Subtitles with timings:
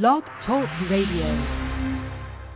[0.00, 1.26] Blog Talk Radio.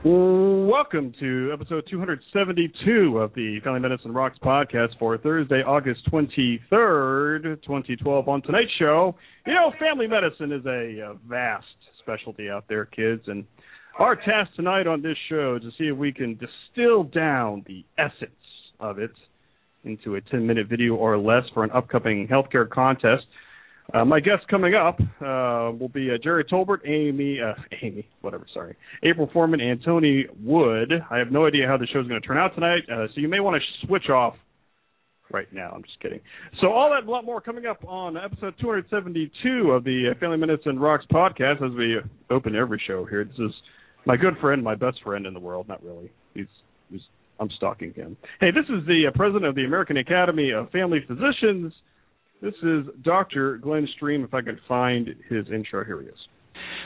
[0.03, 8.29] Welcome to episode 272 of the Family Medicine Rocks podcast for Thursday, August 23rd, 2012.
[8.31, 9.15] On tonight's show,
[9.47, 11.67] you know, family medicine is a, a vast
[12.01, 13.45] specialty out there, kids, and
[13.99, 17.85] our task tonight on this show is to see if we can distill down the
[17.99, 18.31] essence
[18.81, 19.13] of it
[19.85, 23.25] into a 10 minute video or less for an upcoming healthcare contest.
[23.95, 28.47] Uh, my guests coming up uh, will be uh, Gerry Tolbert, Amy, uh, Amy, whatever,
[28.53, 30.93] sorry, April Foreman, and Tony Wood.
[31.11, 33.21] I have no idea how the show is going to turn out tonight, uh, so
[33.21, 34.35] you may want to switch off
[35.33, 35.71] right now.
[35.75, 36.21] I'm just kidding.
[36.61, 40.19] So all that and a lot more coming up on episode 272 of the uh,
[40.19, 41.97] Family Medicine Rocks podcast as we
[42.31, 43.25] open every show here.
[43.25, 43.53] This is
[44.05, 45.69] my good friend, my best friend in the world.
[45.69, 46.11] Not really.
[46.35, 46.47] He's,
[46.91, 47.01] he's
[47.39, 48.17] I'm stalking him.
[48.41, 51.73] Hey, this is the president of the American Academy of Family Physicians.
[52.43, 53.57] This is Dr.
[53.57, 54.23] Glenn Stream.
[54.23, 56.19] If I could find his intro, here he is.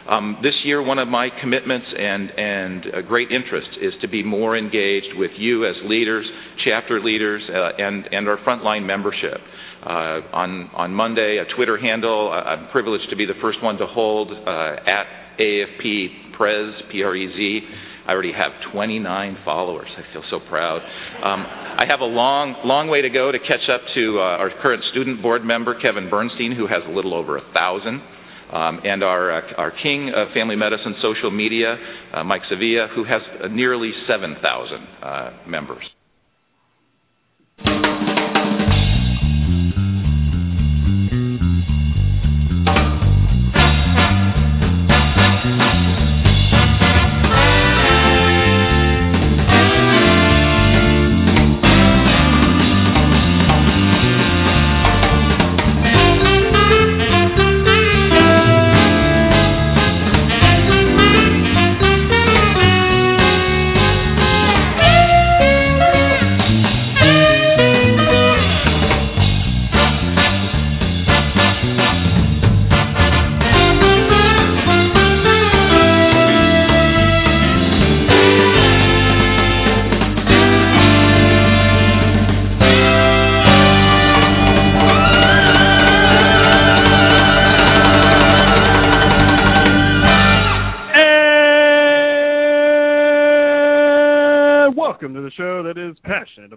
[0.09, 4.23] Um, this year, one of my commitments and, and a great interest is to be
[4.23, 6.27] more engaged with you as leaders,
[6.65, 9.39] chapter leaders, uh, and, and our frontline membership.
[9.85, 13.77] Uh, on, on Monday, a Twitter handle, uh, I'm privileged to be the first one
[13.79, 17.61] to hold uh, at AAFP Prez, P-R-E-Z.
[18.07, 19.89] I already have 29 followers.
[19.97, 20.81] I feel so proud.
[21.23, 24.51] Um, I have a long, long way to go to catch up to uh, our
[24.63, 28.03] current student board member, Kevin Bernstein, who has a little over a thousand.
[28.53, 31.77] Um, and our, uh, our king of family medicine social media,
[32.13, 34.43] uh, Mike Sevilla, who has nearly 7,000
[35.03, 35.85] uh, members.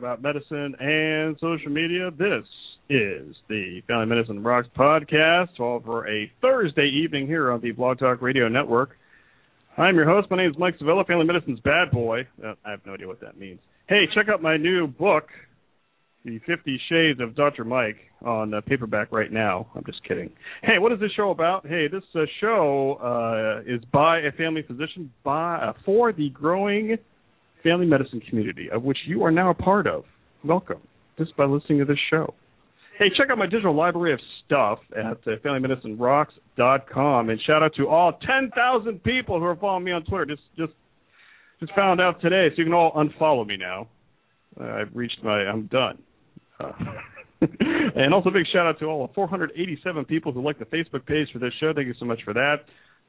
[0.03, 2.11] About medicine and social media.
[2.11, 2.43] This
[2.89, 7.99] is the Family Medicine Rocks podcast, all for a Thursday evening here on the Blog
[7.99, 8.97] Talk Radio Network.
[9.77, 10.29] I'm your host.
[10.29, 12.27] My name is Mike Sevilla, Family Medicine's bad boy.
[12.45, 13.61] Uh, I have no idea what that means.
[13.87, 15.29] Hey, check out my new book,
[16.25, 17.63] The 50 Shades of Dr.
[17.63, 19.67] Mike, on uh, paperback right now.
[19.73, 20.31] I'm just kidding.
[20.63, 21.65] Hey, what is this show about?
[21.65, 26.97] Hey, this uh, show uh, is by a family physician by uh, for the growing
[27.63, 30.03] family medicine community, of which you are now a part of.
[30.43, 30.81] Welcome,
[31.17, 32.33] just by listening to this show.
[32.99, 37.87] Hey, check out my digital library of stuff at uh, FamilyMedicineRocks.com, and shout out to
[37.87, 40.25] all 10,000 people who are following me on Twitter.
[40.25, 40.73] Just, just,
[41.59, 43.87] just found out today, so you can all unfollow me now.
[44.59, 45.97] Uh, I've reached my, I'm done.
[46.59, 46.71] Uh,
[47.95, 51.27] and also, big shout out to all the 487 people who like the Facebook page
[51.33, 51.73] for this show.
[51.73, 52.57] Thank you so much for that.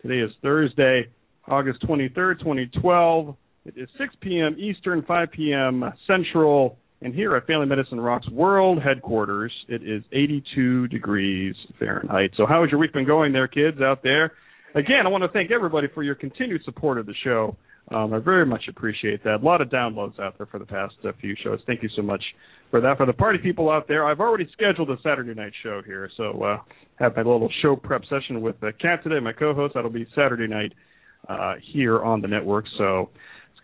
[0.00, 1.08] Today is Thursday,
[1.46, 3.36] August 23rd, 2012.
[3.64, 4.56] It is 6 p.m.
[4.58, 5.84] Eastern, 5 p.m.
[6.06, 12.32] Central, and here at Family Medicine Rocks World headquarters, it is 82 degrees Fahrenheit.
[12.36, 14.32] So, how has your week been going there, kids out there?
[14.74, 17.56] Again, I want to thank everybody for your continued support of the show.
[17.90, 19.36] Um, I very much appreciate that.
[19.36, 21.58] A lot of downloads out there for the past uh, few shows.
[21.66, 22.22] Thank you so much
[22.70, 22.98] for that.
[22.98, 26.42] For the party people out there, I've already scheduled a Saturday night show here, so
[26.42, 26.58] uh,
[26.96, 29.72] have my little show prep session with uh, Kat today, my co-host.
[29.74, 30.74] That'll be Saturday night
[31.30, 32.66] uh, here on the network.
[32.76, 33.08] So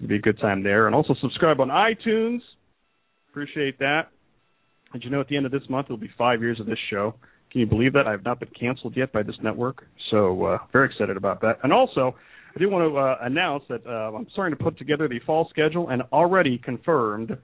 [0.01, 0.87] to be a good time there.
[0.87, 2.41] And also subscribe on iTunes.
[3.31, 4.09] Appreciate that.
[4.93, 6.79] Did you know at the end of this month it'll be five years of this
[6.91, 7.15] show?
[7.53, 8.07] Can you believe that?
[8.07, 9.85] I have not been canceled yet by this network.
[10.11, 11.59] So uh, very excited about that.
[11.63, 12.15] And also,
[12.55, 15.49] I do want to uh, announce that uh, I'm starting to put together the fall
[15.51, 17.37] schedule and already confirmed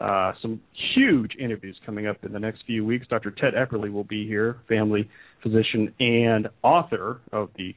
[0.00, 0.60] uh, some
[0.96, 3.06] huge interviews coming up in the next few weeks.
[3.08, 3.30] Dr.
[3.30, 5.08] Ted Epperly will be here, family
[5.42, 7.74] physician and author of the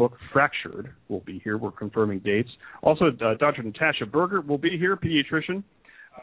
[0.00, 1.58] book Fractured will be here.
[1.58, 2.48] We're confirming dates.
[2.82, 3.62] Also, uh, Dr.
[3.62, 5.62] Natasha Burgert will be here, pediatrician,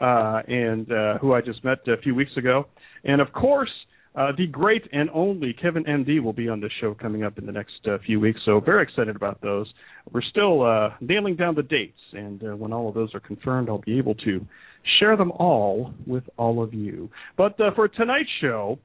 [0.00, 2.66] uh, and uh, who I just met a few weeks ago.
[3.04, 3.70] And of course,
[4.16, 7.46] uh, the great and only Kevin MD will be on the show coming up in
[7.46, 8.40] the next uh, few weeks.
[8.44, 9.72] So very excited about those.
[10.12, 13.78] We're still uh, nailing down the dates, and when all of those are confirmed, I'll
[13.78, 14.44] be able to
[14.98, 17.10] share them all with all of you.
[17.36, 18.80] But for tonight's show,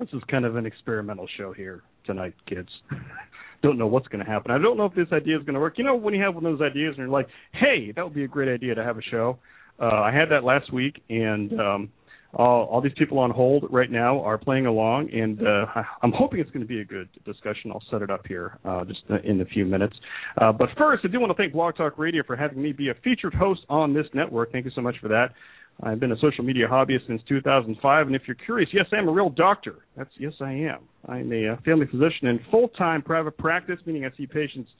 [0.00, 2.70] this is kind of an experimental show here tonight, kids.
[3.62, 4.50] don't know what's going to happen.
[4.50, 5.78] I don't know if this idea is going to work.
[5.78, 8.14] You know, when you have one of those ideas and you're like, hey, that would
[8.14, 9.38] be a great idea to have a show.
[9.80, 11.88] Uh, I had that last week, and um,
[12.34, 15.66] all, all these people on hold right now are playing along, and uh,
[16.02, 17.70] I'm hoping it's going to be a good discussion.
[17.72, 19.96] I'll set it up here uh, just in a few minutes.
[20.40, 22.90] Uh, but first, I do want to thank Blog Talk Radio for having me be
[22.90, 24.52] a featured host on this network.
[24.52, 25.32] Thank you so much for that.
[25.82, 29.12] I've been a social media hobbyist since 2005, and if you're curious, yes, I'm a
[29.12, 29.76] real doctor.
[29.96, 30.80] That's yes, I am.
[31.08, 34.70] I'm a uh, family physician in full-time private practice, meaning I see patients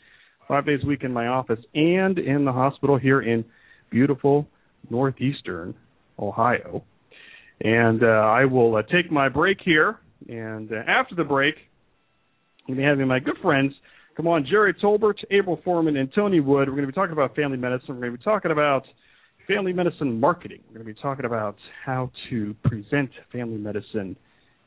[0.47, 3.45] five days a week in my office and in the hospital here in
[3.91, 4.47] beautiful
[4.91, 5.75] northeastern
[6.19, 6.85] Ohio.
[7.63, 9.99] And uh, I will uh, take my break here,
[10.29, 11.55] and uh, after the break,
[12.69, 13.73] I'm going to be having my good friends
[14.21, 16.69] come on, Gerry Tolbert, April Foreman, and Tony Wood.
[16.69, 17.95] We're going to be talking about family medicine.
[17.95, 18.85] We're going to be talking about
[19.51, 20.61] family medicine marketing.
[20.69, 24.17] We're going to be talking about how to present family medicine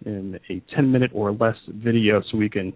[0.05, 2.73] in a 10 minute or less video so we can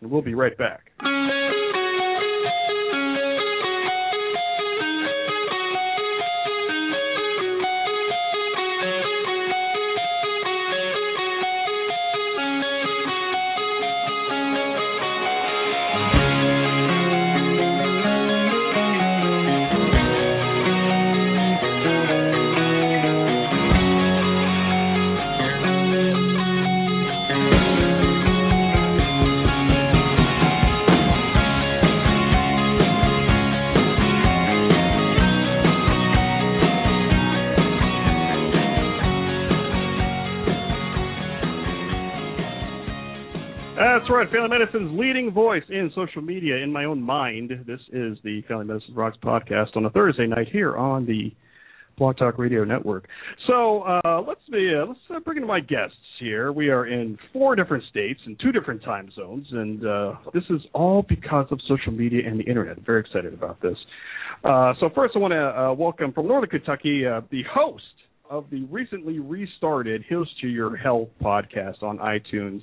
[0.00, 0.90] and we'll be right back.
[44.06, 47.50] That's right, Family Medicine's leading voice in social media in my own mind.
[47.66, 51.32] This is the Family Medicine Rocks podcast on a Thursday night here on the
[51.98, 53.08] Blog Talk Radio Network.
[53.48, 56.52] So uh, let's be uh, let's uh, bring in my guests here.
[56.52, 60.60] We are in four different states and two different time zones, and uh, this is
[60.72, 62.76] all because of social media and the internet.
[62.76, 63.76] I'm very excited about this.
[64.44, 67.82] Uh, so first, I want to uh, welcome from Northern Kentucky the host
[68.30, 72.60] of the recently restarted Here's to Your Health podcast on iTunes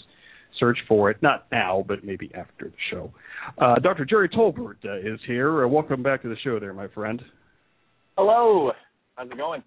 [0.59, 1.17] search for it.
[1.21, 3.11] Not now, but maybe after the show.
[3.57, 4.05] Uh, Dr.
[4.05, 5.65] Gerry Tolbert uh, is here.
[5.65, 7.21] Uh, welcome back to the show, there, my friend.
[8.17, 8.71] Hello.
[9.15, 9.63] How's it going?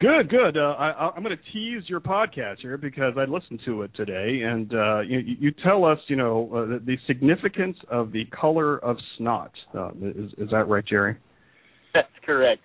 [0.00, 0.56] Good, good.
[0.56, 4.42] Uh, I, am going to tease your podcast here because I listened to it today,
[4.44, 8.78] and uh, you, you, tell us, you know, uh, the, the, significance of the color
[8.78, 9.52] of snot.
[10.00, 11.18] is, is that right, Gerry?
[11.92, 12.62] That's correct.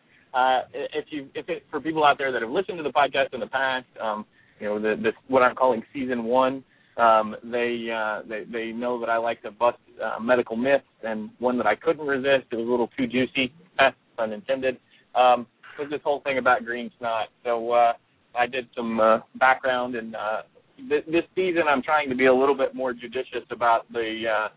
[0.73, 3.41] if you, if it, for people out there that have listened to the podcast in
[3.41, 4.25] the past, um,
[4.61, 6.63] you know, the, this what I'm calling season one
[6.97, 11.29] um, they uh, they they know that I like to bust uh, medical myths, and
[11.39, 12.47] one that I couldn't resist.
[12.51, 13.53] It was a little too juicy,
[14.17, 14.77] pun intended.
[15.13, 15.45] Um,
[15.77, 17.27] was this whole thing about green snot?
[17.43, 17.93] So uh,
[18.37, 20.41] I did some uh, background, and uh,
[20.89, 24.47] th- this season I'm trying to be a little bit more judicious about the uh,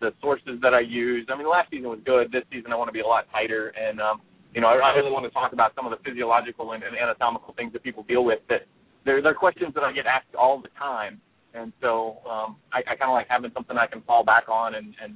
[0.00, 1.26] the sources that I use.
[1.28, 2.30] I mean, last season was good.
[2.30, 4.20] This season I want to be a lot tighter, and um,
[4.54, 6.96] you know, I, I really want to talk about some of the physiological and, and
[6.96, 8.38] anatomical things that people deal with.
[8.48, 8.62] That
[9.04, 11.20] they're, they're questions that I get asked all the time
[11.54, 14.74] and so um, I, I kind of like having something I can fall back on,
[14.74, 15.14] and, and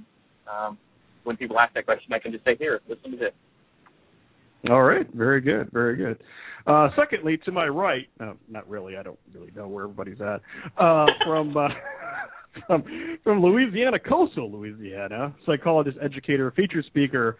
[0.51, 0.79] um,
[1.25, 3.33] when people ask that question, I can just say, "Here, listen to this."
[4.71, 6.23] All right, very good, very good.
[6.67, 10.41] Uh, secondly, to my right, uh, not really, I don't really know where everybody's at.
[10.79, 11.69] Uh, from uh,
[12.67, 12.85] from
[13.23, 17.37] from Louisiana, coastal Louisiana, psychologist, educator, feature speaker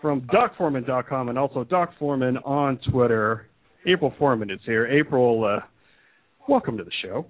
[0.00, 3.46] from DocForeman.com, and also Doc Foreman on Twitter.
[3.86, 4.86] April Foreman is here.
[4.86, 5.64] April, uh,
[6.48, 7.26] welcome to the show.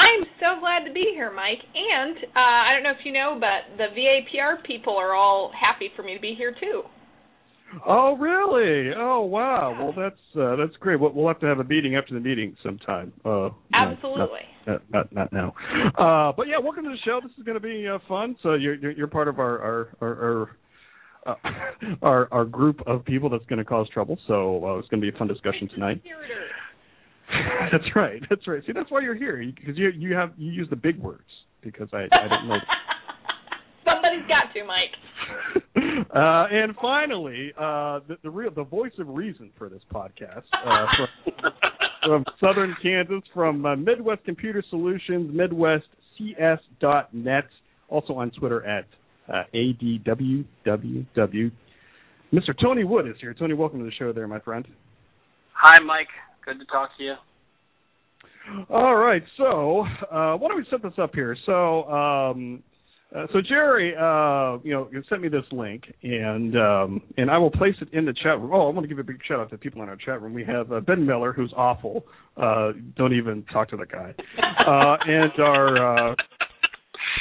[0.00, 1.60] I'm so glad to be here, Mike.
[1.74, 5.90] And uh, I don't know if you know, but the VAPR people are all happy
[5.94, 6.82] for me to be here too.
[7.86, 8.92] Oh really?
[8.96, 9.76] Oh wow.
[9.78, 10.98] Well, that's uh, that's great.
[10.98, 13.12] We'll, we'll have to have a meeting after the meeting sometime.
[13.24, 14.40] Uh, Absolutely.
[14.66, 15.54] Not, not, not, now.
[15.96, 17.20] Uh, but yeah, welcome to the show.
[17.22, 18.36] This is going to be uh, fun.
[18.42, 20.14] So you're you're part of our our our.
[20.14, 20.50] our
[21.26, 21.34] uh,
[22.02, 24.18] our our group of people that's going to cause trouble.
[24.26, 26.02] So uh, it's going to be a fun discussion tonight.
[27.72, 28.22] that's right.
[28.28, 28.62] That's right.
[28.66, 31.24] See, that's why you're here because you you have you use the big words
[31.62, 32.58] because I I don't know.
[33.84, 34.94] Somebody's got to, Mike.
[36.14, 40.86] uh, and finally, uh, the, the real the voice of reason for this podcast uh,
[40.96, 41.08] from,
[42.04, 47.44] from Southern Kansas, from uh, Midwest Computer Solutions, MidwestCS.net.
[47.88, 48.86] also on Twitter at
[49.32, 51.52] uh, ADWWW.
[52.32, 52.54] Mr.
[52.62, 53.34] Tony Wood is here.
[53.34, 54.66] Tony, welcome to the show there, my friend.
[55.54, 56.08] Hi, Mike.
[56.44, 57.14] Good to talk to you.
[58.68, 61.36] All right, so uh, why don't we set this up here?
[61.46, 62.62] So, um,
[63.14, 67.50] uh, so Gerry, uh, you know, sent me this link, and um, and I will
[67.50, 68.50] place it in the chat room.
[68.52, 70.32] Oh, I want to give a big shout out to people in our chat room.
[70.32, 72.04] We have uh, Ben Miller, who's awful.
[72.36, 74.14] Uh, don't even talk to the guy.
[74.60, 76.14] Uh, and our uh,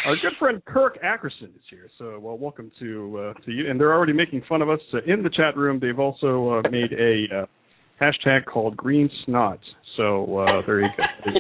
[0.06, 1.90] our good friend Kirk Ackerson is here.
[1.98, 3.70] So, well, welcome to uh, to you.
[3.70, 5.80] And they're already making fun of us uh, in the chat room.
[5.80, 7.46] They've also uh, made a uh,
[8.02, 9.60] hashtag called Green Snot.
[9.98, 11.04] So uh, there you go.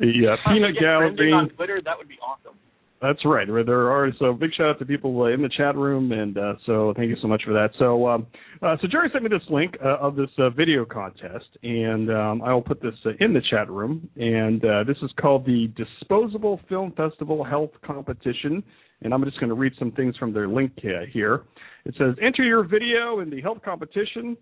[0.00, 1.80] the uh, peanut gallery on Twitter.
[1.84, 2.58] That would be awesome.
[3.02, 3.48] That's right.
[3.48, 6.54] There are so big shout out to people uh, in the chat room, and uh,
[6.66, 7.70] so thank you so much for that.
[7.76, 8.28] So, um,
[8.62, 12.42] uh, so Gerry sent me this link uh, of this uh, video contest, and um,
[12.42, 14.08] I will put this uh, in the chat room.
[14.14, 18.62] And this is called the Disposable Film Festival Health Competition,
[19.02, 20.70] and I'm just going to read some things from their link
[21.12, 21.42] here.
[21.84, 24.36] It says, "Enter your video in the health competition.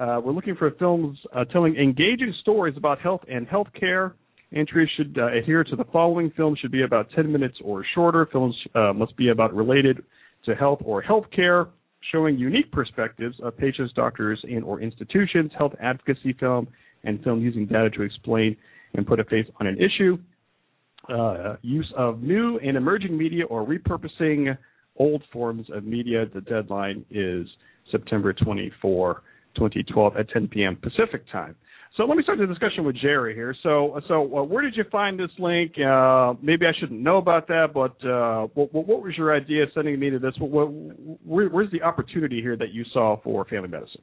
[0.00, 1.18] We're looking for films
[1.52, 4.12] telling engaging stories about health and healthcare."
[4.52, 6.32] Entries should uh, adhere to the following.
[6.36, 8.26] Films should be about 10 minutes or shorter.
[8.32, 10.02] Films uh, must be about related
[10.44, 11.68] to health or healthcare,
[12.10, 15.52] showing unique perspectives of patients, doctors, and or institutions.
[15.56, 16.66] Health advocacy film
[17.04, 18.56] and film using data to explain
[18.94, 20.18] and put a face on an issue.
[21.08, 24.56] Uh, use of new and emerging media or repurposing
[24.96, 26.26] old forms of media.
[26.34, 27.46] The deadline is
[27.92, 29.22] September 24,
[29.56, 30.76] 2012 at 10 p.m.
[30.76, 31.56] Pacific time.
[31.96, 33.54] So let me start the discussion with Gerry here.
[33.62, 35.72] So, so uh, where did you find this link?
[35.78, 39.98] Uh, maybe I shouldn't know about that, but uh, what, what, was your idea sending
[39.98, 40.32] me to this?
[40.38, 40.70] What,
[41.26, 44.02] where, where's the opportunity here that you saw for family medicine?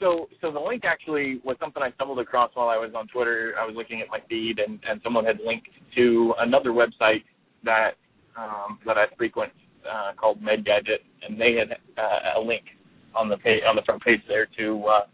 [0.00, 3.54] So, so the link actually was something I stumbled across while I was on Twitter.
[3.58, 7.22] I was looking at my feed, and, and someone had linked to another website
[7.64, 7.92] that
[8.36, 9.52] um, that I frequent
[9.88, 12.64] uh, called MedGadget, and they had uh, a link
[13.14, 15.06] on the page on the front page there to uh,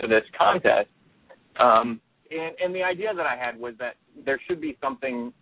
[0.00, 0.88] to this contest
[1.60, 5.32] um, and, and the idea that I had was that there should be something.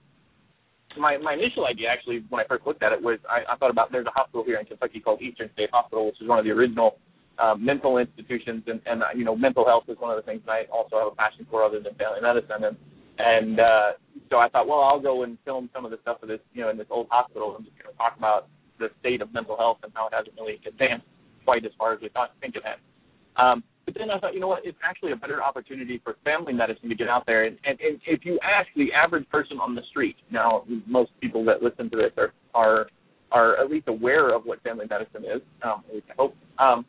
[0.97, 3.71] My my initial idea, actually, when I first looked at it, was I, I thought
[3.71, 6.45] about there's a hospital here in Kentucky called Eastern State Hospital, which is one of
[6.45, 6.99] the original
[7.39, 10.43] uh, mental institutions, and, and uh, you know, mental health is one of the things
[10.49, 12.77] I also have a passion for, other than family medicine, and
[13.19, 13.91] and uh,
[14.31, 16.63] so I thought, well, I'll go and film some of the stuff of this, you
[16.63, 17.55] know, in this old hospital.
[17.57, 18.49] I'm just going to talk about
[18.79, 21.07] the state of mental health and how it hasn't really advanced
[21.49, 23.43] quite as far as we thought think of it had.
[23.43, 24.67] Um, but then I thought, you know what?
[24.67, 27.47] It's actually a better opportunity for family medicine to get out there.
[27.47, 31.43] And, and, and if you ask the average person on the street, now most people
[31.47, 32.87] that listen to this are are
[33.33, 35.41] are at least aware of what family medicine is.
[35.63, 36.35] Um, at least I hope.
[36.59, 36.85] Um,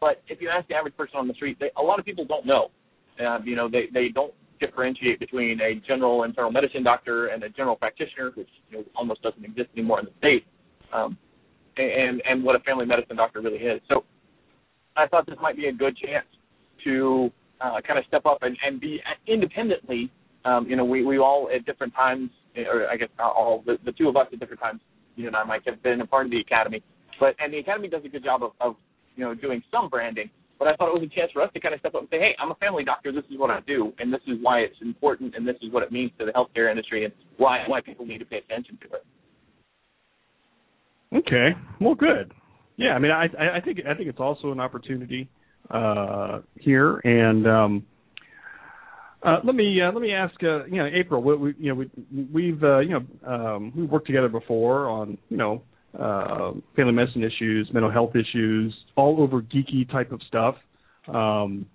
[0.00, 2.24] but if you ask the average person on the street, they, a lot of people
[2.24, 2.72] don't know.
[3.24, 7.48] Uh, you know, they they don't differentiate between a general internal medicine doctor and a
[7.48, 10.44] general practitioner, which you know, almost doesn't exist anymore in the state,
[10.92, 11.16] um,
[11.76, 13.80] and and what a family medicine doctor really is.
[13.88, 14.04] So
[14.96, 16.26] I thought this might be a good chance
[16.84, 20.10] to uh, kind of step up and, and be independently.
[20.44, 23.92] Um, you know, we, we all at different times, or I guess all the, the
[23.92, 24.80] two of us at different times,
[25.16, 26.82] you and I, Mike, have been a part of the academy.
[27.18, 28.76] But and the academy does a good job of, of
[29.16, 30.28] you know doing some branding.
[30.58, 32.08] But I thought it was a chance for us to kind of step up and
[32.10, 33.10] say, hey, I'm a family doctor.
[33.10, 35.82] This is what I do, and this is why it's important, and this is what
[35.82, 38.96] it means to the healthcare industry, and why why people need to pay attention to
[38.96, 39.04] it.
[41.14, 42.32] Okay, well, good.
[42.76, 45.28] Yeah, I mean, I I think I think it's also an opportunity
[45.70, 47.86] uh, here, and um,
[49.22, 51.22] uh, let me uh, let me ask uh, you know April.
[51.22, 55.16] We, we you know we we've uh, you know um, we've worked together before on
[55.28, 55.62] you know
[55.98, 60.56] uh, family medicine issues, mental health issues, all over geeky type of stuff.
[61.06, 61.66] Um,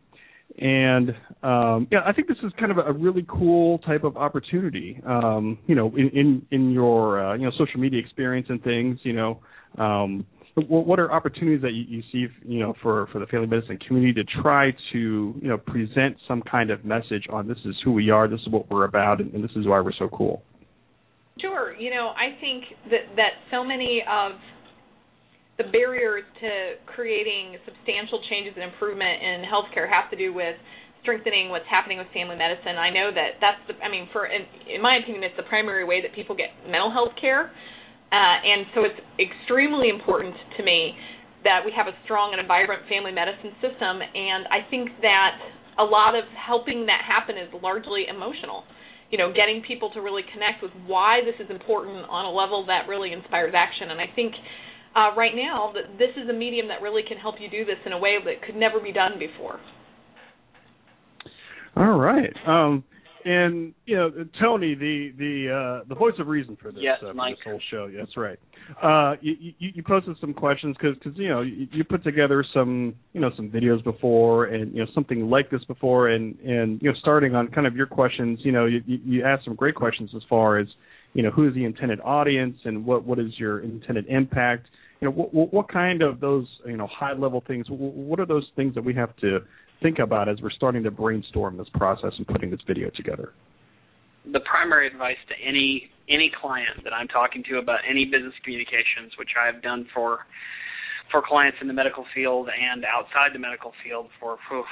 [0.60, 1.10] and
[1.42, 5.01] um, yeah, I think this is kind of a really cool type of opportunity.
[5.06, 9.00] Um, you know, in in, in your uh, you know social media experience and things.
[9.04, 9.39] You know,
[9.78, 10.25] um,
[10.68, 14.24] what are opportunities that you, you see, you know, for, for the family medicine community
[14.24, 18.10] to try to, you know, present some kind of message on this is who we
[18.10, 20.42] are, this is what we're about, and, and this is why we're so cool?
[21.39, 21.74] Sure.
[21.75, 24.34] You know, I think that that so many of
[25.60, 30.56] the barriers to creating substantial changes and improvement in healthcare have to do with
[31.04, 32.80] strengthening what's happening with family medicine.
[32.80, 35.84] I know that that's the, I mean, for in, in my opinion, it's the primary
[35.84, 37.51] way that people get mental health care.
[38.10, 40.96] Uh, and so it's extremely important to me
[41.44, 44.00] that we have a strong and a vibrant family medicine system.
[44.00, 45.39] And I think that
[45.80, 48.63] a lot of helping that happen is largely emotional.
[49.12, 52.66] You know, getting people to really connect with why this is important on a level
[52.68, 53.92] that really inspires action.
[53.92, 54.36] And I think
[54.96, 57.77] uh, right now that this is a medium that really can help you do this
[57.86, 59.60] in a way that could never be done before.
[61.75, 62.34] All right.
[62.48, 62.84] Um,
[63.25, 67.10] and you know, Tony, the the uh, the voice of reason for this, yes, uh,
[67.10, 67.36] for Mike.
[67.36, 67.91] this whole show.
[67.96, 68.39] That's right.
[68.81, 72.46] Uh, you, you you posted some questions because because you know you, you put together
[72.53, 76.81] some you know some videos before and you know something like this before and and
[76.81, 78.39] you know starting on kind of your questions.
[78.41, 80.67] You know you you asked some great questions as far as
[81.13, 84.67] you know who is the intended audience and what what is your intended impact.
[85.01, 87.68] You know what what kind of those you know high level things.
[87.70, 89.39] What are those things that we have to
[89.82, 93.34] think about as we're starting to brainstorm this process and putting this video together?
[94.29, 99.13] The primary advice to any any client that I'm talking to about any business communications,
[99.18, 100.20] which I have done for
[101.12, 104.65] for clients in the medical field and outside the medical field for oof,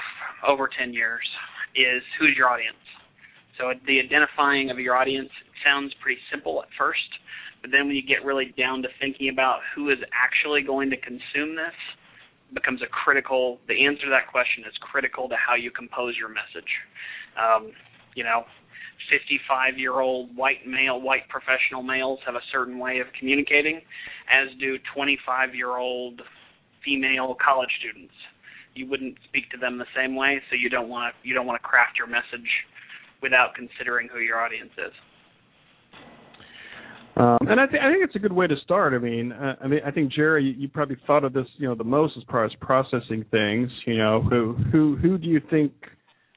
[0.46, 1.26] over 10 years,
[1.74, 2.78] is who's your audience.
[3.58, 5.30] So the identifying of your audience
[5.66, 7.10] sounds pretty simple at first,
[7.68, 10.96] but then when you get really down to thinking about who is actually going to
[10.96, 11.76] consume this,
[12.54, 13.58] becomes a critical.
[13.68, 16.72] The answer to that question is critical to how you compose your message.
[17.36, 17.72] Um,
[18.16, 18.44] you know,
[19.12, 23.82] 55 year old white male, white professional males have a certain way of communicating,
[24.32, 26.22] as do 25 year old
[26.82, 28.16] female college students.
[28.74, 31.46] You wouldn't speak to them the same way, so you don't want to you don't
[31.46, 32.48] want to craft your message
[33.20, 34.94] without considering who your audience is.
[37.18, 38.94] Um, and I, th- I think it's a good way to start.
[38.94, 41.66] I mean, uh, I mean, I think Gerry, you, you probably thought of this, you
[41.66, 43.70] know, the most as far as processing things.
[43.86, 45.72] You know, who who who do you think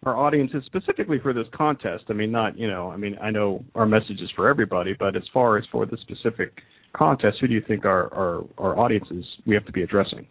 [0.04, 2.06] our audience is specifically for this contest?
[2.10, 5.16] I mean, not you know, I mean, I know our message is for everybody, but
[5.16, 6.52] as far as for the specific
[6.94, 10.26] contest, who do you think our our, our audiences we have to be addressing?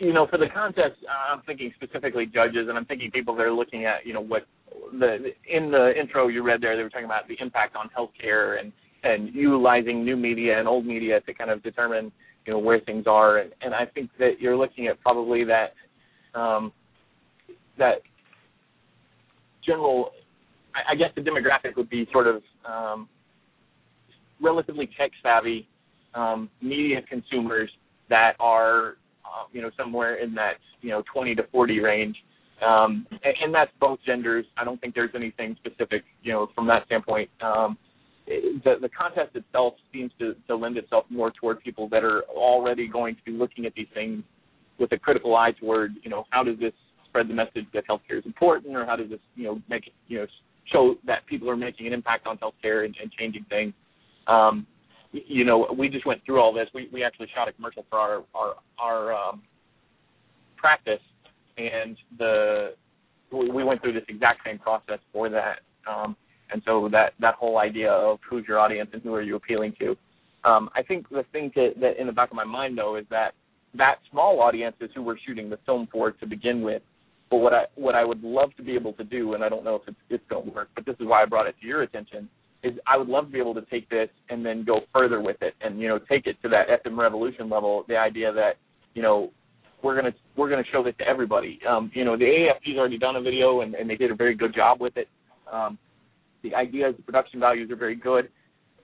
[0.00, 0.96] You know, for the contest,
[1.30, 4.46] I'm thinking specifically judges, and I'm thinking people that are looking at, you know, what
[4.92, 8.58] the in the intro you read there, they were talking about the impact on healthcare
[8.58, 8.72] and
[9.02, 12.10] and utilizing new media and old media to kind of determine,
[12.46, 15.74] you know, where things are, and, and I think that you're looking at probably that
[16.38, 16.72] um,
[17.78, 17.96] that
[19.66, 20.12] general.
[20.74, 23.08] I, I guess the demographic would be sort of um,
[24.40, 25.68] relatively tech savvy
[26.14, 27.70] um, media consumers
[28.08, 28.94] that are
[29.52, 32.16] you know, somewhere in that, you know, 20 to 40 range.
[32.66, 34.46] Um, and, and that's both genders.
[34.56, 37.28] I don't think there's anything specific, you know, from that standpoint.
[37.42, 37.76] Um,
[38.26, 42.88] the, the contest itself seems to, to lend itself more toward people that are already
[42.88, 44.22] going to be looking at these things
[44.78, 46.72] with a critical eye toward, you know, how does this
[47.08, 50.18] spread the message that healthcare is important, or how does this, you know, make you
[50.18, 50.26] know,
[50.72, 53.72] show that people are making an impact on healthcare and, and changing things.
[54.26, 54.66] Um,
[55.14, 56.68] you know, we just went through all this.
[56.74, 59.42] We we actually shot a commercial for our our our um,
[60.56, 61.00] practice,
[61.56, 62.74] and the
[63.32, 65.60] we went through this exact same process for that.
[65.90, 66.16] Um,
[66.52, 69.74] and so that that whole idea of who's your audience and who are you appealing
[69.80, 69.96] to.
[70.44, 73.06] Um, I think the thing to, that in the back of my mind though is
[73.10, 73.32] that
[73.76, 76.82] that small audience is who we're shooting the film for to begin with.
[77.30, 79.64] But what I what I would love to be able to do, and I don't
[79.64, 81.66] know if it's, it's going to work, but this is why I brought it to
[81.66, 82.28] your attention,
[82.64, 85.36] is I would love to be able to take this and then go further with
[85.42, 87.84] it, and you know take it to that FM revolution level.
[87.88, 88.54] The idea that
[88.94, 89.30] you know
[89.82, 91.60] we're gonna we're gonna show this to everybody.
[91.68, 94.34] Um, you know the AAFP's already done a video and, and they did a very
[94.34, 95.08] good job with it.
[95.52, 95.78] Um,
[96.42, 98.28] the ideas, the production values are very good,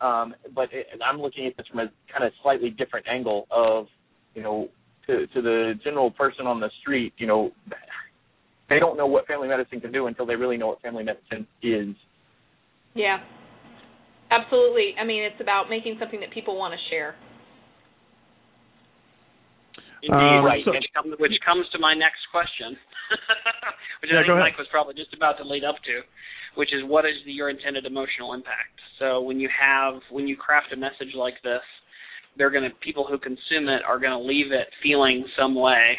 [0.00, 3.86] um, but it, I'm looking at this from a kind of slightly different angle of
[4.34, 4.68] you know
[5.06, 7.14] to to the general person on the street.
[7.16, 7.50] You know
[8.68, 11.46] they don't know what family medicine can do until they really know what family medicine
[11.62, 11.94] is.
[12.94, 13.18] Yeah.
[14.30, 14.94] Absolutely.
[14.98, 17.14] I mean, it's about making something that people want to share.
[20.02, 20.64] Indeed, Um, right.
[20.64, 22.78] so- which, comes, which comes to my next question,
[24.00, 24.38] which Yeah, I think.
[24.38, 26.02] Mike was probably just about to lead up to,
[26.54, 28.80] which is what is the, your intended emotional impact.
[28.98, 31.60] So when you have when you craft a message like this,
[32.36, 35.98] they're going to people who consume it are going to leave it feeling some way.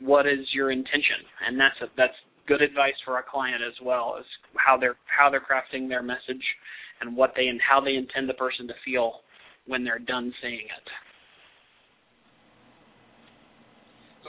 [0.00, 1.24] What is your intention?
[1.46, 2.14] And that's a, that's
[2.46, 4.24] good advice for our client as well as
[4.56, 6.44] how they're how they're crafting their message
[7.00, 9.20] and what they and how they intend the person to feel
[9.66, 10.88] when they're done seeing it.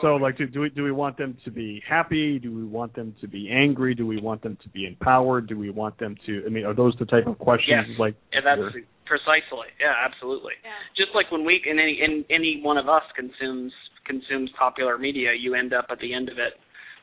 [0.02, 2.40] So, like, do, do we do we want them to be happy?
[2.40, 3.94] Do we want them to be angry?
[3.96, 5.48] Do we want them to be empowered?
[5.48, 6.44] Do we want them to?
[6.46, 7.86] I mean, are those the type of questions?
[7.90, 8.00] Yes.
[8.00, 9.68] Like, Yeah, that's you're- precisely.
[9.80, 10.54] Yeah, absolutely.
[10.64, 10.72] Yeah.
[10.96, 13.74] Just like when we and any in, any one of us consumes
[14.06, 16.54] consumes popular media, you end up at the end of it,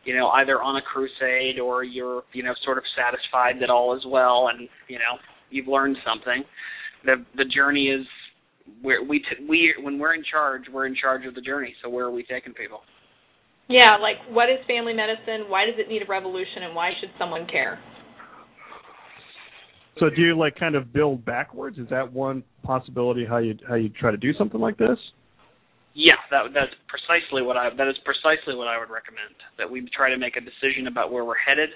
[0.04, 3.94] you know, either on a crusade or you're you know sort of satisfied that all
[3.94, 5.18] is well and you know
[5.50, 6.44] you've learned something.
[7.04, 8.06] The the journey is
[8.82, 11.74] where we t- we when we're in charge, we're in charge of the journey.
[11.82, 12.80] So where are we taking people?
[13.68, 15.48] Yeah, like what is family medicine?
[15.48, 17.78] Why does it need a revolution and why should someone care?
[19.98, 21.78] So, do you like kind of build backwards?
[21.78, 24.98] Is that one possibility how you how you try to do something like this?
[25.94, 29.32] Yeah, that that's precisely what I that is precisely what I would recommend.
[29.56, 31.70] That we try to make a decision about where we're headed,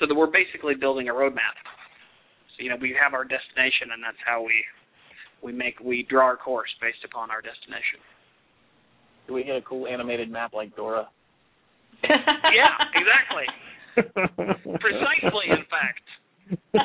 [0.00, 1.60] so that we're basically building a roadmap.
[2.56, 4.56] So you know we have our destination, and that's how we
[5.42, 8.00] we make we draw our course based upon our destination.
[9.26, 11.08] Do we get a cool animated map like Dora?
[12.04, 13.46] yeah, exactly.
[14.80, 16.06] Precisely, in fact.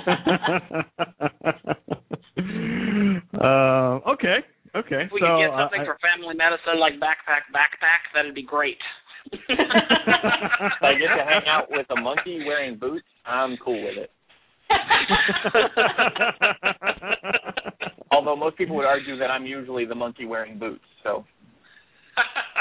[3.37, 4.41] uh, okay,
[4.75, 5.05] okay.
[5.05, 8.43] If we so, could get something uh, for family medicine like backpack backpack, that'd be
[8.43, 8.77] great.
[9.31, 9.39] if
[10.81, 14.09] I get to hang out with a monkey wearing boots, I'm cool with it.
[18.11, 21.23] Although most people would argue that I'm usually the monkey wearing boots, so.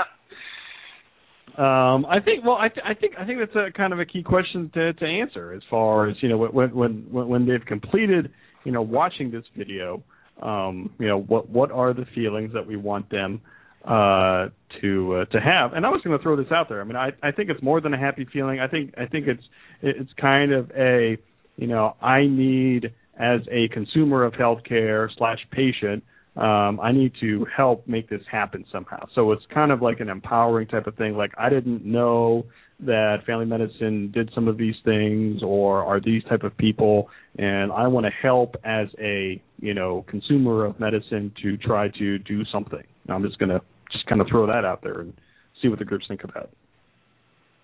[1.58, 2.44] Um, I think.
[2.44, 3.14] Well, I, th- I think.
[3.18, 6.16] I think that's a kind of a key question to to answer as far as
[6.22, 8.30] you know when when when when they've completed
[8.64, 10.02] you know watching this video.
[10.40, 13.42] Um, you know what what are the feelings that we want them
[13.84, 14.48] uh,
[14.80, 15.74] to uh, to have?
[15.74, 16.80] And I was going to throw this out there.
[16.80, 18.60] I mean, I I think it's more than a happy feeling.
[18.60, 19.42] I think I think it's
[19.82, 21.18] it's kind of a
[21.60, 26.02] you know I need as a consumer of healthcare slash patient
[26.36, 29.06] um, I need to help make this happen somehow.
[29.14, 31.16] So it's kind of like an empowering type of thing.
[31.16, 32.46] Like I didn't know
[32.80, 37.72] that family medicine did some of these things or are these type of people, and
[37.72, 42.44] I want to help as a you know consumer of medicine to try to do
[42.52, 42.82] something.
[43.06, 43.60] And I'm just gonna
[43.92, 45.12] just kind of throw that out there and
[45.60, 46.50] see what the groups think about.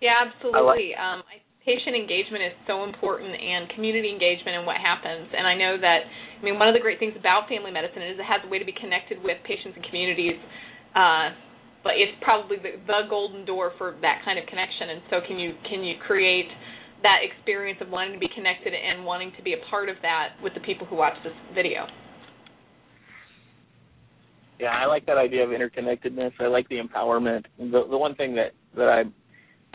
[0.03, 0.93] Yeah, absolutely.
[0.95, 5.27] Um, I patient engagement is so important and community engagement and what happens.
[5.35, 8.15] And I know that, I mean, one of the great things about family medicine is
[8.15, 10.39] it has a way to be connected with patients and communities.
[10.95, 11.35] Uh,
[11.83, 14.95] but it's probably the, the golden door for that kind of connection.
[14.95, 16.51] And so, can you can you create
[17.03, 20.35] that experience of wanting to be connected and wanting to be a part of that
[20.43, 21.87] with the people who watch this video?
[24.59, 26.33] Yeah, I like that idea of interconnectedness.
[26.41, 27.45] I like the empowerment.
[27.59, 29.05] The the one thing that that I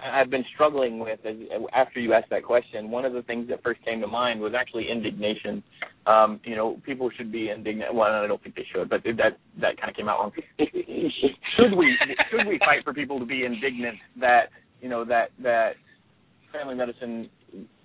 [0.04, 1.36] I've been struggling with as,
[1.74, 2.90] after you asked that question.
[2.90, 5.64] One of the things that first came to mind was actually indignation.
[6.08, 7.94] Um, you know, people should be indignant.
[7.94, 10.32] Well, I don't think they should, but that that kind of came out wrong.
[10.60, 11.96] should we
[12.30, 14.50] should we fight for people to be indignant that
[14.82, 15.74] you know that that
[16.52, 17.30] family medicine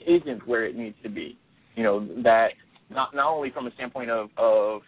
[0.07, 1.39] isn't where it needs to be?
[1.75, 2.49] You know that
[2.91, 4.83] not not only from a standpoint of of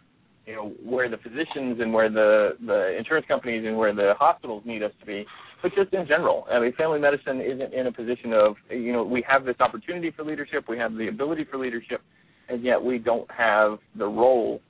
[0.46, 4.62] you know where the physicians and where the the insurance companies and where the hospitals
[4.64, 5.26] need us to be,
[5.62, 6.46] but just in general.
[6.50, 10.12] I mean, family medicine isn't in a position of, you know, we have this opportunity
[10.14, 12.00] for leadership, we have the ability for leadership,
[12.48, 14.60] and yet we don't have the role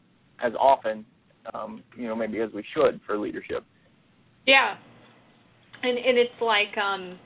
[0.43, 1.05] as often,
[1.53, 3.65] um, you know, maybe as we should for leadership.
[4.47, 4.77] Yeah,
[5.83, 7.19] and and it's like, um,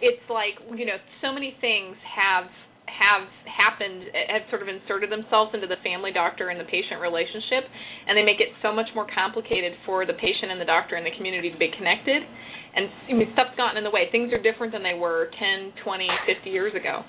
[0.00, 2.44] it's like you know, so many things have
[2.98, 7.62] have happened have sort of inserted themselves into the family doctor and the patient relationship
[8.06, 11.06] and they make it so much more complicated for the patient and the doctor and
[11.06, 12.22] the community to be connected.
[12.74, 14.10] And I mean, stuff's gotten in the way.
[14.10, 17.06] Things are different than they were 10 20 50 years ago.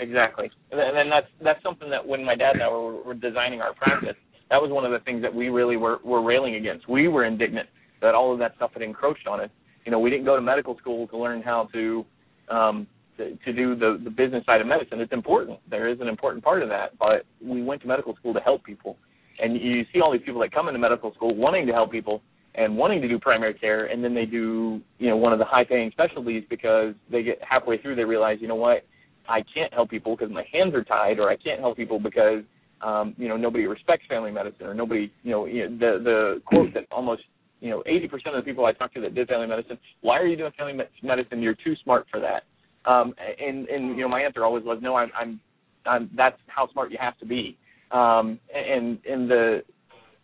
[0.00, 0.50] Exactly.
[0.70, 3.74] And then that's that's something that when my dad and I were, were designing our
[3.74, 4.16] practice
[4.50, 6.88] that was one of the things that we really were were railing against.
[6.88, 7.68] We were indignant
[8.00, 9.50] that all of that stuff had encroached on us.
[9.84, 12.04] You know we didn't go to medical school to learn how to
[12.50, 15.00] um to, do the the business side of medicine.
[15.00, 15.58] It's important.
[15.70, 18.64] There is an important part of that, but we went to medical school to help
[18.64, 18.96] people,
[19.40, 22.22] and you see all these people that come into medical school wanting to help people
[22.56, 25.44] and wanting to do primary care, and then they do you know one of the
[25.44, 28.84] high paying specialties because they get halfway through they realize you know what
[29.28, 32.42] I can't help people because my hands are tied, or I can't help people because
[32.82, 36.42] um, you know nobody respects family medicine, or nobody you know, you know the the
[36.46, 37.22] quote that almost
[37.60, 40.26] you know 80% of the people I talk to that did family medicine, why are
[40.26, 41.40] you doing family medicine?
[41.40, 42.42] You're too smart for that
[42.86, 44.96] um, and and you know my answer always was no.
[44.96, 45.40] I'm I'm,
[45.86, 47.56] I'm that's how smart you have to be.
[47.90, 49.62] Um, and and the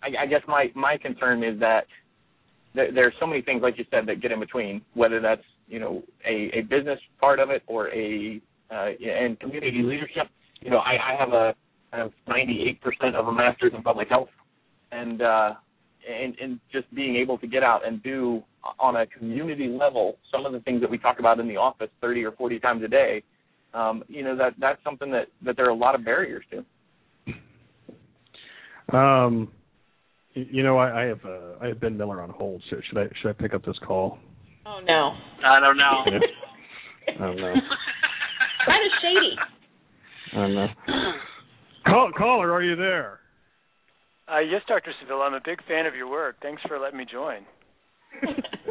[0.02, 1.86] I, I guess my my concern is that
[2.74, 4.82] there, there are so many things like you said that get in between.
[4.94, 9.82] Whether that's you know a a business part of it or a uh, and community
[9.82, 10.28] leadership.
[10.60, 11.54] You know I, I have a
[11.92, 14.28] I have 98% of a master's in public health,
[14.92, 15.54] and uh,
[16.08, 18.42] and, and just being able to get out and do
[18.78, 21.88] on a community level some of the things that we talk about in the office
[22.00, 23.22] 30 or 40 times a day,
[23.74, 26.64] um, you know that that's something that that there are a lot of barriers to.
[28.96, 29.48] Um,
[30.34, 32.62] you know, I, I have uh, I have Ben Miller on hold.
[32.68, 34.18] Should, should I should I pick up this call?
[34.66, 35.12] Oh no,
[35.44, 36.04] I don't know.
[37.18, 37.54] I don't know.
[38.66, 39.36] kind of shady.
[40.32, 40.66] I don't know.
[41.86, 43.20] Call, caller, are you there?
[44.30, 44.92] Uh, yes, Dr.
[45.00, 45.22] Seville.
[45.22, 46.36] I'm a big fan of your work.
[46.40, 47.40] Thanks for letting me join.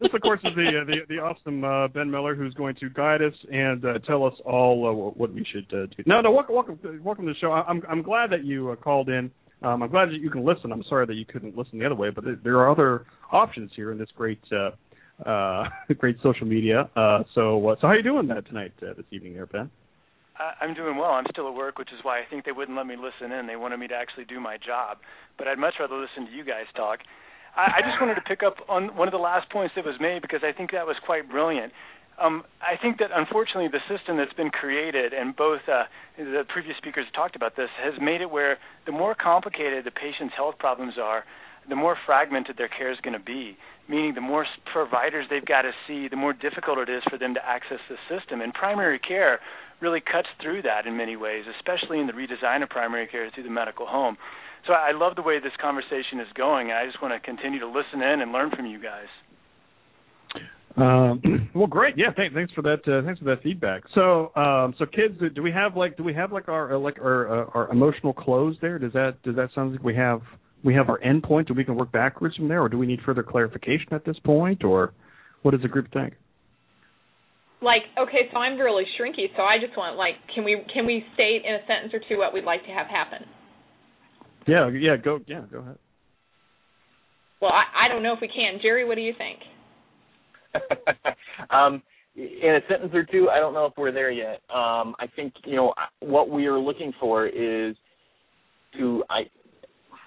[0.00, 2.88] this, of course, is the uh, the, the awesome uh, Ben Miller, who's going to
[2.90, 6.02] guide us and uh, tell us all uh, what we should uh, do.
[6.06, 7.52] No, no, welcome, welcome, welcome to the show.
[7.52, 9.30] I'm I'm glad that you uh, called in.
[9.62, 10.70] Um, I'm glad that you can listen.
[10.70, 13.90] I'm sorry that you couldn't listen the other way, but there are other options here
[13.90, 14.70] in this great uh,
[15.24, 15.64] uh,
[15.98, 16.90] great social media.
[16.96, 19.70] Uh, so, uh, so how are you doing that tonight, uh, this evening, there, Ben?
[20.60, 21.12] I'm doing well.
[21.12, 23.46] I'm still at work, which is why I think they wouldn't let me listen in.
[23.46, 24.98] They wanted me to actually do my job,
[25.38, 26.98] but I'd much rather listen to you guys talk.
[27.56, 29.96] I, I just wanted to pick up on one of the last points that was
[30.00, 31.72] made because I think that was quite brilliant.
[32.20, 35.84] Um, I think that unfortunately the system that's been created, and both uh,
[36.16, 40.34] the previous speakers talked about this, has made it where the more complicated the patient's
[40.34, 41.24] health problems are,
[41.68, 43.56] the more fragmented their care is going to be.
[43.88, 47.34] Meaning, the more providers they've got to see, the more difficult it is for them
[47.34, 48.40] to access the system.
[48.40, 49.40] And primary care
[49.80, 53.44] really cuts through that in many ways, especially in the redesign of primary care through
[53.44, 54.16] the medical home.
[54.66, 56.72] So I love the way this conversation is going.
[56.72, 59.06] I just want to continue to listen in and learn from you guys.
[60.76, 61.96] Um, well, great.
[61.96, 62.34] Yeah, thanks.
[62.34, 62.80] Thanks for that.
[62.86, 63.82] Uh, thanks for that feedback.
[63.94, 66.98] So, um, so kids, do we have like, do we have like our uh, like
[66.98, 68.78] our uh, our emotional close there?
[68.78, 70.20] Does that does that sound like we have
[70.64, 73.00] we have our endpoint and we can work backwards from there, or do we need
[73.06, 74.92] further clarification at this point, or
[75.42, 76.14] what does the group think?
[77.62, 81.04] Like, okay, so I'm really shrinky, so I just want like, can we can we
[81.14, 83.24] state in a sentence or two what we'd like to have happen?
[84.46, 85.78] Yeah, yeah, go, yeah, go ahead.
[87.40, 88.58] Well, I, I don't know if we can.
[88.62, 89.40] Gerry, what do you think?
[91.50, 91.82] um,
[92.14, 94.40] in a sentence or two, I don't know if we're there yet.
[94.48, 97.76] Um, I think you know what we are looking for is
[98.78, 99.22] to I.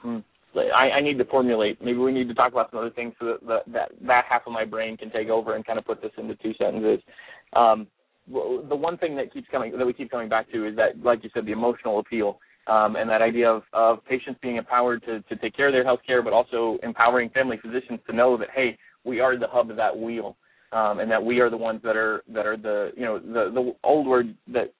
[0.01, 0.19] Hmm,
[0.55, 1.79] I, I need to formulate.
[1.81, 4.43] Maybe we need to talk about some other things so that, that that that half
[4.47, 6.99] of my brain can take over and kind of put this into two sentences.
[7.53, 7.87] Um,
[8.27, 11.23] the one thing that keeps coming that we keep coming back to is that, like
[11.23, 12.39] you said, the emotional appeal
[12.69, 15.83] um, and that idea of, of patients being empowered to, to take care of their
[15.83, 19.69] health care, but also empowering family physicians to know that hey, we are the hub
[19.69, 20.37] of that wheel,
[20.71, 23.51] um, and that we are the ones that are that are the you know the
[23.53, 24.73] the old word that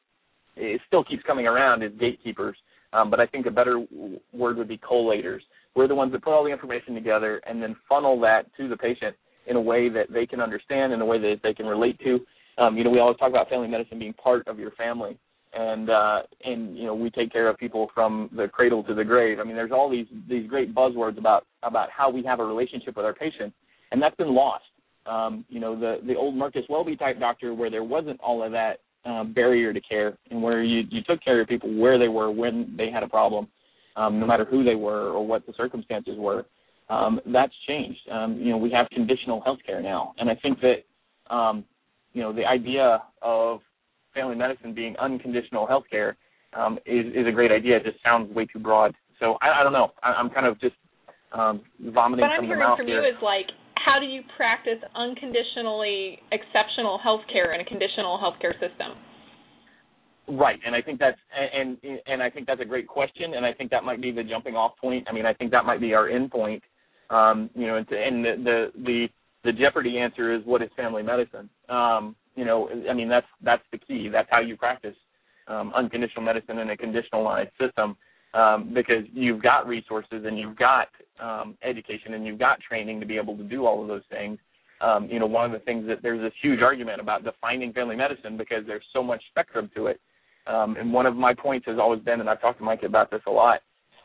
[0.56, 2.58] it still keeps coming around is gatekeepers,
[2.94, 3.86] um, but I think a better
[4.34, 5.42] word would be collators.
[5.76, 8.78] We're the ones that put all the information together and then funnel that to the
[8.78, 9.16] patient
[9.48, 12.20] in a way that they can understand, in a way that they can relate to.
[12.62, 15.18] Um, you know, we always talk about family medicine being part of your family,
[15.54, 19.04] and uh, and you know we take care of people from the cradle to the
[19.04, 19.40] grave.
[19.40, 22.96] I mean, there's all these these great buzzwords about about how we have a relationship
[22.96, 23.56] with our patients,
[23.92, 24.66] and that's been lost.
[25.06, 28.52] Um, you know, the the old Marcus Welby type doctor, where there wasn't all of
[28.52, 32.10] that um, barrier to care, and where you you took care of people where they
[32.10, 33.48] were when they had a problem,
[33.96, 36.46] um, no matter who they were or what the circumstances were.
[36.90, 38.00] Um, that's changed.
[38.12, 41.64] Um, you know, we have conditional health care now, and I think that um,
[42.14, 43.62] you know the idea of
[44.14, 46.18] family medicine being unconditional health care
[46.54, 47.78] um, is is a great idea.
[47.78, 48.96] It just sounds way too broad.
[49.20, 49.92] So I, I don't know.
[50.02, 50.76] I, I'm kind of just
[51.34, 53.02] um, vomiting what I'm hearing from here.
[53.02, 53.46] you is like,
[53.76, 58.98] how do you practice unconditionally exceptional health care in a conditional healthcare system?
[60.28, 63.54] Right, and I think that's and and I think that's a great question, and I
[63.54, 65.08] think that might be the jumping off point.
[65.10, 66.62] I mean, I think that might be our end point.
[67.10, 69.08] Um, you know, and, and the, the the
[69.46, 71.50] the Jeopardy answer is what is family medicine.
[71.68, 74.08] Um, you know, I mean that's that's the key.
[74.10, 74.96] That's how you practice
[75.48, 77.98] um, unconditional medicine in a conditionalized system
[78.34, 80.88] um, because you've got resources and you've got
[81.22, 84.38] um, education and you've got training to be able to do all of those things.
[84.80, 87.98] Um, you know, one of the things that there's this huge argument about defining family
[87.98, 90.00] medicine because there's so much spectrum to it.
[90.48, 93.12] Um, and one of my points has always been, and I've talked to Mike about
[93.12, 93.60] this a lot,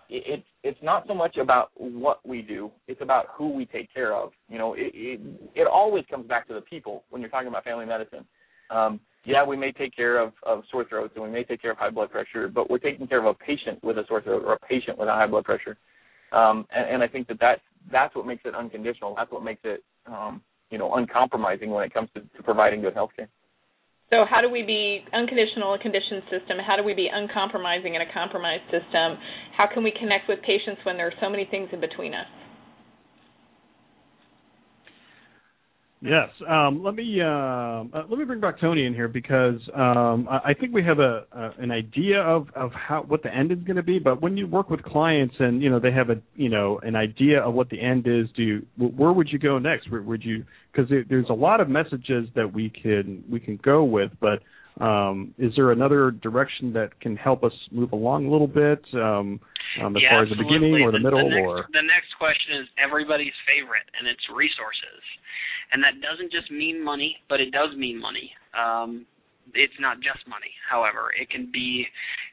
[0.08, 3.92] it, it it's not so much about what we do; it's about who we take
[3.92, 4.30] care of.
[4.48, 5.20] You know, it, it
[5.54, 8.24] it always comes back to the people when you're talking about family medicine.
[8.70, 11.70] Um, yeah, we may take care of, of sore throats and we may take care
[11.70, 14.42] of high blood pressure, but we're taking care of a patient with a sore throat
[14.44, 15.78] or a patient with a high blood pressure.
[16.32, 19.14] Um, and, and I think that that's, that's what makes it unconditional.
[19.16, 22.94] That's what makes it, um, you know, uncompromising when it comes to, to providing good
[22.94, 23.28] health care.
[24.14, 26.62] So how do we be unconditional in a conditioned system?
[26.64, 29.18] How do we be uncompromising in a compromised system?
[29.58, 32.30] How can we connect with patients when there are so many things in between us?
[36.04, 36.28] Yes.
[36.46, 40.52] Um, let me uh, uh, let me bring back Tony in here because um, I
[40.52, 43.76] think we have a, a an idea of, of how what the end is going
[43.76, 43.98] to be.
[43.98, 46.94] But when you work with clients and you know they have a you know an
[46.94, 49.90] idea of what the end is, do you, where would you go next?
[49.90, 53.82] Where would you because there's a lot of messages that we can we can go
[53.82, 54.40] with, but
[54.80, 59.38] um, is there another direction that can help us move along a little bit um,
[59.82, 61.66] um, as yeah, far as the beginning or the, the middle the next, or?
[61.70, 65.02] the next question is everybody's favorite and it's resources.
[65.72, 68.34] And that doesn't just mean money but it does mean money.
[68.54, 69.06] Um,
[69.52, 71.84] it's not just money however it can be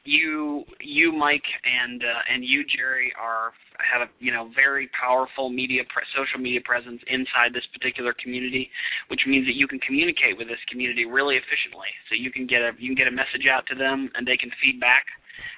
[0.04, 5.50] you you mike and uh, and you gerry are have a you know very powerful
[5.50, 8.70] media pre- social media presence inside this particular community
[9.08, 12.64] which means that you can communicate with this community really efficiently so you can get
[12.64, 15.04] a you can get a message out to them and they can feed back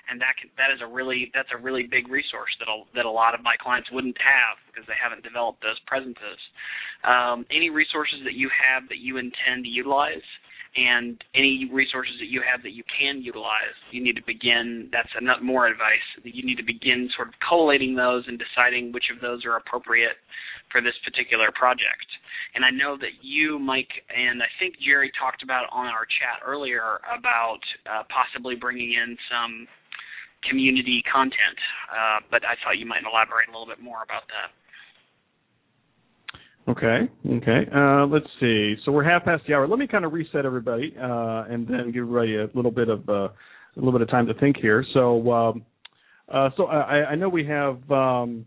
[0.08, 3.04] and that can, that is a really that's a really big resource that a, that
[3.04, 6.38] a lot of my clients wouldn't have because they haven't developed those presences.
[7.04, 10.24] Um, any resources that you have that you intend to utilize,
[10.76, 14.90] and any resources that you have that you can utilize, you need to begin.
[14.90, 16.02] That's another more advice.
[16.22, 19.56] That you need to begin sort of collating those and deciding which of those are
[19.56, 20.18] appropriate
[20.72, 22.08] for this particular project.
[22.54, 26.42] And I know that you, Mike, and I think Gerry talked about on our chat
[26.46, 29.66] earlier about uh, possibly bringing in some
[30.48, 31.58] community content,
[31.90, 34.52] uh, but I thought you might elaborate a little bit more about that.
[36.66, 37.08] Okay.
[37.26, 37.66] Okay.
[37.74, 38.74] Uh, let's see.
[38.84, 39.68] So we're half past the hour.
[39.68, 43.06] Let me kind of reset everybody, uh, and then give everybody a little bit of
[43.08, 43.32] uh, a
[43.76, 44.84] little bit of time to think here.
[44.94, 45.64] So, um,
[46.32, 48.46] uh, so I, I know we have um,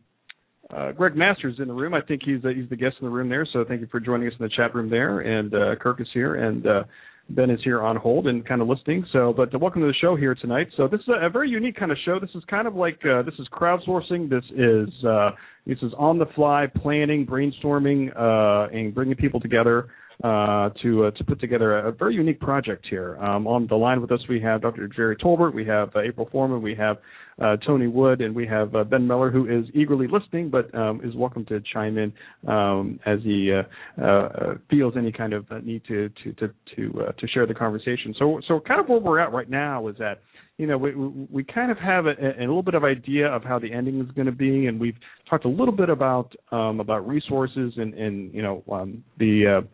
[0.76, 1.94] uh, Greg Masters in the room.
[1.94, 3.48] I think he's he's the guest in the room there.
[3.54, 5.20] So thank you for joining us in the chat room there.
[5.20, 6.66] And uh, Kirk is here, and
[7.30, 9.06] Ben is here on hold and kind of listening.
[9.12, 10.68] So, but welcome to the show here tonight.
[10.78, 12.20] So this is a, a very unique kind of show.
[12.20, 14.30] This is kind of like uh, this is crowdsourcing.
[14.30, 15.32] This is uh,
[15.66, 19.88] this is on the fly planning, brainstorming, uh, and bringing people together
[20.24, 23.18] uh, to uh, to put together a, very unique project here.
[23.18, 24.88] Um, on the line with us, we have Dr.
[24.88, 26.98] Gerry Tolbert, we have uh, April Foreman, we have
[27.40, 31.02] uh, Tony Wood, and we have uh, Ben Miller, who is eagerly listening, but um,
[31.04, 32.12] is welcome to chime in
[32.52, 33.52] um, as he
[34.70, 38.16] feels any kind of need to to to to, to share the conversation.
[38.18, 40.22] So so kind of where we're at right now is that
[40.58, 43.60] you know, we we kind of have a, a little bit of idea of how
[43.60, 44.98] the ending is going to be, and we've
[45.30, 49.68] talked a little bit about um, about resources and and you know um, the uh,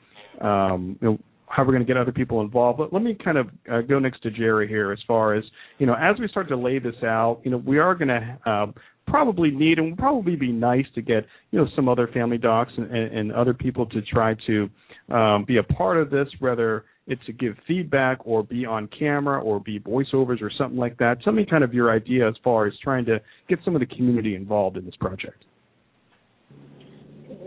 [0.43, 2.79] um, you know how we're going to get other people involved.
[2.79, 5.43] But let me kind of uh, go next to Gerry here as far as
[5.77, 7.41] you know as we start to lay this out.
[7.43, 8.65] You know, we are going to uh,
[9.08, 12.89] probably need and probably be nice to get you know some other family docs and,
[12.91, 14.69] and, and other people to try to
[15.13, 19.41] um, be a part of this, whether it's to give feedback or be on camera
[19.41, 21.21] or be voiceovers or something like that.
[21.21, 23.86] Tell me kind of your idea as far as trying to get some of the
[23.86, 25.43] community involved in this project.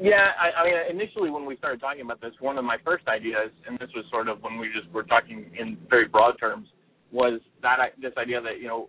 [0.00, 3.08] Yeah, I, I mean, initially when we started talking about this, one of my first
[3.08, 6.68] ideas, and this was sort of when we just were talking in very broad terms,
[7.12, 8.88] was that this idea that you know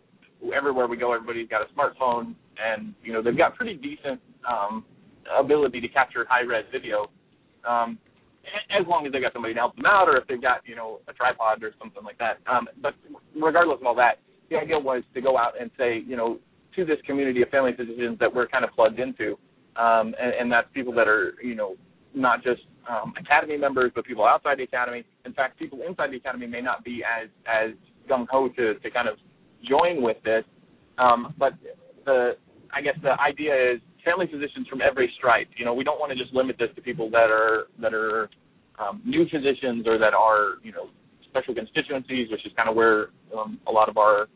[0.56, 4.84] everywhere we go, everybody's got a smartphone, and you know they've got pretty decent um,
[5.38, 7.10] ability to capture high res video.
[7.68, 7.98] Um,
[8.72, 10.76] as long as they got somebody to help them out, or if they've got you
[10.76, 12.40] know a tripod or something like that.
[12.52, 12.94] Um, but
[13.36, 16.40] regardless of all that, the idea was to go out and say, you know,
[16.76, 19.38] to this community of family physicians that we're kind of plugged into,
[19.78, 21.76] um, and, and that's people that are you know
[22.14, 25.04] not just um, academy members, but people outside the academy.
[25.26, 27.72] In fact, people inside the academy may not be as as
[28.10, 29.18] gung ho to to kind of
[29.68, 30.44] join with this.
[30.98, 31.54] Um, but
[32.06, 32.38] the
[32.74, 35.50] I guess the idea is family physicians from every stripe.
[35.58, 38.30] You know, we don't want to just limit this to people that are that are
[38.80, 40.90] um, new physicians or that are you know
[41.30, 44.28] special constituencies, which is kind of where um, a lot of our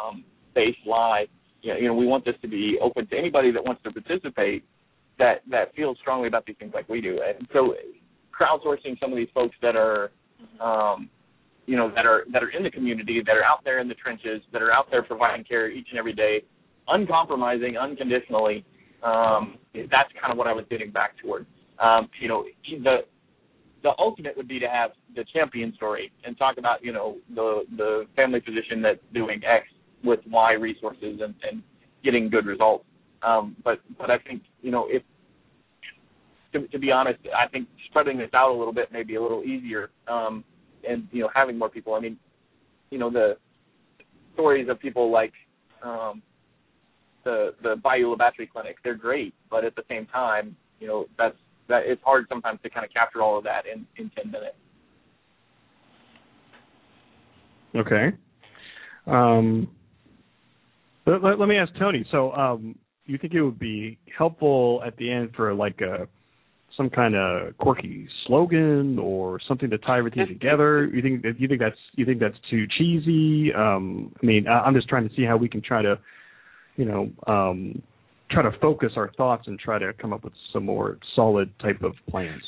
[0.00, 1.26] um, base lie.
[1.62, 3.90] You know, you know, we want this to be open to anybody that wants to
[3.90, 4.64] participate
[5.18, 7.20] that that feels strongly about these things like we do.
[7.26, 7.74] And so,
[8.38, 10.10] crowdsourcing some of these folks that are
[10.60, 11.08] um,
[11.66, 13.94] you know that are that are in the community, that are out there in the
[13.94, 16.42] trenches, that are out there providing care each and every day,
[16.88, 18.64] uncompromising, unconditionally,
[19.02, 21.46] um, that's kind of what I was getting back toward.
[21.82, 22.44] Um, you know,
[22.82, 22.98] the
[23.82, 27.64] the ultimate would be to have the champion story and talk about you know the
[27.76, 29.66] the family physician that's doing X
[30.04, 31.62] with Y resources and, and
[32.04, 32.84] getting good results.
[33.22, 35.02] Um, but but I think you know if
[36.52, 39.22] to, to be honest, I think spreading this out a little bit may be a
[39.22, 39.90] little easier.
[40.08, 40.44] Um,
[40.88, 41.94] and you know having more people.
[41.94, 42.18] I mean,
[42.90, 43.36] you know the
[44.34, 45.32] stories of people like
[45.82, 46.22] um,
[47.24, 48.76] the the Bayou La Batre Clinic.
[48.84, 51.36] They're great, but at the same time, you know, that's
[51.68, 54.56] that it's hard sometimes to kind of capture all of that in in ten minutes.
[57.74, 58.16] Okay.
[59.06, 59.68] Um,
[61.06, 62.04] let, let, let me ask Tony.
[62.10, 62.76] So, um,
[63.06, 66.08] you think it would be helpful at the end for like a
[66.76, 70.86] some kind of quirky slogan or something to tie everything together?
[70.86, 73.52] You think you think that's you think that's too cheesy?
[73.54, 75.98] Um, I mean, I'm just trying to see how we can try to
[76.76, 77.82] you know, um,
[78.30, 81.82] try to focus our thoughts and try to come up with some more solid type
[81.82, 82.42] of plans.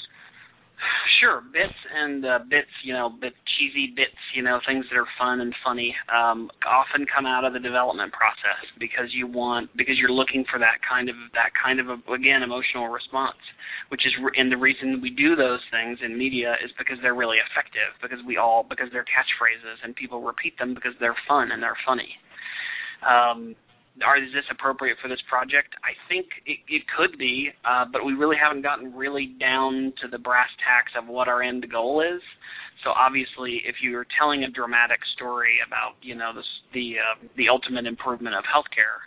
[1.21, 5.09] Sure, bits and uh, bits, you know, bit cheesy bits, you know, things that are
[5.19, 9.99] fun and funny, um, often come out of the development process because you want because
[9.99, 13.43] you're looking for that kind of that kind of a, again emotional response,
[13.91, 17.43] which is and the reason we do those things in media is because they're really
[17.51, 21.61] effective because we all because they're catchphrases and people repeat them because they're fun and
[21.61, 22.15] they're funny.
[23.03, 23.57] Um,
[24.05, 25.75] are is this appropriate for this project?
[25.83, 30.09] I think it, it could be, uh, but we really haven't gotten really down to
[30.09, 32.23] the brass tacks of what our end goal is.
[32.85, 36.45] So obviously, if you're telling a dramatic story about you know the
[36.75, 39.03] the uh, the ultimate improvement of healthcare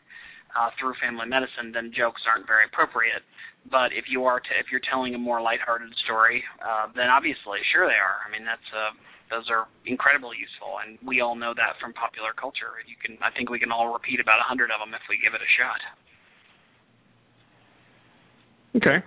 [0.56, 3.24] uh, through family medicine, then jokes aren't very appropriate.
[3.70, 7.62] But if you are to, if you're telling a more lighthearted story, uh, then obviously,
[7.72, 8.26] sure they are.
[8.26, 8.92] I mean, that's uh,
[9.32, 12.76] those are incredibly useful, and we all know that from popular culture.
[12.86, 15.18] You can, I think, we can all repeat about a hundred of them if we
[15.24, 15.82] give it a shot.
[18.76, 19.00] Okay.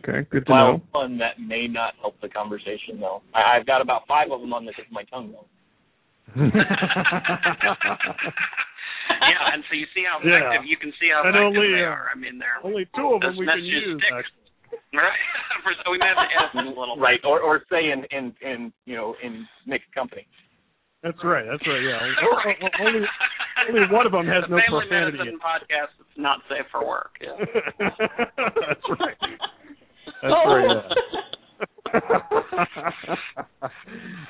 [0.00, 0.24] Okay.
[0.30, 0.82] Good to Well, know.
[0.94, 3.20] one that may not help the conversation though.
[3.34, 5.46] I, I've got about five of them on the tip of my tongue though.
[6.32, 6.48] yeah,
[9.52, 10.38] and so you see how Yeah.
[10.48, 12.08] effective you can see how effective only, they uh, are.
[12.08, 14.00] I mean, they're Only two of them we can use.
[14.00, 14.41] Actually.
[14.94, 15.18] right.
[15.84, 16.96] so we may have to edit a little.
[16.96, 20.26] Right, or or say in in in you know in mixed company.
[21.02, 21.44] That's right.
[21.50, 21.82] That's right.
[21.82, 21.98] Yeah.
[22.44, 22.56] Right.
[22.80, 23.00] only
[23.68, 25.18] only one of them has the no family profanity.
[25.18, 27.10] medicine podcast that's not safe for work.
[27.20, 27.36] Yeah.
[27.78, 29.16] That's right.
[30.22, 30.64] That's right.
[30.66, 31.12] Yeah.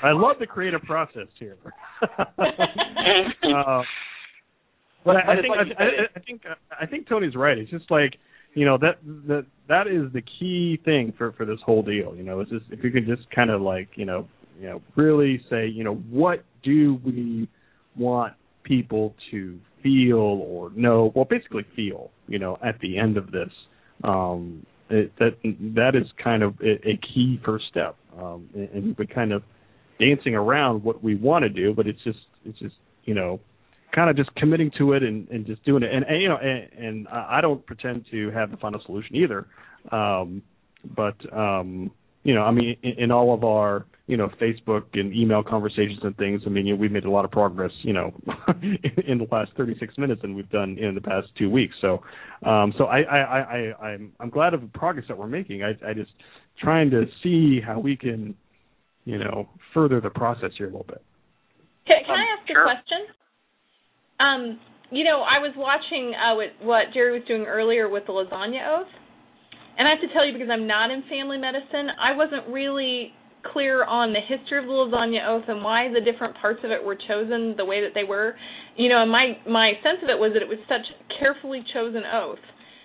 [0.03, 1.57] I love the creative process here.
[2.03, 3.83] uh,
[5.05, 5.87] but I, I think like I, I,
[6.17, 6.43] I think
[6.81, 7.59] I think Tony's right.
[7.59, 8.15] It's just like
[8.55, 12.15] you know that that that is the key thing for for this whole deal.
[12.15, 14.29] You know, it's just if you could just kind of like you know
[14.61, 17.49] you know really say you know what do we
[17.97, 21.13] want people to feel or know?
[21.15, 22.11] Well, basically feel.
[22.29, 23.51] You know, at the end of this.
[24.05, 25.37] Um, it, that
[25.75, 29.43] that is kind of a, a key first step, um, and, been kind of
[29.99, 32.75] dancing around what we want to do, but it's just it's just
[33.05, 33.41] you know
[33.95, 35.93] kind of just committing to it and, and just doing it.
[35.93, 39.17] And, and you know, and, and I I don't pretend to have the final solution
[39.17, 39.47] either,
[39.91, 40.43] um,
[40.97, 41.91] but um,
[42.25, 46.01] you know, I mean, in, in all of our you know Facebook and email conversations
[46.03, 48.13] and things, I mean, you know, we've made a lot of progress, you know,
[48.63, 51.75] in, in the last 36 minutes than we've done in the past two weeks.
[51.81, 52.03] So,
[52.45, 55.63] um, so I, I, I, I I'm I'm glad of the progress that we're making.
[55.63, 56.11] I, I just
[56.61, 58.35] trying to see how we can,
[59.05, 61.03] you know, further the process here a little bit.
[61.87, 62.63] Can, can Um, I ask sure.
[62.63, 62.99] a question?
[64.23, 64.59] Um,
[64.91, 68.63] you know, I was watching uh, what, what Gerry was doing earlier with the lasagna
[68.79, 68.93] oath,
[69.79, 73.11] and I have to tell you because I'm not in family medicine, I wasn't really
[73.43, 76.79] clear on the history of the lasagna oath and why the different parts of it
[76.79, 78.37] were chosen the way that they were.
[78.77, 80.87] You know, and my my sense of it was that it was such
[81.19, 82.43] carefully chosen oath,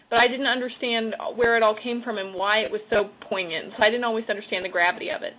[0.10, 3.78] but I didn't understand where it all came from and why it was so poignant.
[3.78, 5.36] So I didn't always understand the gravity of it.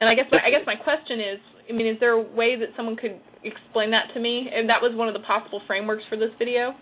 [0.00, 2.68] And I guess I guess my question is, I mean, is there a way that
[2.76, 4.48] someone could explain that to me?
[4.52, 6.74] And that was one of the possible frameworks for this video.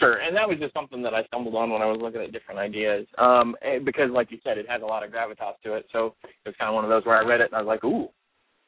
[0.00, 2.32] Sure, and that was just something that I stumbled on when I was looking at
[2.32, 3.06] different ideas.
[3.18, 5.86] Um, eh, because, like you said, it has a lot of gravitas to it.
[5.92, 7.68] So it was kind of one of those where I read it and I was
[7.68, 8.08] like, "Ooh,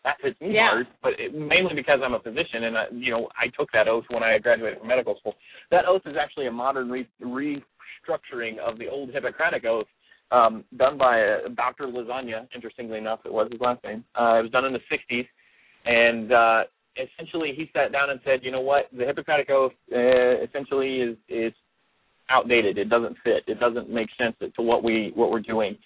[0.05, 0.71] that fits me Yeah.
[0.71, 3.89] hard." But it, mainly because I'm a physician, and I, you know, I took that
[3.89, 5.35] oath when I graduated from medical school.
[5.71, 9.89] That oath is actually a modern re- restructuring of the old Hippocratic oath,
[10.31, 11.87] um, done by uh, Dr.
[11.87, 12.47] Lasagna.
[12.55, 14.05] Interestingly enough, it was his last name.
[14.19, 15.27] Uh, it was done in the '60s,
[15.85, 16.63] and uh,
[16.97, 21.17] essentially he sat down and said, you know what, the Hippocratic Oath uh, essentially is
[21.29, 21.53] is
[22.29, 22.79] outdated.
[22.79, 23.43] It doesn't fit.
[23.47, 25.77] It doesn't make sense to what we what we're doing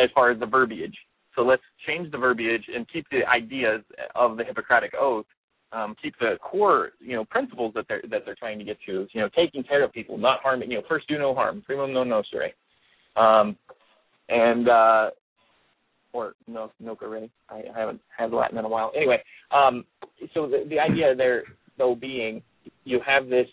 [0.00, 0.96] as far as the verbiage.
[1.34, 3.82] So let's change the verbiage and keep the ideas
[4.14, 5.26] of the Hippocratic Oath.
[5.72, 9.06] Um, keep the core, you know, principles that they're that they're trying to get to.
[9.12, 10.70] You know, taking care of people, not harming.
[10.70, 12.50] You know, first do no harm, primum non nocere,
[13.20, 13.56] um,
[14.30, 15.10] and uh,
[16.12, 17.30] or no nocere.
[17.48, 18.92] I, I haven't had Latin in a while.
[18.96, 19.84] Anyway, um,
[20.34, 21.44] so the, the idea there
[21.78, 22.42] though being
[22.84, 23.46] you have this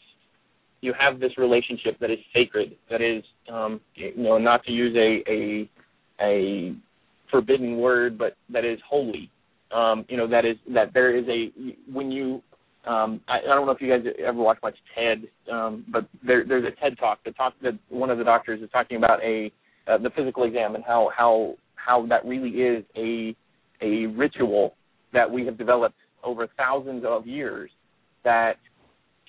[0.82, 4.96] you have this relationship that is sacred that is um you know not to use
[4.96, 5.70] a a
[6.22, 6.76] a
[7.32, 9.32] forbidden word but that is holy
[9.72, 11.52] um you know that is that there is a
[11.92, 12.42] when you
[12.86, 16.46] um I, I don't know if you guys ever watch much ted um but there
[16.46, 19.52] there's a ted talk the talk that one of the doctors is talking about a
[19.90, 23.36] uh, the physical exam and how how how that really is a
[23.82, 24.76] a ritual
[25.14, 27.70] that we have developed over thousands of years
[28.24, 28.58] that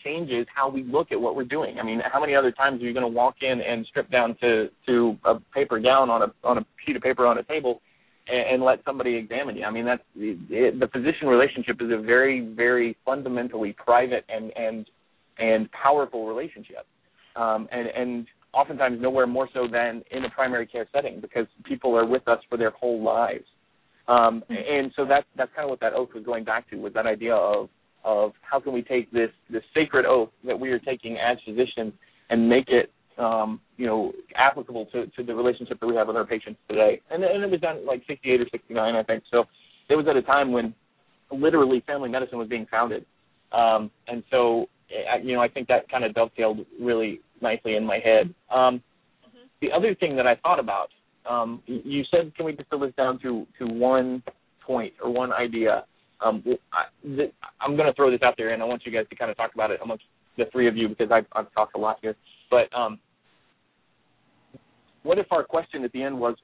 [0.05, 1.79] changes how we look at what we're doing.
[1.81, 4.37] I mean, how many other times are you going to walk in and strip down
[4.41, 7.81] to to a paper gown on a on a sheet of paper on a table
[8.29, 9.65] and, and let somebody examine you?
[9.65, 14.87] I mean, that's it, the physician relationship is a very very fundamentally private and and
[15.39, 16.87] and powerful relationship,
[17.37, 21.97] um, and and oftentimes nowhere more so than in a primary care setting because people
[21.97, 23.45] are with us for their whole lives.
[24.09, 26.95] Um, and so that's that's kind of what that oath was going back to was
[26.95, 27.69] that idea of
[28.05, 31.93] of how can we take this this sacred oath that we are taking as physicians
[32.31, 36.17] and make it um, you know applicable to, to the relationship that we have with
[36.17, 37.03] our patients today.
[37.11, 39.25] And, and it was done like 68 or 69, I think.
[39.31, 39.45] So
[39.91, 40.75] it was at a time when
[41.31, 43.05] literally family medicine was being founded.
[43.53, 44.67] Um, and so
[45.23, 48.35] you know I think that kind of dovetailed really nicely in my head.
[48.51, 48.83] Um,
[49.61, 50.91] The other thing that I thought about
[51.29, 54.23] um, you said, can we distill this down to to one
[54.65, 55.85] point or one idea?
[56.25, 59.05] Um, I, th- I'm going to throw this out there, and I want you guys
[59.11, 60.05] to kind of talk about it amongst
[60.37, 62.17] the three of you because I've, I've talked a lot here.
[62.51, 62.99] But um,
[65.03, 66.35] what if our question at the end was,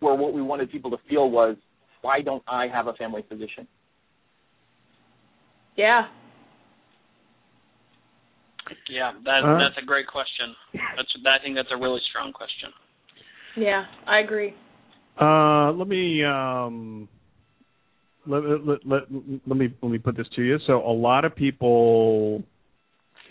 [0.00, 1.56] or what we wanted people to feel was,
[2.02, 3.66] why don't I have a family physician?
[5.76, 6.08] Yeah.
[8.88, 10.54] Yeah, that Uh, that's a great question.
[10.96, 12.70] That's I think that's a really strong question.
[13.56, 14.54] Yeah, I agree.
[15.20, 17.08] Uh, let me um,
[18.26, 19.02] let, let, let,
[19.46, 20.58] let me let me put this to you.
[20.66, 22.42] So a lot of people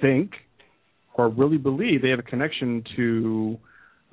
[0.02, 0.32] think
[1.16, 3.58] or really believe they have a connection to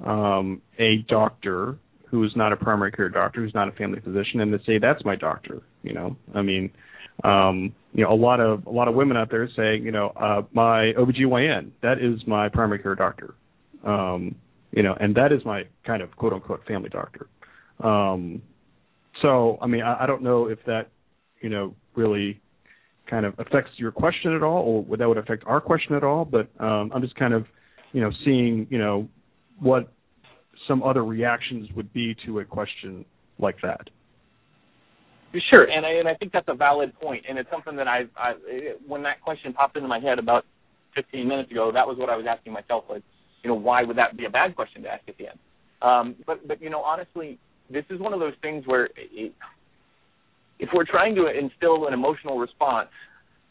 [0.05, 1.79] um, a doctor
[2.11, 4.79] who is not a primary care doctor, who's not a family physician, and they say
[4.79, 5.63] that's my doctor.
[5.83, 6.71] You know, I mean,
[7.25, 10.09] um, you know, a lot of a lot of women out there saying, you know,
[10.17, 13.35] uh, my OBGYN, that is my primary care doctor.
[13.85, 14.37] Um,
[14.73, 17.27] you know, and that is my kind of quote unquote family doctor.
[17.83, 18.43] Um,
[19.23, 20.89] so, I mean, I, I don't know if that,
[21.41, 22.41] you know, really
[23.09, 26.05] kind of affects your question at all, or would that would affect our question at
[26.05, 26.25] all.
[26.25, 27.47] But um, I'm just kind of,
[27.93, 29.09] you know, seeing, you know,
[29.59, 29.93] what
[30.69, 33.05] some other reactions would be to a question
[33.39, 33.91] like that.
[35.49, 38.03] Sure, and I, and I think that's a valid point, and it's something that I,
[38.17, 38.35] I
[38.87, 40.45] when that question popped into my head about
[40.97, 43.01] 15 minutes ago, that was what I was asking myself was,
[43.45, 45.39] you know, why would that be a bad question to ask at the end?
[45.83, 47.39] Um, but but you know, honestly,
[47.71, 49.33] this is one of those things where it,
[50.59, 52.89] if we're trying to instill an emotional response,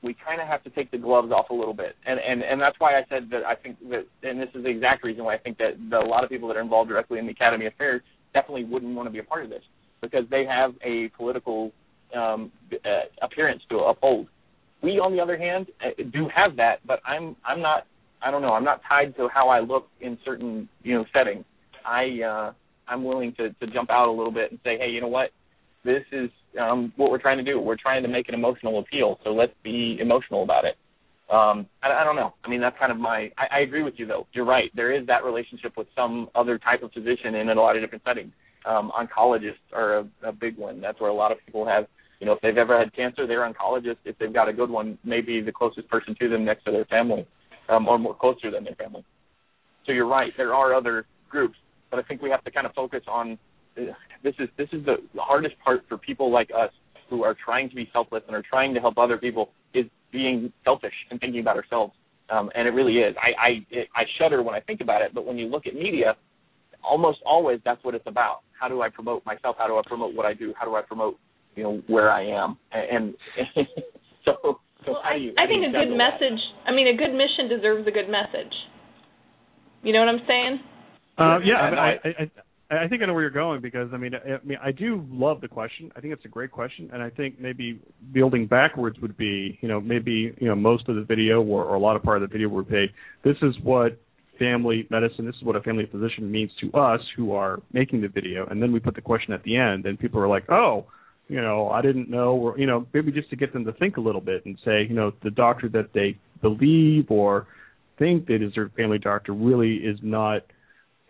[0.03, 2.59] we kind of have to take the gloves off a little bit, and and and
[2.59, 5.35] that's why I said that I think that, and this is the exact reason why
[5.35, 7.67] I think that the, a lot of people that are involved directly in the Academy
[7.67, 8.01] Affairs
[8.33, 9.63] definitely wouldn't want to be a part of this
[10.01, 11.71] because they have a political
[12.15, 12.87] um, uh,
[13.21, 14.27] appearance to uphold.
[14.81, 17.85] We, on the other hand, uh, do have that, but I'm I'm not
[18.21, 21.45] I don't know I'm not tied to how I look in certain you know settings.
[21.85, 22.53] I uh,
[22.87, 25.31] I'm willing to to jump out a little bit and say, hey, you know what,
[25.83, 26.29] this is
[26.59, 27.59] um, what we're trying to do.
[27.59, 30.75] We're trying to make an emotional appeal, so let's be emotional about it.
[31.31, 32.33] Um, I, I don't know.
[32.43, 33.31] I mean, that's kind of my.
[33.37, 34.27] I, I agree with you though.
[34.33, 34.71] You're right.
[34.75, 38.03] There is that relationship with some other type of physician in a lot of different
[38.03, 38.31] settings.
[38.65, 40.81] Um, oncologists are a, a big one.
[40.81, 41.85] That's where a lot of people have.
[42.19, 43.97] You know, if they've ever had cancer, they're oncologists.
[44.03, 46.85] If they've got a good one, maybe the closest person to them next to their
[46.85, 47.25] family,
[47.69, 49.05] um, or more closer than their family.
[49.85, 50.31] So you're right.
[50.35, 51.55] There are other groups,
[51.89, 53.37] but I think we have to kind of focus on.
[53.77, 53.93] Uh,
[54.23, 56.71] this is this is the hardest part for people like us
[57.09, 60.51] who are trying to be selfless and are trying to help other people is being
[60.63, 61.93] selfish and thinking about ourselves.
[62.29, 63.15] Um, and it really is.
[63.17, 65.13] I I, it, I shudder when I think about it.
[65.13, 66.15] But when you look at media,
[66.83, 68.41] almost always that's what it's about.
[68.59, 69.55] How do I promote myself?
[69.57, 70.53] How do I promote what I do?
[70.57, 71.17] How do I promote
[71.55, 72.57] you know where I am?
[72.71, 73.15] And,
[73.47, 73.65] and
[74.25, 75.33] so so well, how do you?
[75.37, 76.19] I, I think you a good juggle that?
[76.19, 76.39] message.
[76.67, 78.53] I mean, a good mission deserves a good message.
[79.83, 80.59] You know what I'm saying?
[81.17, 82.31] Uh, yeah, I, mean, I, I, I
[82.71, 85.05] I think I know where you're going because I mean, I, I mean, I do
[85.09, 85.91] love the question.
[85.95, 87.81] I think it's a great question, and I think maybe
[88.13, 91.75] building backwards would be, you know, maybe you know most of the video or, or
[91.75, 92.87] a lot of part of the video would be,
[93.23, 93.99] this is what
[94.39, 98.07] family medicine, this is what a family physician means to us who are making the
[98.07, 100.85] video, and then we put the question at the end, and people are like, oh,
[101.27, 103.97] you know, I didn't know, or you know, maybe just to get them to think
[103.97, 107.45] a little bit and say, you know, the doctor that they believe or
[107.99, 110.41] think that is their family doctor really is not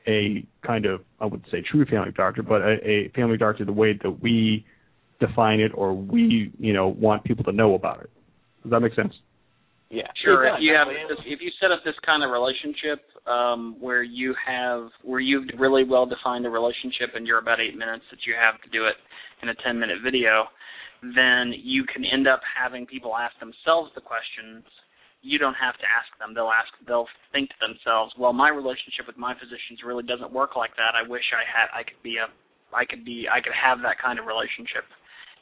[0.07, 3.71] a kind of I would say true family doctor, but a, a family doctor the
[3.71, 4.65] way that we
[5.19, 8.09] define it or we you know want people to know about it.
[8.63, 9.13] Does that make sense?
[9.89, 10.45] Yeah, Sure.
[10.45, 14.35] If you have this, if you set up this kind of relationship um, where you
[14.45, 18.37] have where you've really well defined a relationship and you're about eight minutes that you
[18.37, 18.93] have to do it
[19.41, 20.45] in a ten minute video,
[21.01, 24.61] then you can end up having people ask themselves the questions.
[25.25, 26.37] You don't have to ask them.
[26.37, 26.69] They'll ask.
[26.85, 30.93] They'll think to themselves, "Well, my relationship with my physicians really doesn't work like that.
[30.93, 31.73] I wish I had.
[31.73, 32.29] I could be a.
[32.69, 33.25] I could be.
[33.25, 34.85] I could have that kind of relationship."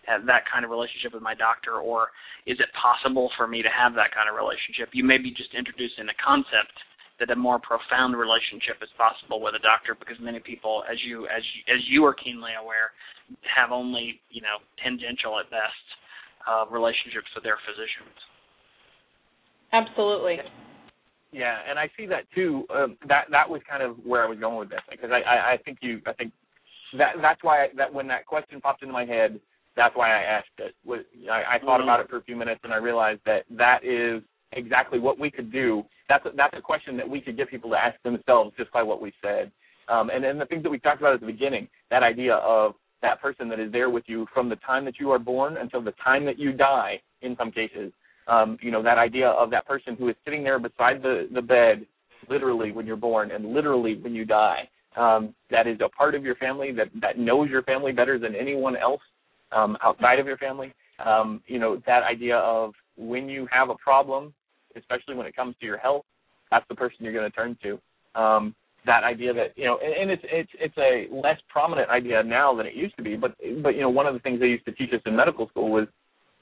[0.07, 2.15] Have that kind of relationship with my doctor, or
[2.47, 4.95] is it possible for me to have that kind of relationship?
[4.95, 6.73] You may be just introducing a concept
[7.19, 11.27] that a more profound relationship is possible with a doctor, because many people, as you
[11.27, 12.95] as you, as you are keenly aware,
[13.51, 15.85] have only you know tangential at best
[16.47, 18.15] uh, relationships with their physicians.
[19.73, 20.39] Absolutely.
[21.31, 22.63] Yeah, and I see that too.
[22.71, 25.37] Um, that that was kind of where I was going with this because I, I
[25.53, 26.31] I think you I think
[26.97, 29.39] that that's why I, that when that question popped into my head,
[29.77, 30.75] that's why I asked it.
[31.31, 34.21] I, I thought about it for a few minutes and I realized that that is
[34.51, 35.83] exactly what we could do.
[36.09, 38.83] That's a, that's a question that we could get people to ask themselves just by
[38.83, 39.51] what we said.
[39.87, 42.73] Um, and then the things that we talked about at the beginning, that idea of
[43.01, 45.81] that person that is there with you from the time that you are born until
[45.81, 47.93] the time that you die, in some cases.
[48.27, 51.41] Um, you know, that idea of that person who is sitting there beside the, the
[51.41, 51.85] bed,
[52.29, 54.67] literally when you're born and literally when you die.
[54.97, 58.35] um, that is a part of your family that that knows your family better than
[58.35, 59.01] anyone else
[59.51, 60.73] um, outside of your family.
[61.03, 64.33] Um, you know that idea of when you have a problem,
[64.75, 66.05] especially when it comes to your health,
[66.49, 67.79] that's the person you're going to turn to.
[68.19, 72.23] Um, that idea that you know, and, and it's it's it's a less prominent idea
[72.23, 73.15] now than it used to be.
[73.15, 75.47] But but you know, one of the things they used to teach us in medical
[75.49, 75.87] school was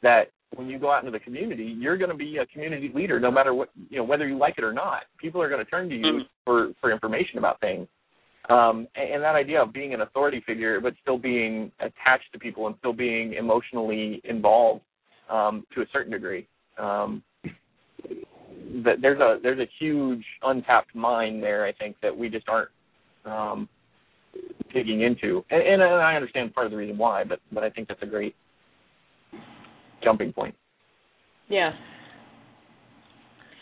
[0.02, 3.20] that when you go out into the community, you're going to be a community leader,
[3.20, 5.04] no matter what you know, whether you like it or not.
[5.20, 6.22] People are going to turn to you mm-hmm.
[6.46, 7.88] for for information about things.
[8.50, 12.40] Um, and, and that idea of being an authority figure, but still being attached to
[12.40, 14.82] people and still being emotionally involved
[15.30, 16.48] um, to a certain degree.
[16.78, 17.24] Um,
[18.84, 21.66] that there's a there's a huge untapped mine there.
[21.66, 22.70] I think that we just aren't
[23.26, 23.70] um,
[24.74, 27.70] digging into, and, and, and I understand part of the reason why, but but I
[27.70, 28.36] think that's a great
[30.04, 30.56] jumping point.
[31.48, 31.72] Yeah.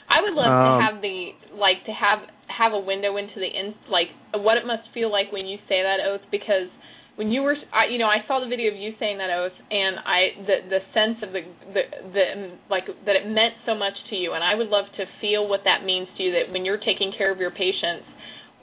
[0.10, 2.20] I would love um, to have the like to have
[2.58, 5.82] have a window into the in like what it must feel like when you say
[5.82, 6.70] that oath because
[7.16, 9.56] when you were I, you know I saw the video of you saying that oath
[9.70, 11.42] and I the the sense of the
[11.74, 11.84] the
[12.14, 12.26] the
[12.70, 15.62] like that it meant so much to you and I would love to feel what
[15.66, 18.06] that means to you that when you're taking care of your patients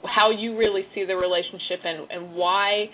[0.03, 2.89] how you really see the relationship and and why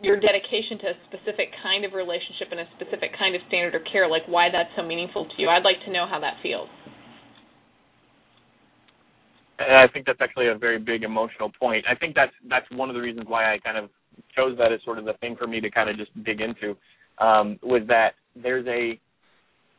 [0.00, 3.82] your dedication to a specific kind of relationship and a specific kind of standard of
[3.90, 5.48] care like why that's so meaningful to you.
[5.48, 6.70] I'd like to know how that feels
[9.58, 11.84] and I think that's actually a very big emotional point.
[11.88, 13.90] I think that's that's one of the reasons why I kind of
[14.34, 16.76] chose that as sort of the thing for me to kind of just dig into
[17.18, 18.98] um, was that there's a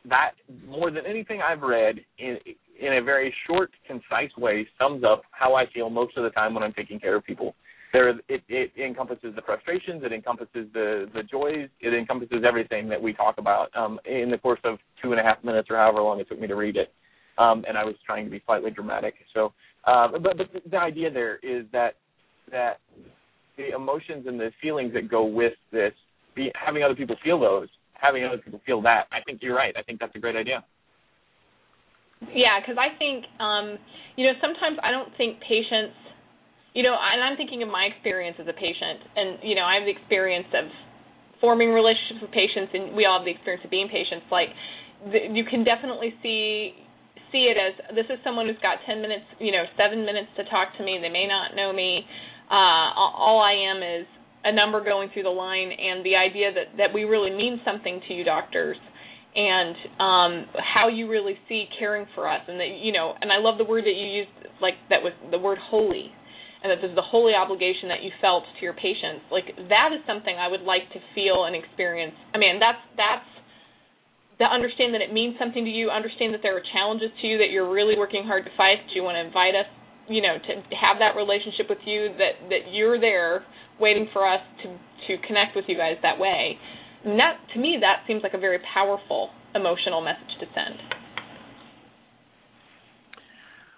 [0.08, 0.32] that
[0.66, 2.38] more than anything I've read in
[2.80, 6.54] in a very short, concise way sums up how I feel most of the time
[6.54, 7.54] when I'm taking care of people.
[7.92, 13.02] There, it, it encompasses the frustrations, it encompasses the the joys, it encompasses everything that
[13.02, 16.00] we talk about um, in the course of two and a half minutes or however
[16.00, 16.92] long it took me to read it.
[17.38, 19.14] Um, and I was trying to be slightly dramatic.
[19.34, 19.52] So,
[19.84, 21.94] uh, but but the idea there is that
[22.50, 22.78] that
[23.56, 25.92] the emotions and the feelings that go with this,
[26.34, 29.04] be, having other people feel those, having other people feel that.
[29.12, 29.74] I think you're right.
[29.76, 30.64] I think that's a great idea.
[32.32, 33.80] Yeah, because I think, um,
[34.16, 35.96] you know, sometimes I don't think patients,
[36.76, 39.80] you know, and I'm thinking of my experience as a patient, and you know, I
[39.80, 40.68] have the experience of
[41.40, 44.28] forming relationships with patients, and we all have the experience of being patients.
[44.28, 44.52] Like,
[45.08, 46.76] the, you can definitely see
[47.32, 50.44] see it as this is someone who's got 10 minutes, you know, 7 minutes to
[50.50, 50.98] talk to me.
[51.00, 52.06] They may not know me.
[52.50, 54.06] Uh, all I am is
[54.44, 58.00] a number going through the line, and the idea that that we really mean something
[58.08, 58.76] to you, doctors,
[59.34, 63.38] and um, how you really see caring for us, and that you know, and I
[63.38, 66.10] love the word that you used, like that was the word holy,
[66.62, 69.28] and that there's the holy obligation that you felt to your patients.
[69.30, 72.16] Like that is something I would like to feel and experience.
[72.34, 73.28] I mean, that's that's
[74.40, 77.38] that understand that it means something to you, understand that there are challenges to you
[77.38, 79.68] that you're really working hard to fight, that you want to invite us
[80.10, 83.44] you know to have that relationship with you that that you're there
[83.78, 84.68] waiting for us to
[85.06, 86.58] to connect with you guys that way.
[87.04, 90.80] And that to me that seems like a very powerful emotional message to send.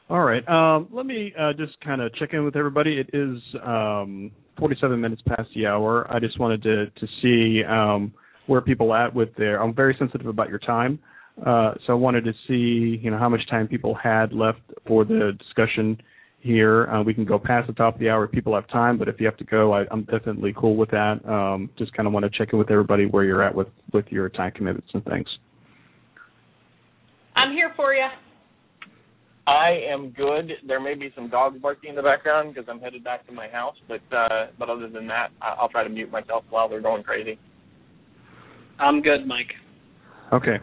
[0.08, 2.98] All right um, let me uh, just kind of check in with everybody.
[2.98, 6.06] It is um, 47 minutes past the hour.
[6.10, 8.12] I just wanted to to see um,
[8.46, 10.98] where people at with their i'm very sensitive about your time
[11.40, 15.04] uh, so I wanted to see, you know, how much time people had left for
[15.04, 15.96] the discussion
[16.40, 16.86] here.
[16.88, 19.08] Uh, we can go past the top of the hour if people have time, but
[19.08, 21.20] if you have to go, I, am definitely cool with that.
[21.26, 24.06] Um, just kind of want to check in with everybody where you're at with with
[24.10, 25.26] your time commitments and things.
[27.34, 28.06] I'm here for you.
[29.46, 30.52] I am good.
[30.66, 33.48] There may be some dogs barking in the background because I'm headed back to my
[33.48, 37.02] house, but uh, but other than that, I'll try to mute myself while they're going
[37.02, 37.38] crazy.
[38.82, 39.52] I'm good, Mike.
[40.32, 40.56] Okay.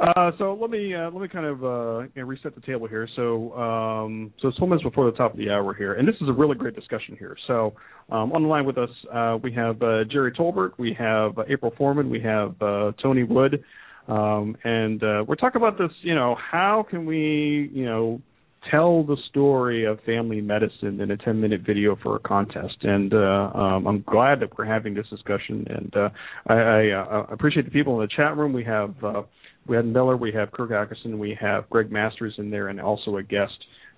[0.00, 2.88] Uh, so let me uh, let me kind of uh, you know, reset the table
[2.88, 3.06] here.
[3.14, 6.14] So um, so it's four minutes before the top of the hour here, and this
[6.22, 7.36] is a really great discussion here.
[7.46, 7.74] So
[8.10, 11.42] um, on the line with us, uh, we have uh, Gerry Tolbert, we have uh,
[11.48, 12.58] April Foreman, we have
[13.02, 13.62] Tony Wood,
[14.08, 15.90] um, and we're talking about this.
[16.00, 18.22] You know, how can we you know
[18.70, 22.76] tell the story of family medicine in a 10 minute video for a contest.
[22.82, 25.66] And uh, um, I'm glad that we're having this discussion.
[25.68, 26.08] And uh,
[26.46, 28.52] I, I uh, appreciate the people in the chat room.
[28.52, 29.22] We have uh,
[29.66, 33.18] we have Miller, we have Kirk Ackerson, we have Greg Masters in there, and also
[33.18, 33.52] a guest,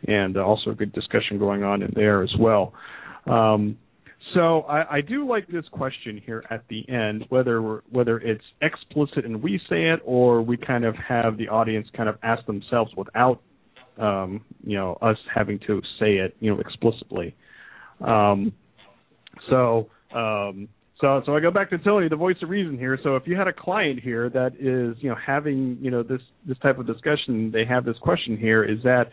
[0.06, 2.74] and uh, also a good discussion going on in there as well.
[3.26, 3.78] Um,
[4.34, 9.24] so I, I, do like this question here at the end, whether whether it's explicit
[9.24, 12.92] and we say it, or we kind of have the audience kind of ask themselves
[12.96, 13.40] without,
[13.98, 17.34] um, you know, us having to say it, you know, explicitly.
[18.00, 18.52] Um,
[19.48, 20.68] so um,
[21.02, 22.96] so, so I go back to Tony, the voice of reason here.
[23.02, 26.20] So, if you had a client here that is, you know, having, you know, this
[26.46, 29.06] this type of discussion, they have this question here: is that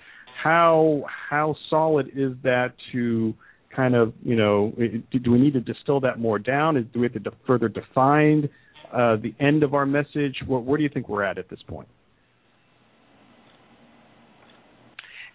[0.43, 3.33] how how solid is that to
[3.75, 6.75] kind of you know do, we need to distill that more down?
[6.93, 8.49] Do we have to further define
[8.93, 10.35] uh, the end of our message?
[10.45, 11.87] Where, where do you think we're at at this point?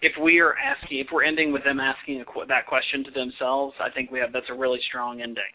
[0.05, 3.73] If we are asking, if we're ending with them asking a, that question to themselves,
[3.81, 5.51] I think we have that's a really strong ending.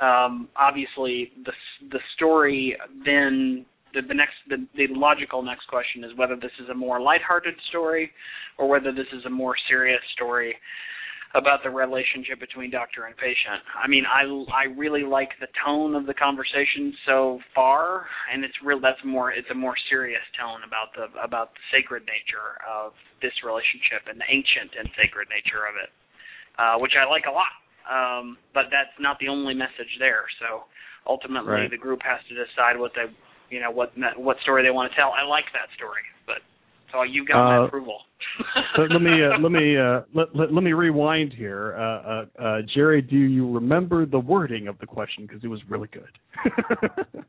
[0.00, 1.52] Um, obviously, the
[1.90, 6.68] the story then the, the next the, the logical next question is whether this is
[6.68, 8.10] a more lighthearted story
[8.58, 10.54] or whether this is a more serious story
[11.34, 13.58] about the relationship between doctor and patient.
[13.74, 14.22] I mean, I
[14.54, 18.78] I really like the tone of the conversation so far, and it's real.
[18.78, 19.34] That's more.
[19.34, 24.14] It's a more serious tone about the about the sacred nature of this relationship and
[24.18, 25.90] the ancient and sacred nature of it,
[26.54, 27.50] uh, which I like a lot.
[27.84, 30.24] Um, but that's not the only message there.
[30.38, 30.70] So
[31.04, 31.70] ultimately, right.
[31.70, 33.10] the group has to decide what they,
[33.50, 35.10] you know, what what story they want to tell.
[35.10, 36.46] I like that story, but
[36.94, 37.98] so you got my uh, approval.
[38.78, 41.74] let, let me uh, let me uh, let, let, let me rewind here.
[41.76, 45.60] Uh, uh, uh, Gerry, do you remember the wording of the question because it was
[45.68, 46.08] really good.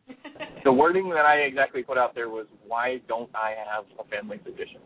[0.63, 4.39] the wording that I exactly put out there was, "Why don't I have a family
[4.43, 4.82] physician?"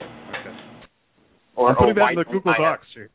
[0.00, 0.56] Okay.
[1.56, 2.86] Or, I'm putting or that why in the don't Google I have- Docs.
[2.94, 3.10] here.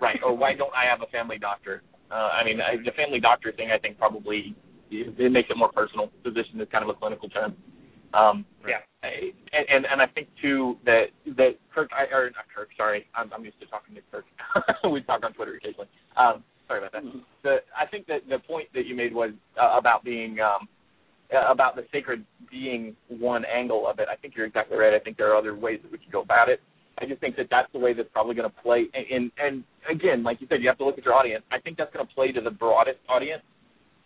[0.00, 0.20] right.
[0.24, 1.82] Or why don't I have a family doctor?
[2.10, 4.54] Uh, I mean, I, the family doctor thing, I think probably
[4.90, 6.10] it, it makes it more personal.
[6.22, 7.56] Physician is kind of a clinical term.
[8.14, 8.80] Um, Yeah.
[9.02, 11.06] I- and, and I think too that
[11.36, 14.24] that Kirk I, or not Kirk, sorry, I'm I'm used to talking to Kirk.
[14.92, 15.88] we talk on Twitter occasionally.
[16.16, 17.02] Um, sorry about that.
[17.04, 17.22] Mhm.
[17.42, 19.30] The I think that the point that you made was
[19.60, 20.68] uh, about being um,
[21.34, 24.08] uh, about the sacred being one angle of it.
[24.10, 24.92] I think you're exactly right.
[24.94, 26.60] I think there are other ways that we could go about it.
[26.98, 28.86] I just think that that's the way that's probably going to play.
[28.92, 31.44] And, and and again, like you said, you have to look at your audience.
[31.50, 33.42] I think that's going to play to the broadest audience.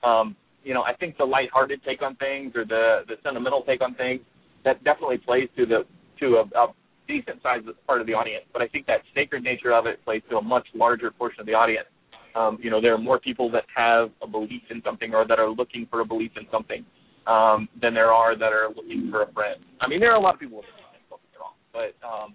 [0.05, 3.83] Um, you know, I think the lighthearted take on things or the the sentimental take
[3.83, 4.21] on things
[4.65, 5.85] that definitely plays to the
[6.21, 6.67] to a, a
[7.07, 8.45] decent sized part of the audience.
[8.53, 11.47] But I think that sacred nature of it plays to a much larger portion of
[11.47, 11.87] the audience.
[12.35, 15.39] Um, you know, there are more people that have a belief in something or that
[15.39, 16.85] are looking for a belief in something
[17.27, 19.61] um, than there are that are looking for a friend.
[19.81, 20.63] I mean, there are a lot of people
[21.39, 22.35] wrong, but um,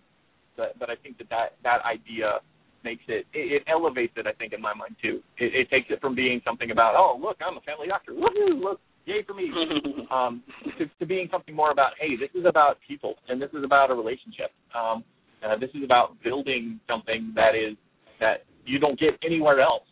[0.56, 2.40] but but I think that that, that idea
[2.84, 4.28] makes it, it it elevates it.
[4.28, 5.22] I think in my mind too.
[5.38, 8.60] It, it takes it from being something about oh look I'm a family doctor woohoo
[8.62, 9.52] look yay for me
[10.12, 10.44] um,
[10.78, 13.92] to, to being something more about hey this is about people and this is about
[13.92, 14.52] a relationship.
[14.76, 15.04] Um,
[15.44, 17.78] uh, this is about building something that is
[18.20, 19.84] that you don't get anywhere else.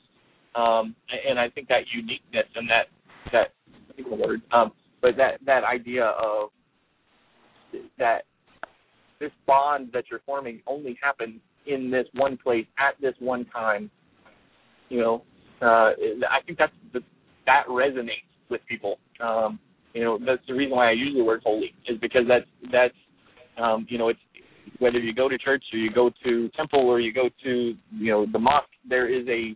[0.56, 0.96] Um,
[1.28, 2.88] and I think that uniqueness and that
[3.32, 3.54] that
[3.90, 4.72] I think the word um,
[5.02, 6.50] but that that idea of
[7.98, 8.24] that
[9.20, 13.90] this bond that you're forming only happens in this one place at this one time.
[14.90, 15.24] You know,
[15.62, 15.92] uh,
[16.30, 17.02] I think that's the,
[17.46, 18.98] that resonates with people.
[19.20, 19.60] Um,
[19.94, 22.94] you know, that's the reason why I use the word holy is because that's that's
[23.58, 24.20] um, you know it's
[24.80, 28.12] whether you go to church or you go to temple or you go to you
[28.12, 29.56] know the mosque, there is a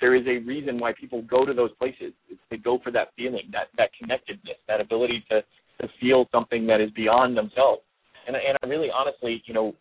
[0.00, 2.12] there is a reason why people go to those places.
[2.50, 5.42] They go for that feeling, that that connectedness, that ability to
[5.80, 7.82] to feel something that is beyond themselves.
[8.26, 9.74] And and I really honestly, you know,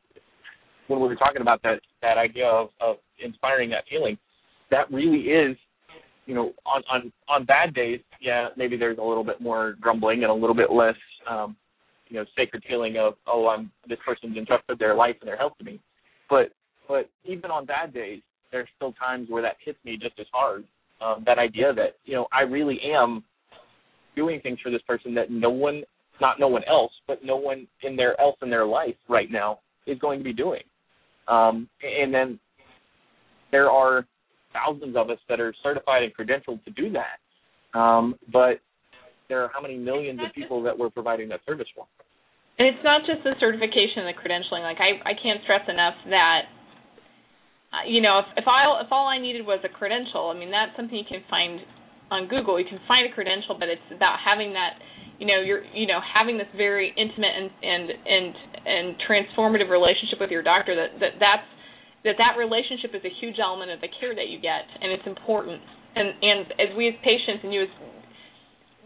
[0.92, 4.18] when we were talking about that that idea of of inspiring that feeling,
[4.70, 5.58] that really is,
[6.26, 10.24] you know, on on on bad days, yeah, maybe there's a little bit more grumbling
[10.24, 10.96] and a little bit less,
[11.30, 11.56] um,
[12.10, 15.54] you know, sacred feeling of oh, I'm this person's entrusted their life and their health
[15.60, 15.80] to me.
[16.30, 16.52] But
[16.88, 18.22] but even on bad days,
[18.52, 20.66] there's still times where that hits me just as hard.
[21.02, 23.24] Um, that idea that you know I really am
[24.16, 25.84] doing things for this person that no one,
[26.20, 29.60] not no one else, but no one in their else in their life right now
[29.88, 30.62] is going to be doing.
[31.28, 32.40] Um, and then
[33.52, 34.06] there are
[34.54, 37.20] thousands of us that are certified and credentialed to do that.
[37.78, 38.60] Um, but
[39.30, 41.88] there are how many millions of people that we're providing that service for?
[42.60, 44.68] And it's not just the certification and the credentialing.
[44.68, 46.52] Like I, I can't stress enough that,
[47.88, 50.76] you know, if if I if all I needed was a credential, I mean that's
[50.76, 51.64] something you can find
[52.12, 52.60] on Google.
[52.60, 54.76] You can find a credential, but it's about having that,
[55.22, 58.34] you know, you're you know having this very intimate and and and
[58.66, 60.74] and transformative relationship with your doctor.
[60.74, 61.48] That that that's
[62.04, 65.06] that that relationship is a huge element of the care that you get, and it's
[65.06, 65.62] important.
[65.94, 67.72] And and as we as patients and you as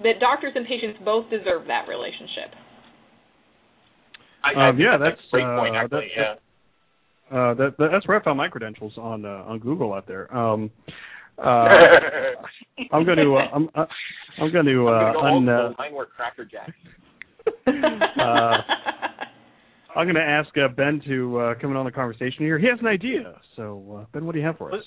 [0.04, 2.52] that doctors and patients both deserve that relationship.
[4.44, 5.76] I, I Um, yeah, that's, that's, a great point.
[5.76, 6.36] uh, Actually, that- yeah.
[7.32, 10.30] Uh, that, that that's where I found my credentials on uh, on Google out there.
[10.36, 10.70] Um,
[11.40, 13.86] I'm going to uh, I'm uh,
[14.40, 15.76] I'm going to uh, I'm gonna go un, uh, school.
[15.78, 16.72] Mine were Cracker Jacks.
[17.68, 18.58] uh,
[19.96, 22.60] I'm going to ask uh, Ben to uh, come in on the conversation here.
[22.60, 23.40] He has an idea.
[23.56, 24.84] So uh, Ben, what do you have for us?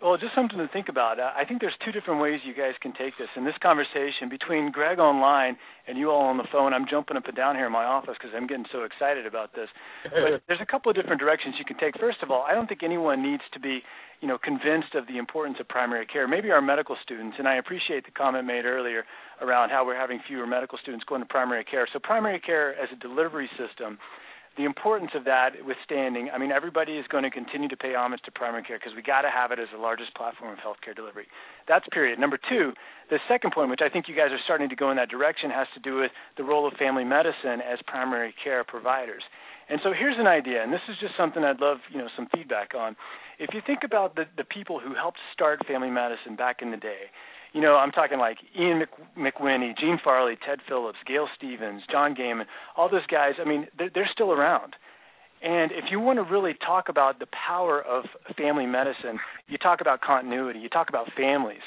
[0.00, 1.18] Well, just something to think about.
[1.18, 3.26] Uh, I think there's two different ways you guys can take this.
[3.34, 7.26] In this conversation between Greg online and you all on the phone, I'm jumping up
[7.26, 9.66] and down here in my office because I'm getting so excited about this.
[10.04, 11.98] But there's a couple of different directions you can take.
[11.98, 13.82] First of all, I don't think anyone needs to be,
[14.20, 16.28] you know, convinced of the importance of primary care.
[16.28, 19.02] Maybe our medical students, and I appreciate the comment made earlier
[19.42, 21.88] around how we're having fewer medical students going to primary care.
[21.92, 23.98] So primary care as a delivery system
[24.58, 28.20] the importance of that withstanding, I mean, everybody is going to continue to pay homage
[28.26, 30.94] to primary care because we got to have it as the largest platform of healthcare
[30.94, 31.26] delivery.
[31.68, 32.18] That's period.
[32.18, 32.72] Number two,
[33.08, 35.48] the second point, which I think you guys are starting to go in that direction,
[35.50, 39.22] has to do with the role of family medicine as primary care providers.
[39.70, 42.26] And so here's an idea, and this is just something I'd love, you know, some
[42.34, 42.96] feedback on.
[43.38, 46.76] If you think about the the people who helped start family medicine back in the
[46.76, 47.12] day,
[47.52, 48.82] you know, I'm talking like Ian
[49.16, 52.44] McWhinney, Gene Farley, Ted Phillips, Gayle Stephens, John Geyman,
[52.76, 53.34] all those guys.
[53.40, 54.74] I mean, they're, they're still around.
[55.42, 58.04] And if you want to really talk about the power of
[58.36, 61.62] family medicine, you talk about continuity, you talk about families.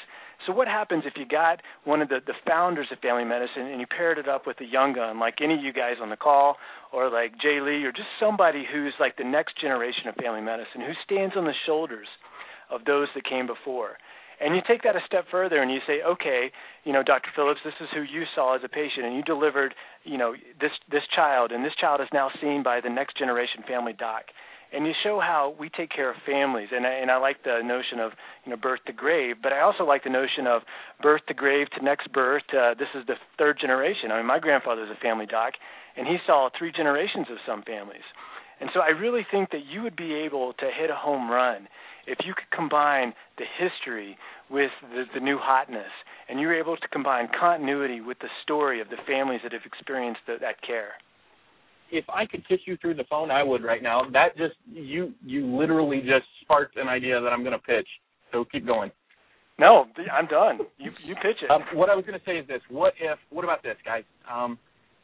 [0.46, 3.80] So what happens if you got one of the, the founders of family medicine and
[3.80, 6.16] you paired it up with a young gun, like any of you guys on the
[6.16, 6.56] call,
[6.92, 10.80] or like Jay Lee, or just somebody who's like the next generation of family medicine,
[10.80, 12.08] who stands on the shoulders
[12.70, 13.98] of those that came before.
[14.42, 16.50] And you take that a step further and you say, okay,
[16.82, 17.30] you know, Dr.
[17.34, 19.72] Phillips, this is who you saw as a patient, and you delivered,
[20.02, 23.62] you know, this this child, and this child is now seen by the next generation
[23.68, 24.24] family doc.
[24.74, 27.60] And you show how we take care of families, and I, and I like the
[27.62, 28.12] notion of
[28.44, 30.62] you know birth to grave, but I also like the notion of
[31.00, 32.42] birth to grave to next birth.
[32.50, 34.10] Uh, this is the third generation.
[34.10, 35.54] I mean, my grandfather was a family doc,
[35.96, 38.06] and he saw three generations of some families.
[38.62, 41.66] And so I really think that you would be able to hit a home run
[42.06, 44.16] if you could combine the history
[44.48, 45.90] with the, the new hotness,
[46.28, 50.20] and you're able to combine continuity with the story of the families that have experienced
[50.28, 50.90] the, that care.
[51.90, 54.08] If I could kiss you through the phone, I would right now.
[54.12, 57.88] That just you you literally just sparked an idea that I'm going to pitch.
[58.30, 58.92] So keep going.
[59.58, 60.60] No, I'm done.
[60.78, 61.50] You you pitch it.
[61.50, 63.18] Um, what I was going to say is this: What if?
[63.30, 64.56] What about this, guys um,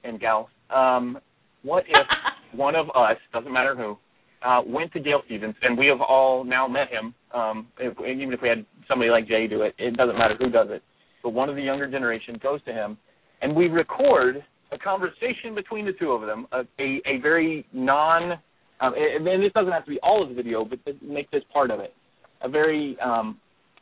[0.05, 0.47] and gals?
[0.71, 1.19] Um,
[1.63, 2.07] what if
[2.53, 3.97] one of us, doesn't matter who,
[4.43, 7.15] uh, went to Gayle Stephens, and we have all now met him.
[7.35, 10.51] Um, if, even if we had somebody like Jay do it, it doesn't matter who
[10.51, 10.83] does it.
[11.23, 12.97] But one of the younger generation goes to him,
[13.43, 18.33] and we record a conversation between the two of them, a, a, a very non,
[18.81, 21.71] um, and this doesn't have to be all of the video, but make this part
[21.71, 21.95] of it,
[22.43, 23.39] a very um,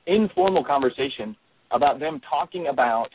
[0.06, 1.36] informal conversation
[1.72, 3.08] about them talking about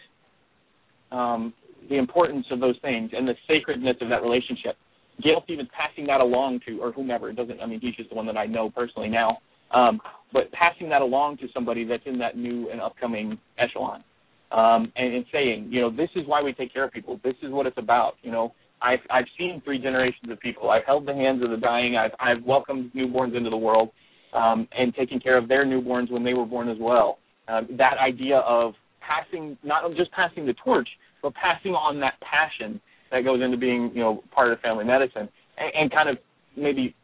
[1.11, 1.53] um,
[1.89, 4.75] the importance of those things and the sacredness of that relationship.
[5.21, 8.15] Gayle Stephens passing that along to, or whomever, it doesn't, I mean, he's just the
[8.15, 9.37] one that I know personally now,
[9.73, 10.01] um,
[10.33, 14.03] but passing that along to somebody that's in that new and upcoming echelon.
[14.51, 17.21] Um, and, and saying, you know, this is why we take care of people.
[17.23, 18.15] This is what it's about.
[18.21, 20.69] You know, I've I've seen three generations of people.
[20.69, 21.95] I've held the hands of the dying.
[21.95, 23.91] I've I've welcomed newborns into the world,
[24.33, 27.19] um, and taking care of their newborns when they were born as well.
[27.47, 30.89] Um, that idea of passing, not just passing the torch,
[31.21, 32.81] but passing on that passion
[33.11, 36.17] that goes into being you know part of family medicine and, and kind of
[36.55, 36.95] maybe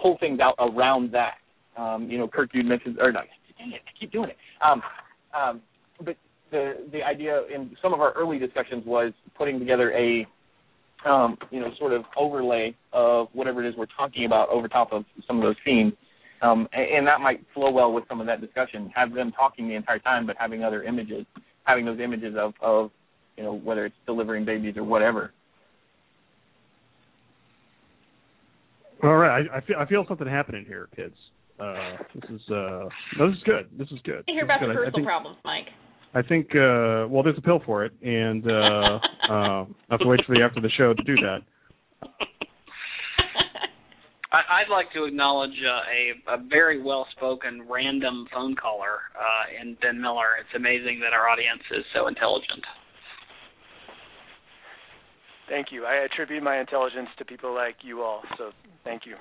[0.00, 1.34] pull things out around that.
[1.76, 3.20] Um, you know, Kirk, you mentioned or no,
[3.58, 4.36] dang it, I keep doing it.
[4.64, 4.82] Um,
[5.34, 5.60] um,
[6.04, 6.16] but
[6.50, 10.26] the the idea in some of our early discussions was putting together a
[11.08, 14.92] um, you know sort of overlay of whatever it is we're talking about over top
[14.92, 15.92] of some of those scenes.
[16.42, 18.92] Um, and, and that might flow well with some of that discussion.
[18.94, 21.24] Have them talking the entire time, but having other images,
[21.64, 22.90] having those images of, of
[23.36, 25.32] you know, whether it's delivering babies or whatever.
[29.02, 31.16] All right, I, I feel I feel something happening here, kids.
[31.58, 33.68] Uh, this is uh, no, this is good.
[33.76, 34.24] This is good.
[34.28, 35.66] I hear about the personal think, problems, Mike.
[36.14, 40.06] I think uh, well, there's a pill for it, and uh, uh, I have to
[40.06, 41.38] wait for the after the show to do that.
[44.32, 50.00] I'd like to acknowledge uh, a, a very well-spoken random phone caller uh, in Ben
[50.00, 50.40] Miller.
[50.40, 52.64] It's amazing that our audience is so intelligent.
[55.52, 55.84] Thank you.
[55.84, 58.52] I attribute my intelligence to people like you all, so
[58.84, 59.16] thank you.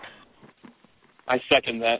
[1.28, 1.98] I second that.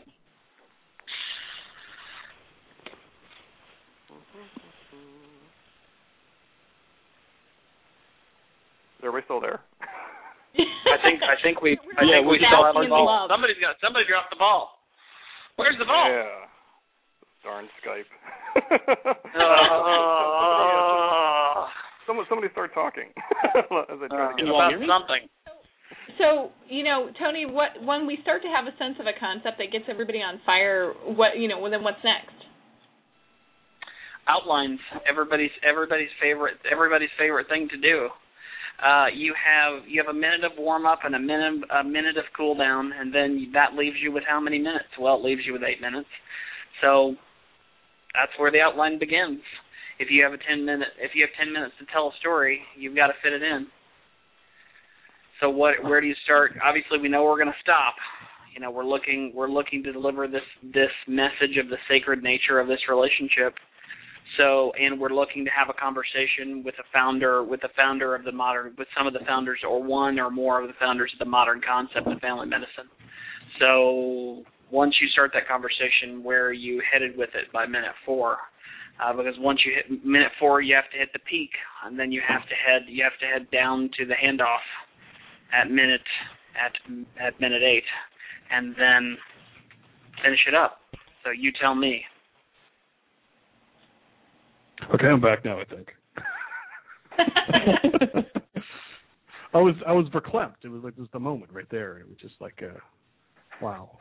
[9.02, 9.60] Are we still there?
[10.56, 13.26] I think I think we I yeah, think we still have our ball.
[13.28, 14.78] Somebody's got somebody dropped the ball.
[15.56, 16.08] Where's the ball?
[16.08, 16.46] Yeah.
[17.44, 18.08] Darn Skype.
[18.56, 18.62] uh,
[22.06, 23.08] Someone, somebody start talking
[23.54, 25.28] as I try uh, to get about something.
[26.18, 29.58] So you know, Tony, what when we start to have a sense of a concept
[29.58, 32.36] that gets everybody on fire, what you know, well, then what's next?
[34.28, 34.78] Outlines
[35.08, 38.08] everybody's everybody's favorite everybody's favorite thing to do.
[38.82, 42.16] Uh, you have you have a minute of warm up and a minute a minute
[42.18, 44.90] of cool down, and then that leaves you with how many minutes?
[44.98, 46.08] Well, it leaves you with eight minutes.
[46.80, 47.14] So
[48.14, 49.40] that's where the outline begins.
[50.02, 52.58] If you have a 10 minute if you have 10 minutes to tell a story,
[52.76, 53.70] you've got to fit it in.
[55.40, 56.58] So what where do you start?
[56.58, 57.94] Obviously we know we're going to stop.
[58.52, 60.42] You know, we're looking we're looking to deliver this
[60.74, 63.54] this message of the sacred nature of this relationship.
[64.36, 68.24] So, and we're looking to have a conversation with a founder, with the founder of
[68.24, 71.18] the modern, with some of the founders, or one or more of the founders of
[71.18, 72.88] the modern concept of family medicine.
[73.60, 78.38] So, once you start that conversation, where are you headed with it by minute four?
[79.02, 81.50] Uh, because once you hit minute four, you have to hit the peak,
[81.84, 84.62] and then you have to head you have to head down to the handoff
[85.52, 86.00] at minute
[86.62, 86.72] at
[87.20, 87.84] at minute eight,
[88.50, 89.16] and then
[90.22, 90.78] finish it up.
[91.24, 92.02] So you tell me.
[94.94, 95.60] Okay, I'm back now.
[95.60, 95.88] I think.
[99.54, 100.64] I was I was verklempt.
[100.64, 101.98] It was like just a moment right there.
[101.98, 102.78] It was just like, uh,
[103.60, 103.98] wow.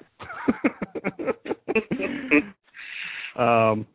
[3.72, 3.86] um,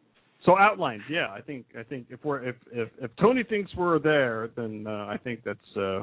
[0.47, 1.27] so outlines, yeah.
[1.31, 5.07] I think I think if we're if if, if Tony thinks we're there, then uh,
[5.07, 6.03] I think that's uh,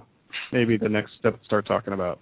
[0.52, 2.20] maybe the next step to start talking about.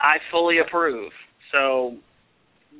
[0.00, 1.12] I fully approve.
[1.52, 1.96] So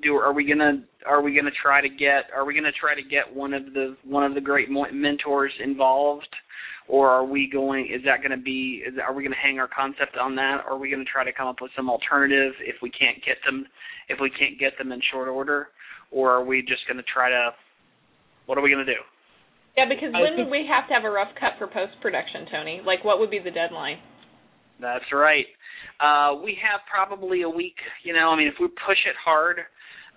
[0.03, 3.03] do are we gonna are we gonna try to get are we gonna try to
[3.03, 6.29] get one of the one of the great mentors involved
[6.89, 10.17] or are we going is that to be is are we to hang our concept
[10.21, 12.91] on that or are we to try to come up with some alternative if we
[12.91, 13.65] can't get them
[14.09, 15.69] if we can't get them in short order
[16.13, 17.51] or are we just going to try to
[18.47, 19.01] what are we going to do
[19.77, 22.81] yeah because when would we have to have a rough cut for post production tony
[22.85, 23.99] like what would be the deadline
[24.81, 25.47] that's right
[26.01, 29.59] uh we have probably a week you know i mean if we push it hard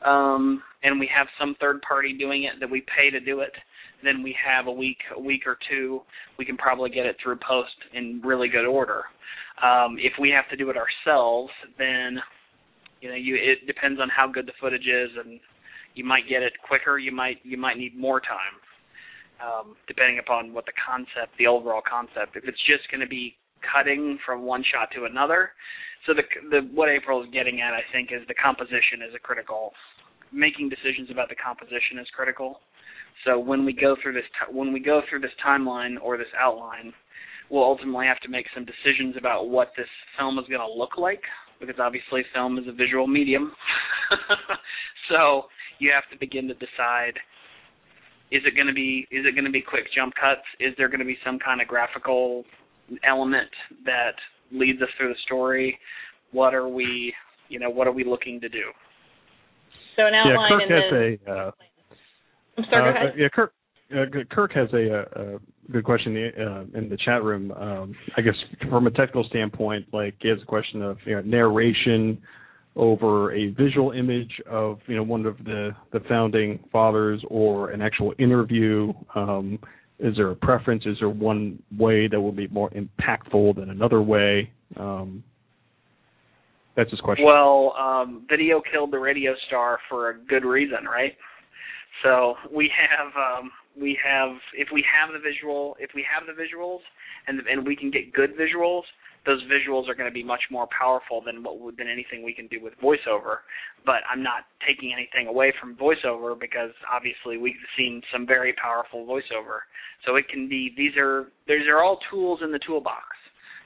[0.03, 3.51] um, and we have some third party doing it that we pay to do it,
[4.03, 6.01] then we have a week, a week or two.
[6.37, 9.03] We can probably get it through post in really good order.
[9.63, 12.19] Um, if we have to do it ourselves, then
[13.01, 15.39] you know, you it depends on how good the footage is, and
[15.95, 16.99] you might get it quicker.
[16.99, 18.55] You might you might need more time,
[19.41, 22.35] um, depending upon what the concept, the overall concept.
[22.35, 25.51] If it's just going to be cutting from one shot to another,
[26.05, 29.19] so the the what April is getting at, I think, is the composition is a
[29.19, 29.71] critical.
[30.31, 32.59] Making decisions about the composition is critical.
[33.23, 36.31] So when we go through this t- when we go through this timeline or this
[36.37, 36.91] outline,
[37.49, 39.87] we'll ultimately have to make some decisions about what this
[40.17, 41.21] film is going to look like
[41.59, 43.51] because obviously film is a visual medium.
[45.09, 45.47] so
[45.79, 47.19] you have to begin to decide
[48.31, 50.45] is it going to be is it going to be quick jump cuts?
[50.59, 52.43] Is there going to be some kind of graphical
[53.03, 53.49] element
[53.85, 54.15] that
[54.51, 55.77] leads us through the story.
[56.31, 57.13] What are we,
[57.49, 58.71] you know, what are we looking to do?
[59.95, 61.31] So an outline yeah, Kirk has the, a.
[61.31, 61.51] Uh,
[62.57, 63.07] I'm sorry.
[63.07, 63.53] Uh, yeah, Kirk.
[63.91, 67.51] Uh, Kirk has a, a, good question uh, in the chat room.
[67.51, 68.33] Um, I guess
[68.69, 72.21] from a technical standpoint, like he has a question of you know, narration
[72.75, 77.81] over a visual image of you know one of the the founding fathers or an
[77.81, 78.93] actual interview.
[79.15, 79.59] Um,
[79.99, 80.85] is there a preference?
[80.85, 84.51] Is there one way that will be more impactful than another way?
[84.75, 85.23] Um,
[86.75, 87.25] that's his question.
[87.25, 91.13] Well, um, video killed the radio star for a good reason, right?
[92.03, 96.33] So we have um, we have if we have the visual if we have the
[96.33, 96.79] visuals
[97.27, 98.83] and and we can get good visuals,
[99.25, 102.47] those visuals are going to be much more powerful than what than anything we can
[102.47, 103.43] do with voiceover.
[103.85, 109.05] But I'm not taking anything away from voiceover because obviously we've seen some very powerful
[109.05, 109.65] voiceover.
[110.05, 113.05] So it can be these are these are all tools in the toolbox,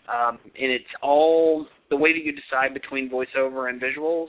[0.07, 4.28] um, and it's all the way that you decide between voiceover and visuals.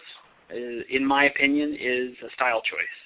[0.52, 2.96] Is, in my opinion, is a style choice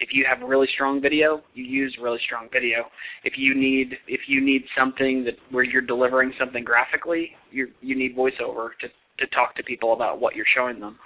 [0.00, 2.84] if you have really strong video, you use really strong video.
[3.22, 7.96] If you need if you need something that where you're delivering something graphically, you you
[7.96, 10.98] need voiceover to to talk to people about what you're showing them.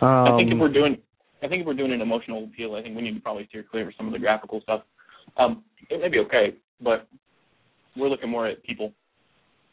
[0.00, 0.96] Um, I think if we're doing
[1.42, 3.64] I think if we're doing an emotional appeal, I think we need to probably steer
[3.70, 4.82] clear of some of the graphical stuff.
[5.36, 7.06] Um, it may be okay, but
[7.96, 8.92] we're looking more at people.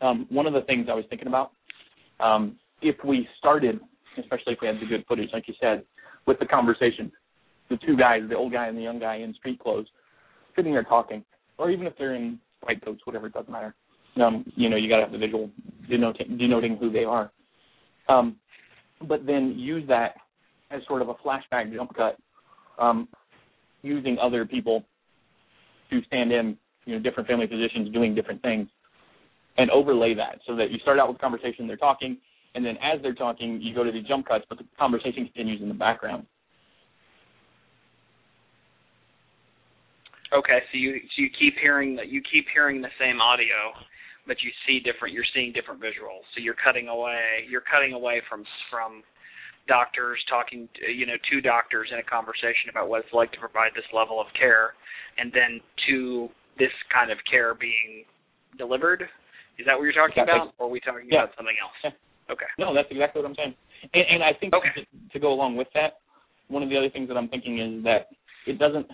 [0.01, 1.51] Um, one of the things I was thinking about,
[2.19, 3.79] um, if we started,
[4.17, 5.83] especially if we had the good footage, like you said,
[6.29, 7.11] with the conversation.
[7.71, 9.87] The two guys, the old guy and the young guy in street clothes,
[10.55, 11.25] sitting there talking,
[11.57, 13.73] or even if they're in white coats, whatever, it doesn't matter.
[14.23, 15.49] Um, you know, you got to have the visual
[15.89, 17.31] denoting, denoting who they are.
[18.07, 18.35] Um,
[19.07, 20.15] but then use that
[20.69, 22.17] as sort of a flashback jump cut,
[22.77, 23.07] um,
[23.81, 24.83] using other people
[25.89, 26.55] to stand in,
[26.85, 28.67] you know, different family positions, doing different things,
[29.57, 32.17] and overlay that so that you start out with conversation, they're talking,
[32.55, 35.61] and then as they're talking, you go to the jump cuts, but the conversation continues
[35.61, 36.25] in the background.
[40.31, 43.73] Okay, so you so you keep hearing you keep hearing the same audio,
[44.27, 45.13] but you see different.
[45.13, 46.21] You're seeing different visuals.
[46.35, 47.49] So you're cutting away.
[47.49, 49.01] You're cutting away from from
[49.67, 53.39] doctors talking, to, you know, two doctors in a conversation about what it's like to
[53.39, 54.73] provide this level of care,
[55.17, 58.05] and then to this kind of care being
[58.57, 59.05] delivered.
[59.57, 61.23] Is that what you're talking about, or are we talking yeah.
[61.23, 61.93] about something else?
[62.29, 62.33] Yeah.
[62.33, 62.45] Okay.
[62.57, 63.55] No, that's exactly what I'm saying.
[63.93, 64.69] And, and I think okay.
[64.77, 65.99] to, to go along with that,
[66.47, 68.07] one of the other things that I'm thinking is that
[68.47, 68.87] it doesn't.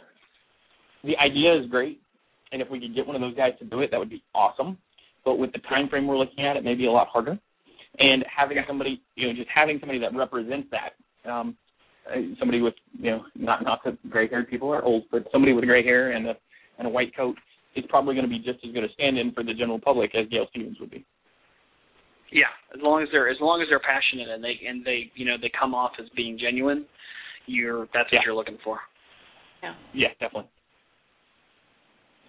[1.03, 2.01] The idea is great,
[2.51, 4.23] and if we could get one of those guys to do it, that would be
[4.33, 4.77] awesome.
[5.23, 7.37] But with the time frame we're looking at, it may be a lot harder.
[7.97, 11.55] And having somebody, you know, just having somebody that represents that, um,
[12.09, 15.65] uh, somebody with, you know, not not that gray-haired people are old, but somebody with
[15.65, 16.35] gray hair and a
[16.77, 17.35] and a white coat
[17.75, 20.27] is probably going to be just as good a stand-in for the general public as
[20.29, 21.05] Gayle Stephens would be.
[22.35, 25.25] Yeah, as long as they're as long as they're passionate and they and they you
[25.25, 26.85] know they come off as being genuine,
[27.45, 28.19] you're that's Yeah.
[28.19, 28.79] what you're looking for.
[29.63, 29.73] Yeah.
[29.93, 30.49] Yeah, definitely.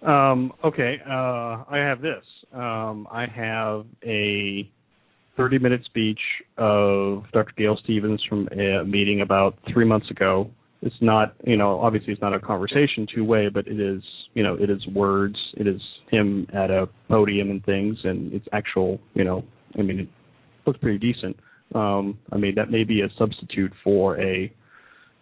[0.03, 2.23] Um, okay, uh, I have this.
[2.53, 4.69] Um, I have a
[5.35, 6.19] 30 minute speech
[6.57, 7.51] of Dr.
[7.57, 10.49] Gayle Stephens from a meeting about three months ago.
[10.81, 14.01] It's not, you know, obviously it's not a conversation two way, but it is,
[14.35, 15.35] you know, it is words.
[15.55, 15.81] It is
[16.11, 19.43] him at a podium and things, and it's actual, you know,
[19.77, 20.09] I mean, it
[20.65, 21.37] looks pretty decent.
[21.75, 24.51] Um, I mean, that may be a substitute for a,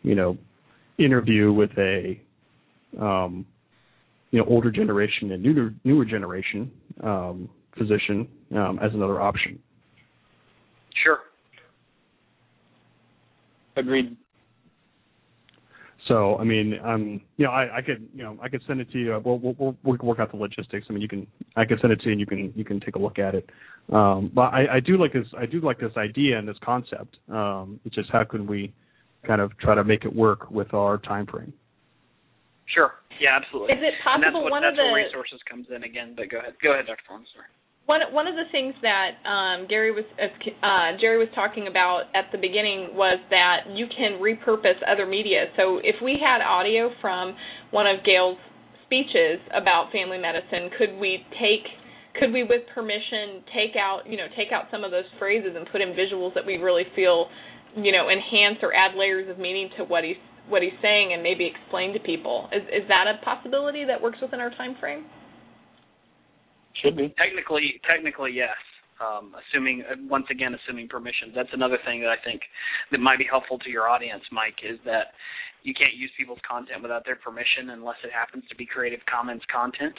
[0.03, 0.37] you know,
[0.97, 2.21] interview with a,
[3.01, 3.45] um,
[4.31, 6.71] you know, older generation and newer newer generation
[7.03, 9.59] um, physician um, as another option.
[11.03, 11.19] Sure.
[13.75, 14.15] Agreed.
[16.07, 18.91] So, I mean, um, you know, I, I could, you know, I could send it
[18.91, 19.19] to you.
[19.25, 20.85] We'll, we'll, we'll, work out the logistics.
[20.89, 21.25] I mean, you can,
[21.55, 23.33] I can send it to you, and you can, you can take a look at
[23.33, 23.49] it.
[23.91, 27.17] Um, but I, I do like this, I do like this idea and this concept.
[27.29, 28.71] Um, it's just how can we
[29.25, 31.53] kind of try to make it work with our time frame.
[32.73, 32.93] Sure.
[33.19, 33.73] Yeah, absolutely.
[33.73, 36.13] Is it and that's possible what, one that's of the where resources comes in again?
[36.15, 36.53] But go ahead.
[36.61, 37.01] Go ahead, Dr.
[37.07, 37.25] Thorne.
[37.33, 37.47] Sorry.
[37.85, 42.31] One one of the things that um, Gary was uh, Gerry was talking about at
[42.31, 45.53] the beginning was that you can repurpose other media.
[45.55, 47.35] So if we had audio from
[47.69, 48.41] one of Gayle's
[48.85, 51.69] speeches about family medicine, could we take
[52.17, 55.67] could we with permission take out you know take out some of those phrases and
[55.69, 57.29] put in visuals that we really feel
[57.75, 60.17] you know enhance or add layers of meaning to what he's
[60.49, 64.17] what he's saying and maybe explain to people is is that a possibility that works
[64.21, 65.05] within our time frame
[66.81, 67.13] Should be.
[67.17, 68.55] Technically, technically, yes.
[69.03, 71.35] Um, assuming uh, once again, assuming permissions.
[71.35, 72.41] That's another thing that I think
[72.91, 75.11] that might be helpful to your audience, Mike, is that
[75.63, 79.41] you can't use people's content without their permission unless it happens to be Creative Commons
[79.51, 79.95] content,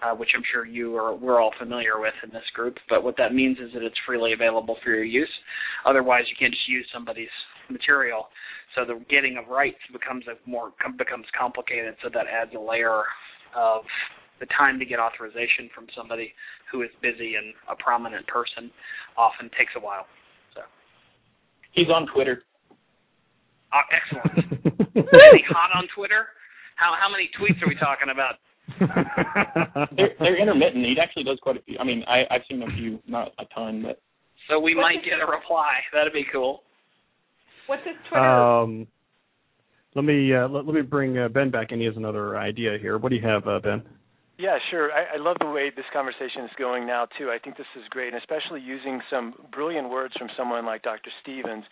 [0.00, 2.78] uh, which I'm sure you are we're all familiar with in this group.
[2.88, 5.28] But what that means is that it's freely available for your use.
[5.84, 7.34] Otherwise, you can't just use somebody's
[7.68, 8.28] material.
[8.76, 11.96] So the getting of rights becomes a more becomes complicated.
[12.02, 13.02] So that adds a layer
[13.56, 13.82] of
[14.40, 16.32] the time to get authorization from somebody
[16.70, 18.70] who is busy and a prominent person
[19.16, 20.06] often takes a while.
[20.54, 20.62] So
[21.72, 22.42] He's on Twitter.
[23.72, 24.52] uh, excellent.
[24.96, 26.26] is he hot on Twitter?
[26.76, 28.36] How how many tweets are we talking about?
[29.96, 30.84] They're, they're intermittent.
[30.84, 31.78] He actually does quite a few.
[31.78, 33.98] I mean, I, I've seen a few, not a ton, but
[34.48, 35.72] So we What's might get a reply.
[35.92, 36.62] That'd be cool.
[37.66, 38.86] what's his Twitter um,
[39.94, 41.80] let me uh, let, let me bring uh, Ben back in.
[41.80, 42.98] He has another idea here.
[42.98, 43.82] What do you have, uh, Ben?
[44.38, 44.92] Yeah, sure.
[44.92, 47.30] I, I love the way this conversation is going now too.
[47.30, 51.10] I think this is great, and especially using some brilliant words from someone like Dr.
[51.22, 51.64] Stephens.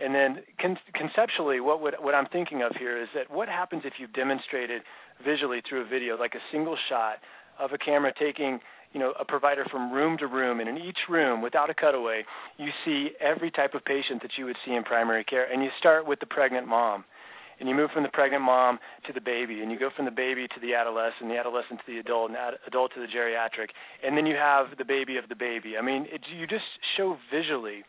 [0.00, 3.82] And then con- conceptually, what would, what I'm thinking of here is that what happens
[3.84, 4.82] if you demonstrated
[5.24, 7.18] visually through a video, like a single shot
[7.58, 8.58] of a camera taking
[8.92, 12.24] you know a provider from room to room, and in each room, without a cutaway,
[12.56, 15.68] you see every type of patient that you would see in primary care, and you
[15.78, 17.04] start with the pregnant mom
[17.60, 20.10] and you move from the pregnant mom to the baby, and you go from the
[20.10, 23.68] baby to the adolescent, the adolescent to the adult, and ad- adult to the geriatric,
[24.04, 25.76] and then you have the baby of the baby.
[25.78, 26.64] I mean, it, you just
[26.96, 27.82] show visually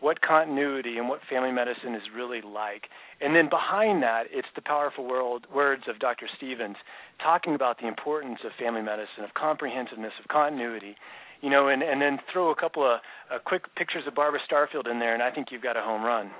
[0.00, 2.84] what continuity and what family medicine is really like.
[3.20, 6.26] And then behind that, it's the powerful world, words of Dr.
[6.36, 6.76] Stephens
[7.20, 10.96] talking about the importance of family medicine, of comprehensiveness, of continuity.
[11.40, 13.00] You know, and, and then throw a couple of
[13.32, 16.02] uh, quick pictures of Barbara Starfield in there, and I think you've got a home
[16.02, 16.30] run.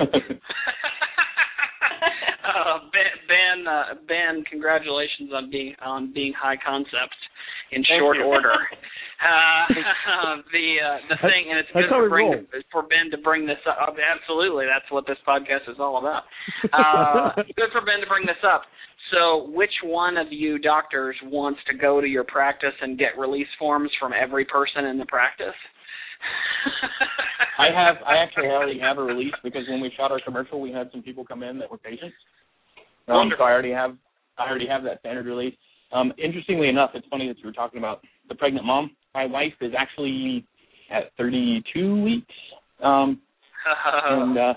[2.48, 7.16] uh, ben, Ben, uh, Ben, congratulations on being on being high concept
[7.72, 8.24] in Thank short you.
[8.24, 8.54] order.
[9.18, 9.66] Uh,
[10.54, 12.62] the uh, the thing, and it's good how for, bring, roll.
[12.70, 13.98] for Ben to bring this up.
[13.98, 16.22] Absolutely, that's what this podcast is all about.
[16.70, 18.62] Uh, good for Ben to bring this up.
[19.10, 23.50] So, which one of you doctors wants to go to your practice and get release
[23.58, 25.58] forms from every person in the practice?
[27.58, 30.70] I have I actually already have a release because when we shot our commercial, we
[30.70, 32.14] had some people come in that were patients.
[33.08, 33.44] Um, Wonderful.
[33.44, 33.96] so I already have
[34.38, 35.54] I already have that standard release.
[35.92, 38.90] Um, interestingly enough, it's funny that you were talking about the pregnant mom.
[39.14, 40.46] My wife is actually
[40.90, 42.34] at 32 weeks.
[42.82, 43.20] Um,
[44.04, 44.54] and uh,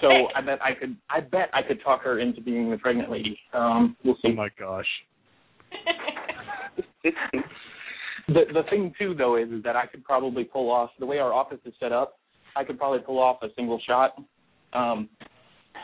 [0.00, 0.96] so I bet I could.
[1.08, 3.38] I bet I could talk her into being the pregnant lady.
[3.52, 4.28] Um, we'll see.
[4.28, 4.86] Oh my gosh.
[8.28, 11.18] the the thing too though is, is that I could probably pull off the way
[11.18, 12.18] our office is set up.
[12.56, 14.20] I could probably pull off a single shot.
[14.72, 15.08] Um,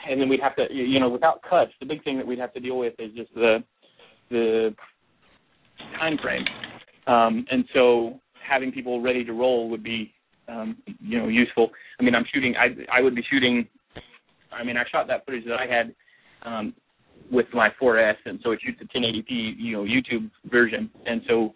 [0.09, 1.73] and then we'd have to, you know, without cuts.
[1.81, 3.59] The big thing that we'd have to deal with is just the
[4.31, 4.74] the
[5.99, 6.45] time frame.
[7.07, 10.12] Um, and so having people ready to roll would be,
[10.49, 11.70] um, you know, useful.
[11.99, 12.55] I mean, I'm shooting.
[12.57, 13.66] I I would be shooting.
[14.53, 15.95] I mean, I shot that footage that I had
[16.45, 16.74] um,
[17.31, 21.55] with my 4S, and so it shoots a 1080p, you know, YouTube version, and so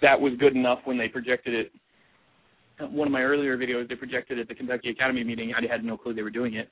[0.00, 1.72] that was good enough when they projected it.
[2.90, 5.52] One of my earlier videos, they projected at the Kentucky Academy meeting.
[5.54, 6.68] I had no clue they were doing it,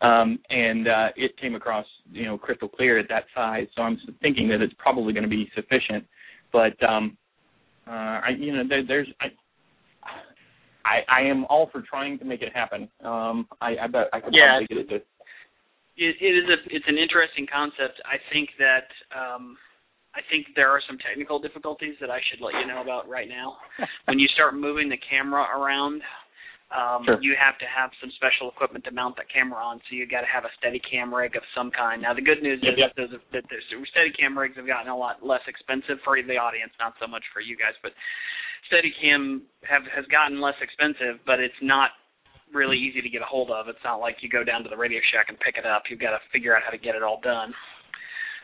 [0.00, 3.66] um, and uh, it came across, you know, crystal clear at that size.
[3.76, 6.06] So I'm thinking that it's probably going to be sufficient.
[6.52, 7.16] But um,
[7.86, 9.26] uh, I, you know, there, there's I,
[10.84, 12.88] I, I am all for trying to make it happen.
[13.04, 14.58] Um, I, I bet I could Yeah.
[14.58, 14.96] probably get it to.
[14.96, 18.00] it, it is a it's an interesting concept.
[18.04, 19.56] I think that um,
[20.14, 23.28] I think there are some technical difficulties that I should let you know about right
[23.28, 23.58] now.
[24.06, 26.02] when you start moving the camera around,
[26.70, 27.18] um, Sure.
[27.20, 29.78] you have to have some special equipment to mount that camera on.
[29.90, 32.02] So you got to have a Steadicam rig of some kind.
[32.02, 32.90] Now the good news Yep, is yep.
[32.94, 33.58] that those that the
[33.90, 37.40] Steadicam rigs have gotten a lot less expensive for the audience, not so much for
[37.40, 37.92] you guys, but
[38.70, 41.90] Steadicam have has gotten less expensive, but it's not
[42.52, 43.68] really easy to get a hold of.
[43.68, 45.84] It's not like you go down to the Radio Shack and pick it up.
[45.90, 47.54] You've got to figure out how to get it all done.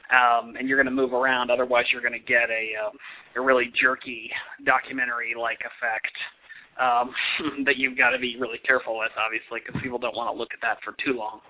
[0.06, 2.94] Um, and you're going to move around, otherwise you're going to get a um,
[3.34, 4.30] a really jerky
[4.64, 6.14] documentary-like effect
[6.80, 7.10] um,
[7.64, 10.50] that you've got to be really careful with, obviously, because people don't want to look
[10.52, 11.40] at that for too long.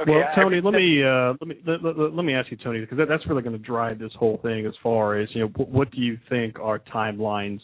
[0.00, 2.56] Okay, well, I- Tony, let me uh, let me let, let, let me ask you,
[2.56, 5.42] Tony, because that, that's really going to drive this whole thing as far as you
[5.42, 5.48] know.
[5.54, 7.60] What, what do you think our timelines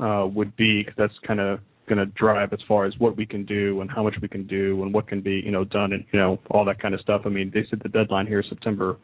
[0.00, 0.82] uh, would be?
[0.82, 1.58] Because that's kind of
[1.88, 4.46] going to drive as far as what we can do and how much we can
[4.46, 7.00] do and what can be you know done and you know all that kind of
[7.00, 7.22] stuff.
[7.24, 8.96] I mean, they said the deadline here is September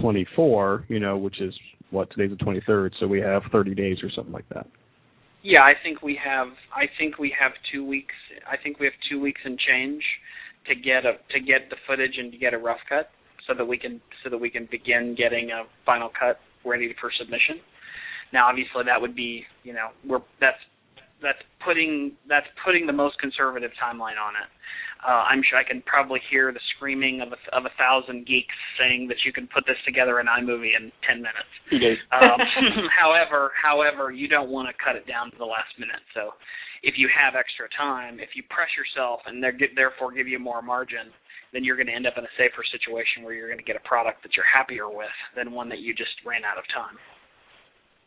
[0.00, 1.54] 24, you know, which is
[1.90, 4.66] what today's the 23rd, so we have 30 days or something like that.
[5.46, 6.48] Yeah, I think we have.
[6.74, 8.14] I think we have two weeks.
[8.50, 10.02] I think we have two weeks and change
[10.66, 13.10] to get a to get the footage and to get a rough cut,
[13.46, 17.12] so that we can so that we can begin getting a final cut ready for
[17.16, 17.62] submission.
[18.32, 20.58] Now, obviously, that would be you know we're that's
[21.22, 24.50] that's putting that's putting the most conservative timeline on it.
[25.04, 28.54] Uh, I'm sure I can probably hear the screaming of a, of a thousand geeks
[28.78, 31.52] saying that you can put this together in iMovie in ten minutes.
[31.70, 31.98] Two days.
[32.12, 32.40] Um,
[33.00, 36.00] however, however, you don't want to cut it down to the last minute.
[36.14, 36.32] So,
[36.82, 40.62] if you have extra time, if you press yourself and there- therefore give you more
[40.62, 41.12] margin,
[41.52, 43.76] then you're going to end up in a safer situation where you're going to get
[43.76, 46.96] a product that you're happier with than one that you just ran out of time.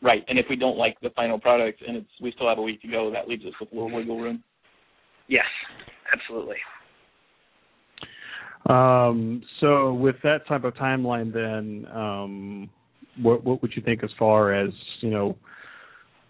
[0.02, 0.24] Right.
[0.28, 2.80] And if we don't like the final product and it's we still have a week
[2.82, 4.42] to go, that leaves us with a little wiggle room.
[5.28, 5.46] Yes,
[6.12, 6.56] absolutely.
[8.68, 12.70] Um, so with that type of timeline, then um,
[13.20, 14.70] what what would you think as far as
[15.00, 15.36] you know,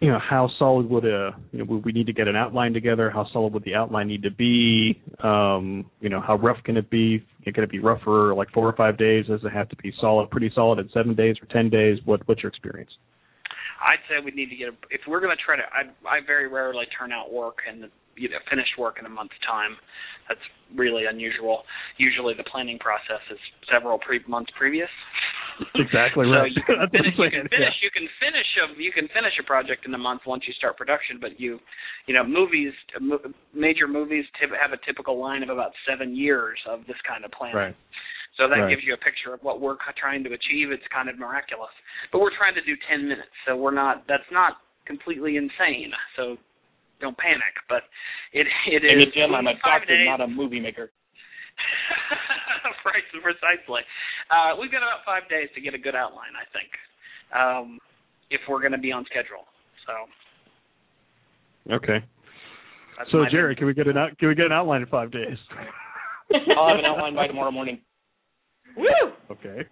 [0.01, 2.73] you know, how solid would a you know would we need to get an outline
[2.73, 3.11] together?
[3.11, 5.03] How solid would the outline need to be?
[5.23, 7.25] Um, you know, how rough can it be?
[7.45, 9.27] Can it be rougher like four or five days?
[9.27, 11.99] Does it have to be solid, pretty solid in seven days or ten days?
[12.05, 12.91] What what's your experience?
[13.83, 15.63] I'd say we need to get a, if we're going to try to.
[15.63, 19.39] I I very rarely turn out work and you know finished work in a month's
[19.47, 19.77] time.
[20.29, 20.41] That's
[20.77, 21.63] really unusual.
[21.99, 24.89] Usually the planning process is several pre- months previous.
[25.75, 26.53] Exactly so right.
[26.55, 27.15] you can finish.
[27.19, 27.77] You can finish.
[27.83, 28.65] You can finish a.
[28.81, 31.19] You can finish a project in a month once you start production.
[31.21, 31.59] But you,
[32.07, 32.73] you know, movies,
[33.55, 37.75] major movies have a typical line of about seven years of this kind of planning.
[37.75, 37.77] Right.
[38.39, 38.71] So that Right.
[38.71, 40.71] gives you a picture of what we're trying to achieve.
[40.71, 41.75] It's kind of miraculous,
[42.13, 44.07] but we're trying to do 10 minutes, so we're not.
[44.09, 45.93] That's not completely insane.
[46.17, 46.39] So
[47.01, 47.55] don't panic.
[47.69, 47.83] But
[48.33, 50.07] it it And is Jim, I'm a doctor, days.
[50.07, 50.91] not a movie maker.
[52.87, 53.83] right, precisely.
[54.31, 56.71] Uh, we've got about five days to get a good outline, I think,
[57.37, 57.79] um,
[58.31, 59.45] if we're going to be on schedule.
[59.87, 60.09] So
[61.75, 61.99] Okay.
[62.97, 64.87] that's So my Gerry, can we get an out, can we get an outline in
[64.89, 65.37] five days?
[66.57, 67.81] I'll have an outline by tomorrow morning.
[68.77, 68.87] Woo!
[69.31, 69.69] Okay.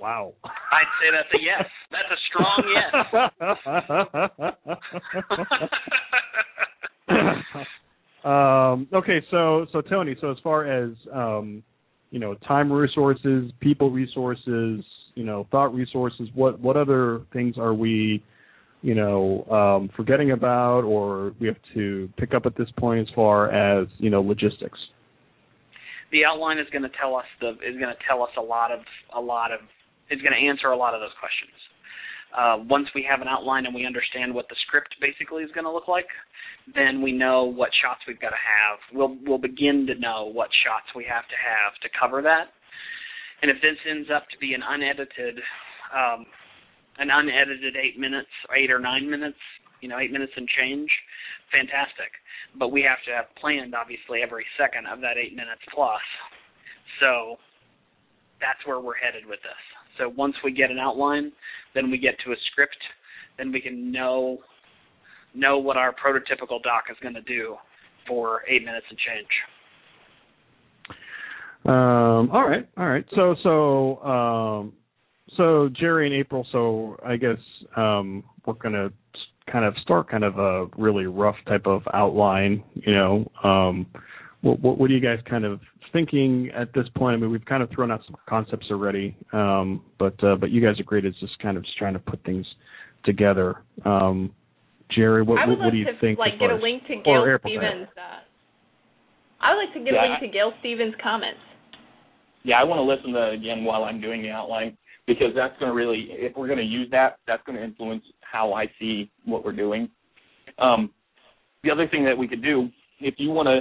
[0.00, 0.34] Wow.
[0.44, 1.64] I'd say that's a yes.
[1.90, 2.94] That's a strong yes.
[8.24, 11.62] um, okay, so so Tony, so as far as um,
[12.10, 14.84] you know, time resources, people resources,
[15.14, 18.22] you know, thought resources, what what other things are we,
[18.82, 23.14] you know, um, forgetting about, or we have to pick up at this point as
[23.14, 24.78] far as you know logistics?
[26.10, 28.72] the outline is going to tell us the is going to tell us a lot
[28.72, 28.80] of
[29.16, 29.60] a lot of
[30.10, 31.54] is going to answer a lot of those questions.
[32.36, 35.64] uh, once we have an outline and we understand what the script basically is going
[35.64, 36.08] to look like,
[36.74, 38.76] then we know what shots we've got to have.
[38.92, 42.52] We'll we'll begin to know what shots we have to have to cover that.
[43.40, 45.40] And if this ends up to be an unedited,
[45.94, 46.26] um,
[46.98, 49.38] an unedited eight minutes, eight or nine minutes,
[49.80, 50.90] you know, eight minutes and change,
[51.54, 52.12] fantastic.
[52.58, 56.02] But we have to have planned, obviously, every second of that eight minutes plus.
[57.00, 57.36] So
[58.42, 59.62] that's where we're headed with this.
[59.98, 61.32] So once we get an outline,
[61.74, 62.76] then we get to a script,
[63.36, 64.38] then we can know
[65.34, 67.54] know what our prototypical doc is going to do
[68.06, 69.28] for eight minutes and change.
[71.66, 73.04] Um, all right, all right.
[73.14, 74.72] So, so, um,
[75.36, 76.46] so Gerry and April.
[76.50, 77.36] So, I guess
[77.76, 78.90] um, we're gonna
[79.52, 82.64] kind of start kind of a really rough type of outline.
[82.74, 83.86] You know, um,
[84.42, 85.60] what, what, what are you guys kind of
[85.92, 87.14] thinking at this point?
[87.14, 90.62] I mean, we've kind of thrown out some concepts already, um, but uh, but you
[90.62, 92.46] guys agreed it's just kind of just trying to put things
[93.04, 93.62] together.
[93.84, 94.32] Um,
[94.94, 96.18] Gerry, what, what, what do you to, think?
[96.18, 97.88] Like, get a link to Gayle Stephens.
[97.96, 98.22] Uh,
[99.40, 101.40] I would like to get yeah, a link to Gayle Stephens' comments.
[102.44, 105.58] Yeah, I want to listen to it again while I'm doing the outline because that's
[105.58, 108.66] going to really, if we're going to use that, that's going to influence how I
[108.78, 109.88] see what we're doing.
[110.58, 110.90] Um,
[111.64, 112.68] the other thing that we could do,
[113.00, 113.60] if you want to,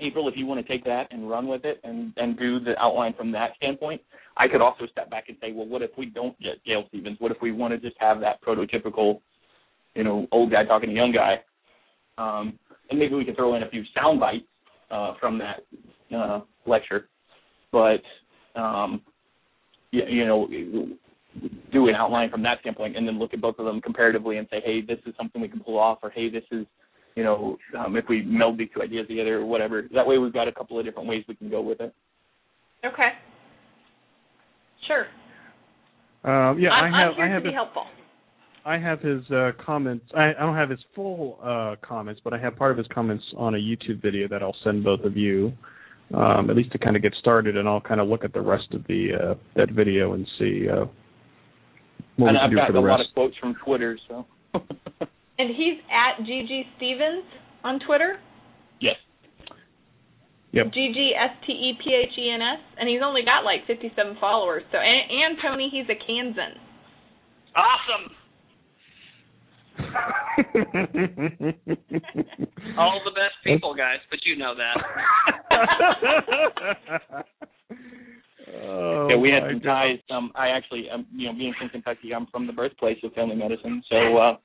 [0.00, 2.76] April, if you want to take that and run with it and and do the
[2.80, 4.00] outline from that standpoint,
[4.36, 7.16] I could also step back and say, well, what if we don't get Gayle Stephens?
[7.20, 9.20] What if we want to just have that prototypical,
[9.94, 11.40] you know, old guy talking to young guy,
[12.18, 12.58] um,
[12.90, 14.46] and maybe we could throw in a few sound bites
[14.90, 15.64] uh, from that
[16.14, 17.08] uh, lecture,
[17.70, 18.02] but
[18.56, 19.00] um,
[19.90, 20.48] you, you know,
[21.72, 24.46] do an outline from that standpoint, and then look at both of them comparatively and
[24.50, 26.66] say, hey, this is something we can pull off, or hey, this is
[27.14, 29.82] you know, um, if we meld these two ideas together or whatever.
[29.94, 31.94] That way, we've got a couple of different ways we can go with it.
[32.84, 33.10] Okay.
[34.86, 35.06] Sure.
[36.24, 37.10] Um, yeah, I'm, I have.
[37.12, 37.84] I'm here I have to be his, helpful.
[38.64, 40.06] I have his uh, comments.
[40.16, 43.24] I, I don't have his full uh, comments, but I have part of his comments
[43.36, 45.52] on a YouTube video that I'll send both of you,
[46.14, 48.40] um, at least to kind of get started, and I'll kind of look at the
[48.40, 50.86] rest of the uh, that video and see uh,
[52.16, 54.26] what and we I've do got for the a lot of quotes from Twitter, so.
[55.38, 57.24] And he's at GG Stephens
[57.64, 58.18] on Twitter.
[58.80, 58.94] yes.
[60.52, 60.66] Yep.
[60.72, 63.66] G G S T E P H E N S, and he's only got like
[63.66, 64.62] 57 followers.
[64.70, 66.54] So, and, and Tony, he's a Kansan.
[67.56, 68.12] Awesome.
[72.78, 74.76] All the best people, guys, but you know that.
[78.62, 79.64] oh, yeah, we had some God.
[79.64, 79.98] ties.
[80.10, 83.34] Um, I actually, um, you know, being from Kentucky, I'm from the birthplace of family
[83.36, 83.82] medicine.
[83.90, 84.36] So, uh,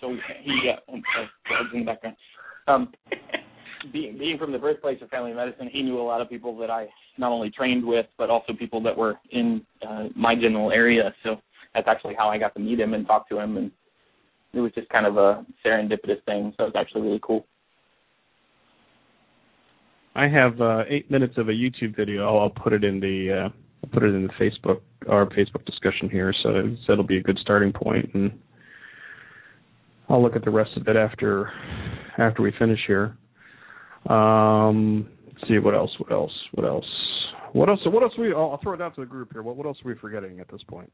[0.00, 0.92] so he, uh,
[1.72, 2.16] in the background.
[2.68, 2.92] Um,
[3.92, 6.70] being being from the birthplace of family medicine, he knew a lot of people that
[6.70, 11.14] I not only trained with, but also people that were in uh, my general area.
[11.22, 11.36] So
[11.74, 13.70] that's actually how I got to meet him and talk to him, and
[14.52, 16.52] it was just kind of a serendipitous thing.
[16.56, 17.46] So it was actually really cool.
[20.14, 22.26] I have uh, eight minutes of a YouTube video.
[22.26, 23.48] I'll, I'll put it in the uh,
[23.84, 27.38] I'll put it in the Facebook our Facebook discussion here, so that'll be a good
[27.40, 28.32] starting point, and
[30.08, 31.50] I'll look at the rest of it after
[32.18, 33.16] after we finish here.
[34.08, 35.08] Um,
[35.48, 36.84] see what else, what else, what else,
[37.52, 38.32] what else, what else we?
[38.32, 39.42] I'll, I'll throw it out to the group here.
[39.42, 40.92] What what else are we forgetting at this point?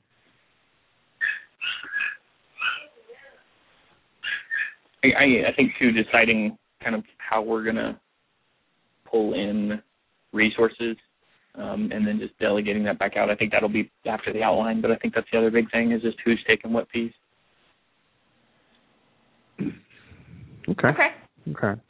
[5.04, 8.00] I, I, I think too deciding kind of how we're gonna
[9.10, 9.82] pull in
[10.32, 10.96] resources
[11.54, 13.30] um, and then just delegating that back out.
[13.30, 15.92] I think that'll be after the outline, but I think that's the other big thing
[15.92, 17.12] is just who's taking what piece.
[20.68, 20.88] Okay.
[20.88, 21.08] Okay.
[21.50, 21.80] Okay.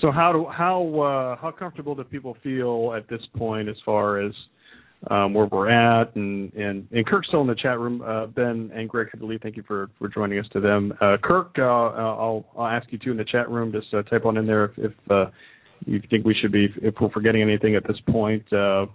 [0.00, 4.20] So how do how uh, how comfortable do people feel at this point as far
[4.20, 4.32] as
[5.10, 8.02] um, where we're at and, and and Kirk's still in the chat room.
[8.02, 10.92] Uh, ben and Greg Headley, thank you for, for joining us to them.
[11.00, 13.72] Uh, Kirk, uh, I'll I'll ask you too in the chat room.
[13.72, 15.26] Just uh, type on in there if, if uh,
[15.86, 18.44] you think we should be if we're forgetting anything at this point.
[18.52, 18.86] Uh,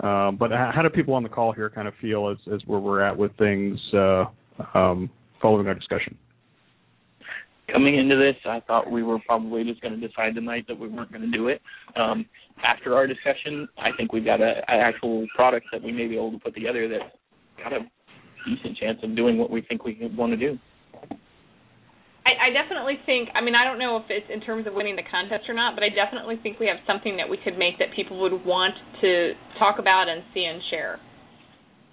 [0.00, 2.60] uh, but how, how do people on the call here kind of feel as as
[2.66, 4.24] where we're at with things uh,
[4.74, 5.10] um,
[5.42, 6.16] following our discussion?
[7.72, 10.88] Coming into this, I thought we were probably just going to decide tonight that we
[10.88, 11.60] weren't going to do it.
[11.96, 12.26] Um,
[12.64, 16.16] after our discussion, I think we've got a, an actual product that we may be
[16.16, 17.14] able to put together that's
[17.62, 17.80] got a
[18.48, 20.58] decent chance of doing what we think we want to do.
[22.26, 23.28] I, I definitely think.
[23.34, 25.74] I mean, I don't know if it's in terms of winning the contest or not,
[25.74, 28.74] but I definitely think we have something that we could make that people would want
[29.00, 31.00] to talk about and see and share.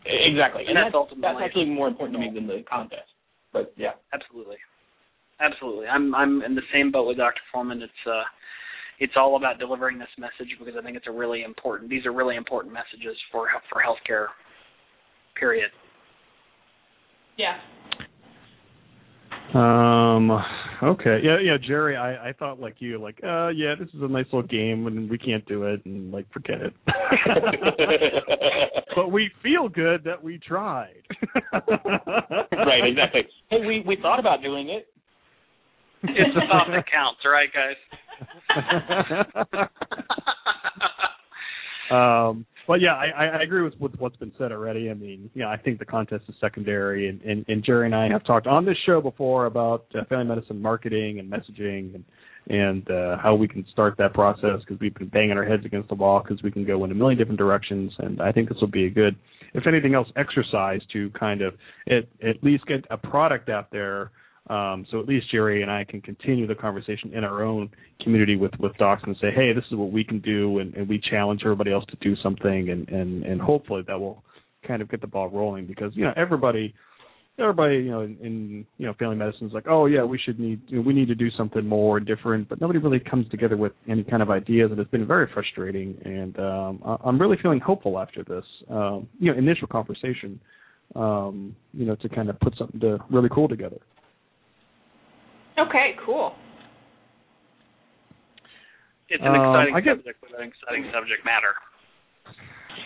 [0.06, 3.12] Exactly, and, And that's that's, ultimately- that's actually more important to me than the contest.
[3.52, 4.58] But yeah, Absolutely.
[5.40, 5.88] Absolutely.
[5.88, 7.42] I'm I'm in the same boat with Dr.
[7.52, 7.82] Foreman.
[7.82, 8.24] It's uh
[9.00, 12.14] it's all about delivering this message because I think it's a really important these are
[12.14, 14.28] really important messages for for healthcare
[15.40, 15.70] period.
[17.38, 17.58] Yeah.
[19.54, 20.32] Um.
[20.84, 21.20] Okay.
[21.24, 21.38] Yeah.
[21.42, 21.58] Yeah.
[21.66, 24.88] Gerry, I I thought like you, like, uh, yeah, this is a nice little game,
[24.88, 26.74] and we can't do it, and like, forget it.
[28.96, 31.04] but we feel good that we tried.
[31.54, 32.84] right.
[32.86, 33.22] Exactly.
[33.50, 34.88] Hey, we we thought about doing it.
[36.04, 37.78] It's the thought that counts, right, guys?
[41.92, 42.46] um.
[42.68, 44.90] But yeah, I, I agree with, with what's been said already.
[44.90, 48.10] I mean, yeah, I think the contest is secondary, and, and, and Gerry and I
[48.10, 52.04] have talked on this show before about uh, family medicine marketing and messaging and
[52.50, 55.90] and uh, how we can start that process because we've been banging our heads against
[55.90, 58.58] the wall because we can go in a million different directions, and I think this
[58.62, 59.16] will be a good,
[59.54, 61.56] if anything else, exercise to kind of
[61.90, 64.12] at, at least get a product out there
[64.50, 67.70] um, so at least Gerry and I can continue the conversation in our own
[68.02, 70.88] community with with docs and say, hey, this is what we can do, and, and
[70.88, 74.24] we challenge everybody else to do something, and and and hopefully that will
[74.66, 76.74] kind of get the ball rolling because you know everybody
[77.40, 80.40] everybody you know in, in you know family medicine is like oh yeah we should
[80.40, 83.56] need you know, we need to do something more different but nobody really comes together
[83.56, 87.60] with any kind of ideas and it's been very frustrating and um i'm really feeling
[87.60, 90.40] hopeful after this um you know initial conversation
[90.96, 93.78] um you know to kind of put something to really cool together
[95.60, 96.34] Okay, cool.
[99.10, 101.54] It's an Um, exciting I guess- subject with an exciting subject matter.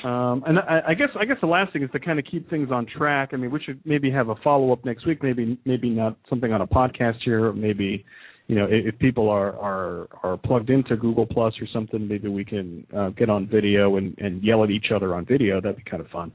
[0.07, 2.49] Um, and I, I guess I guess the last thing is to kind of keep
[2.49, 3.31] things on track.
[3.34, 5.22] I mean, we should maybe have a follow up next week.
[5.22, 7.52] Maybe maybe not something on a podcast here.
[7.53, 8.03] Maybe
[8.48, 12.30] you know if, if people are are are plugged into Google Plus or something, maybe
[12.30, 15.60] we can uh, get on video and and yell at each other on video.
[15.61, 16.31] That'd be kind of fun.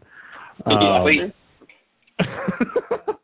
[0.64, 1.34] Um, Sweet.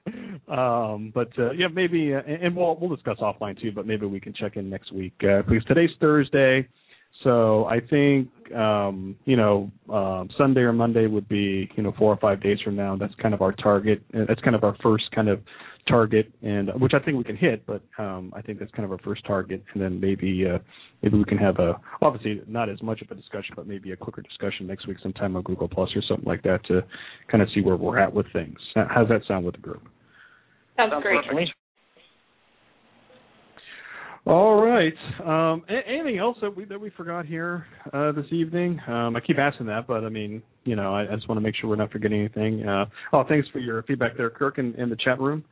[0.53, 3.73] um, but uh, yeah, maybe, uh, and we'll we'll discuss offline too.
[3.73, 6.69] But maybe we can check in next week uh, because today's Thursday,
[7.25, 12.13] so I think um, you know um, Sunday or Monday would be you know four
[12.13, 12.97] or five days from now.
[12.97, 14.03] That's kind of our target.
[14.13, 15.41] That's kind of our first kind of
[15.89, 17.65] target, and which I think we can hit.
[17.67, 20.59] But um, I think that's kind of our first target, and then maybe uh,
[21.03, 23.97] maybe we can have a obviously not as much of a discussion, but maybe a
[23.97, 26.83] quicker discussion next week sometime on Google Plus or something like that to
[27.31, 28.59] kind of see where we're at with things.
[28.75, 29.89] How's that sound with the group?
[30.77, 31.25] Sounds, Sounds great.
[31.27, 31.55] perfect.
[34.25, 34.95] All right.
[35.21, 38.81] Um, a- anything else that we that we forgot here uh, this evening?
[38.87, 41.43] Um, I keep asking that, but I mean, you know, I, I just want to
[41.43, 42.67] make sure we're not forgetting anything.
[42.67, 45.45] Uh, oh, thanks for your feedback there, Kirk, in, in the chat room.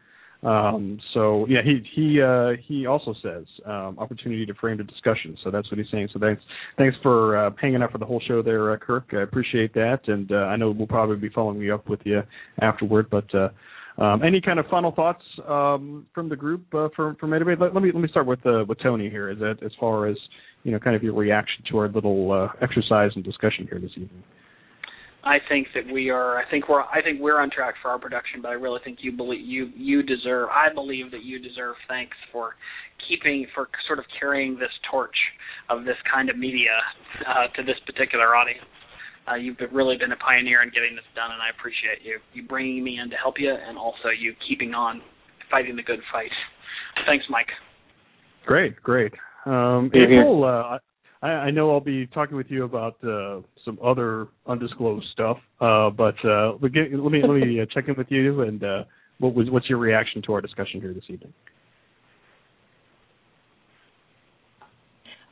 [0.44, 5.36] Um, so yeah, he he uh, he also says um, opportunity to frame the discussion.
[5.42, 6.08] So that's what he's saying.
[6.12, 6.42] So thanks
[6.78, 9.06] thanks for uh, hanging out for the whole show there, uh, Kirk.
[9.12, 12.22] I appreciate that, and uh, I know we'll probably be following you up with you
[12.62, 13.26] afterward, but.
[14.00, 17.56] Um, any kind of final thoughts um, from the group uh, from from anybody?
[17.60, 19.30] Let, let me let me start with uh, with Tony here.
[19.30, 20.16] Is that as far as
[20.64, 23.90] you know, kind of your reaction to our little uh, exercise and discussion here this
[23.92, 24.22] evening?
[25.22, 26.38] I think that we are.
[26.38, 26.80] I think we're.
[26.80, 29.68] I think we're on track for our production, but I really think you believe you
[29.76, 30.48] you deserve.
[30.48, 32.54] I believe that you deserve thanks for
[33.06, 35.16] keeping for sort of carrying this torch
[35.68, 36.72] of this kind of media
[37.28, 38.64] uh, to this particular audience.
[39.28, 42.20] Uh, you've been- really been a pioneer in getting this done, and I appreciate you
[42.32, 45.02] you bringing me in to help you, and also you keeping on
[45.50, 46.32] fighting the good fight.
[47.06, 47.50] Thanks, Mike.
[48.46, 49.12] Great, great.
[49.46, 50.20] Um, Here, here.
[50.20, 50.78] April, uh,
[51.22, 55.90] I, I know I'll be talking with you about uh, some other undisclosed stuff, uh,
[55.90, 58.84] but uh, we get, let me let me uh, check in with you and uh,
[59.18, 61.32] what was what's your reaction to our discussion here this evening?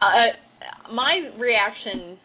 [0.01, 2.19] Uh, my reaction,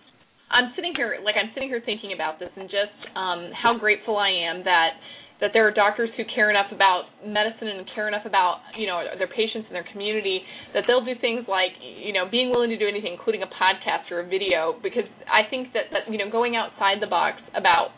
[0.54, 4.18] I'm sitting here, like I'm sitting here thinking about this, and just um, how grateful
[4.18, 5.02] I am that
[5.42, 9.04] that there are doctors who care enough about medicine and care enough about you know
[9.18, 10.40] their patients and their community
[10.74, 14.08] that they'll do things like you know being willing to do anything, including a podcast
[14.14, 17.92] or a video, because I think that that you know going outside the box about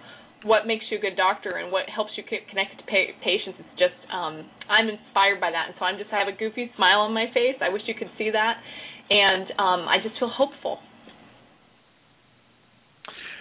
[0.45, 3.69] what makes you a good doctor and what helps you connect to pa- patients is
[3.77, 7.03] just um I'm inspired by that and so I'm just I have a goofy smile
[7.03, 7.57] on my face.
[7.59, 8.61] I wish you could see that
[9.09, 10.79] and um I just feel hopeful.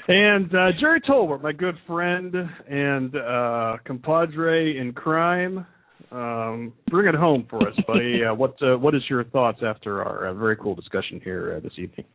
[0.07, 2.35] And uh, Gerry Tolbert, my good friend
[2.69, 5.67] and uh, compadre in crime,
[6.13, 8.23] um, bring it home for us, buddy.
[8.31, 11.61] uh, what uh, what is your thoughts after our uh, very cool discussion here uh,
[11.61, 12.07] this evening?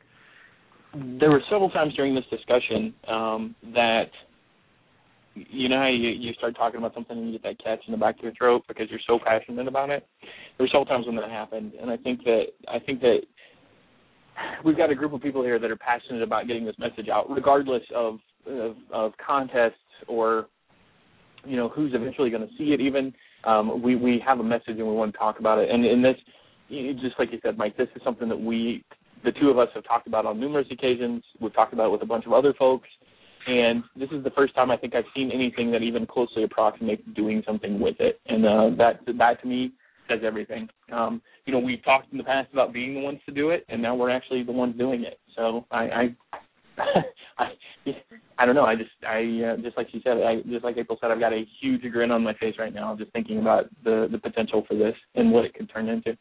[0.93, 4.09] there were several times during this discussion um, that
[5.35, 7.91] you know how you, you start talking about something and you get that catch in
[7.91, 10.05] the back of your throat because you're so passionate about it.
[10.57, 13.19] There were several times when that happened, and I think that I think that
[14.65, 17.29] we've got a group of people here that are passionate about getting this message out,
[17.29, 19.73] regardless of of, of contests
[20.07, 20.47] or
[21.45, 22.81] you know who's eventually going to see it.
[22.81, 23.13] Even
[23.45, 25.69] um, we we have a message and we want to talk about it.
[25.69, 26.15] And in this,
[27.01, 28.83] just like you said, Mike, this is something that we
[29.23, 31.23] the two of us have talked about on numerous occasions.
[31.41, 32.87] We've talked about it with a bunch of other folks.
[33.47, 37.03] and this is the first time I think I've seen anything that even closely approximates
[37.15, 39.71] doing something with it, and uh, that that to me
[40.09, 40.67] says everything.
[40.91, 43.65] Um, you know, we've talked in the past about being the ones to do it,
[43.69, 45.19] and now we're actually the ones doing it.
[45.35, 46.15] So I, I,
[47.37, 47.47] I,
[48.37, 48.65] I don't know.
[48.65, 51.33] I just, I uh, just like she said, I just like April said, I've got
[51.33, 54.75] a huge grin on my face right now, just thinking about the the potential for
[54.75, 56.17] this and what it could turn into.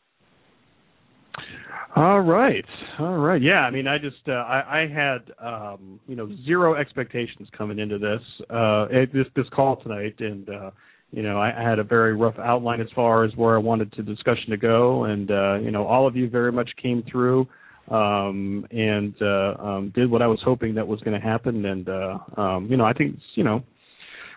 [1.97, 2.65] All right,
[2.99, 3.41] all right.
[3.41, 7.79] Yeah, I mean, I just uh, I, I had um, you know zero expectations coming
[7.79, 8.21] into this
[8.51, 10.71] uh, this this call tonight, and uh,
[11.11, 13.93] you know I, I had a very rough outline as far as where I wanted
[13.97, 17.47] the discussion to go, and uh, you know all of you very much came through
[17.91, 21.89] um, and uh, um, did what I was hoping that was going to happen, and
[21.89, 23.63] uh, um, you know I think you know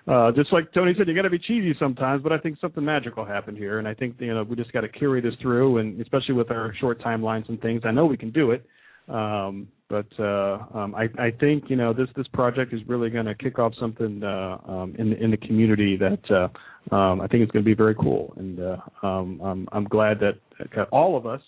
[0.08, 2.84] uh, just like Tony said, you got to be cheesy sometimes, but I think something
[2.84, 5.78] magical happened here, and I think you know we just got to carry this through,
[5.78, 8.66] and especially with our short timelines and things, I know we can do it.
[9.08, 13.26] Um, but uh, um, I, I think you know this this project is really going
[13.26, 17.28] to kick off something uh, um, in the, in the community that uh, um, I
[17.28, 21.18] think is going to be very cool, and uh, um, I'm, I'm glad that all
[21.18, 21.42] of us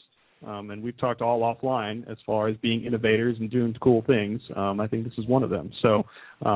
[0.46, 4.42] um, and we've talked all offline as far as being innovators and doing cool things.
[4.54, 5.72] I think this is one of them.
[5.82, 6.04] So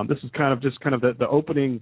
[0.09, 1.79] this is kind of just kind of the, the opening,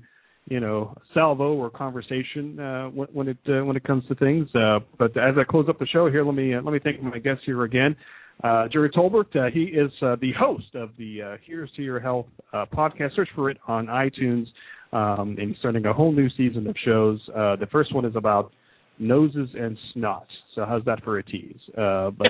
[0.48, 4.48] you know, salvo or conversation uh, when, when it uh, when it comes to things.
[4.54, 7.42] But as I close up the show here, let me let me thank my guests
[7.44, 7.96] here again.
[8.44, 12.00] Uh, Gerry Tolbert, uh, he is uh, the host of the uh, Here's to Your
[12.00, 13.16] Health uh, podcast.
[13.16, 14.46] Search for it on iTunes,
[14.92, 17.20] um, and he's starting a whole new season of shows.
[17.30, 18.52] Uh, the first one is about
[19.00, 20.28] noses and snot.
[20.54, 21.60] So how's that for a tease?
[21.78, 22.28] Uh, but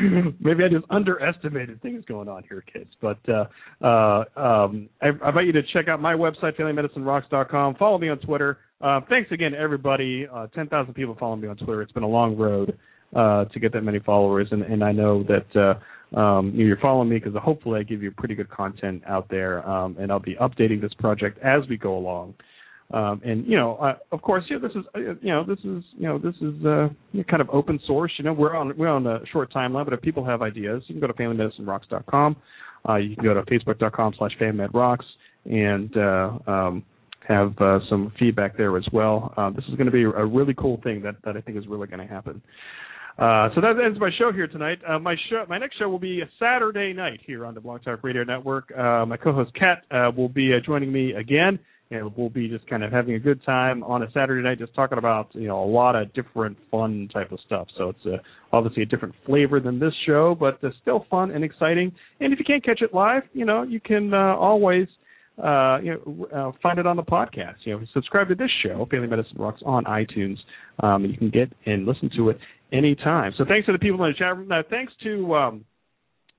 [0.40, 2.90] Maybe I just underestimated things going on here, kids.
[3.00, 3.46] But uh,
[3.84, 7.76] uh, um, I, I invite you to check out my website, FamilyMedicineRocks.com.
[7.76, 8.58] Follow me on Twitter.
[8.80, 10.26] Uh, thanks again, everybody.
[10.32, 11.82] Uh, 10,000 people follow me on Twitter.
[11.82, 12.78] It's been a long road
[13.14, 15.56] uh, to get that many followers, and, and I know that
[16.14, 19.66] uh, um, you're following me because hopefully I give you pretty good content out there,
[19.68, 22.34] um, and I'll be updating this project as we go along.
[22.92, 25.82] Um, and you know, uh, of course, know, this is uh, you know this is
[25.96, 26.88] you know this is uh,
[27.28, 28.12] kind of open source.
[28.18, 30.94] You know, we're on we're on a short timeline, but if people have ideas, you
[30.94, 32.36] can go to FamilyMedicineRocks.com.
[32.88, 35.04] Uh, you can go to Facebook.com/slash FamilyMedRocks
[35.46, 36.84] and uh, um,
[37.26, 39.32] have uh, some feedback there as well.
[39.36, 41.66] Uh, this is going to be a really cool thing that that I think is
[41.66, 42.42] really going to happen.
[43.16, 44.78] Uh, so that ends my show here tonight.
[44.88, 47.84] Uh, my show, my next show will be a Saturday night here on the Blog
[47.84, 48.72] Talk Radio Network.
[48.76, 52.66] Uh, my co-host Kat uh, will be uh, joining me again, and we'll be just
[52.66, 55.62] kind of having a good time on a Saturday night, just talking about you know
[55.62, 57.68] a lot of different fun type of stuff.
[57.76, 58.16] So it's uh,
[58.52, 61.92] obviously a different flavor than this show, but it's still fun and exciting.
[62.20, 64.88] And if you can't catch it live, you know you can always
[65.42, 67.56] uh, you know, uh, find it on the podcast.
[67.64, 70.36] You know, subscribe to this show, Family Medicine Rocks, on iTunes.
[70.80, 72.38] Um, you can get and listen to it
[72.72, 73.32] anytime.
[73.36, 74.50] So thanks to the people in the chat room.
[74.50, 75.64] Uh, thanks to um,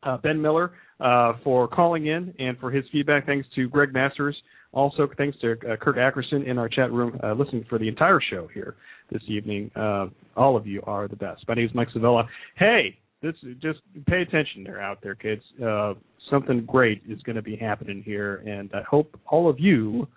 [0.03, 3.25] uh, Ben Miller uh, for calling in and for his feedback.
[3.25, 4.35] Thanks to Greg Masters.
[4.75, 8.19] Also, thanks to uh, Kirk Ackerson in our chat room uh, listening for the entire
[8.29, 8.75] show here
[9.09, 9.71] this evening.
[9.73, 11.45] Uh, all of you are the best.
[11.47, 12.27] My name is Mike Sevilla.
[12.57, 15.41] Hey, this just pay attention there out there, kids.
[15.65, 15.93] Uh,
[16.29, 20.07] something great is going to be happening here, and I hope all of you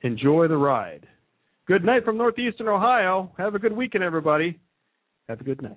[0.00, 1.06] enjoy the ride.
[1.66, 3.30] Good night from Northeastern Ohio.
[3.36, 4.58] Have a good weekend, everybody.
[5.28, 5.76] Have a good night.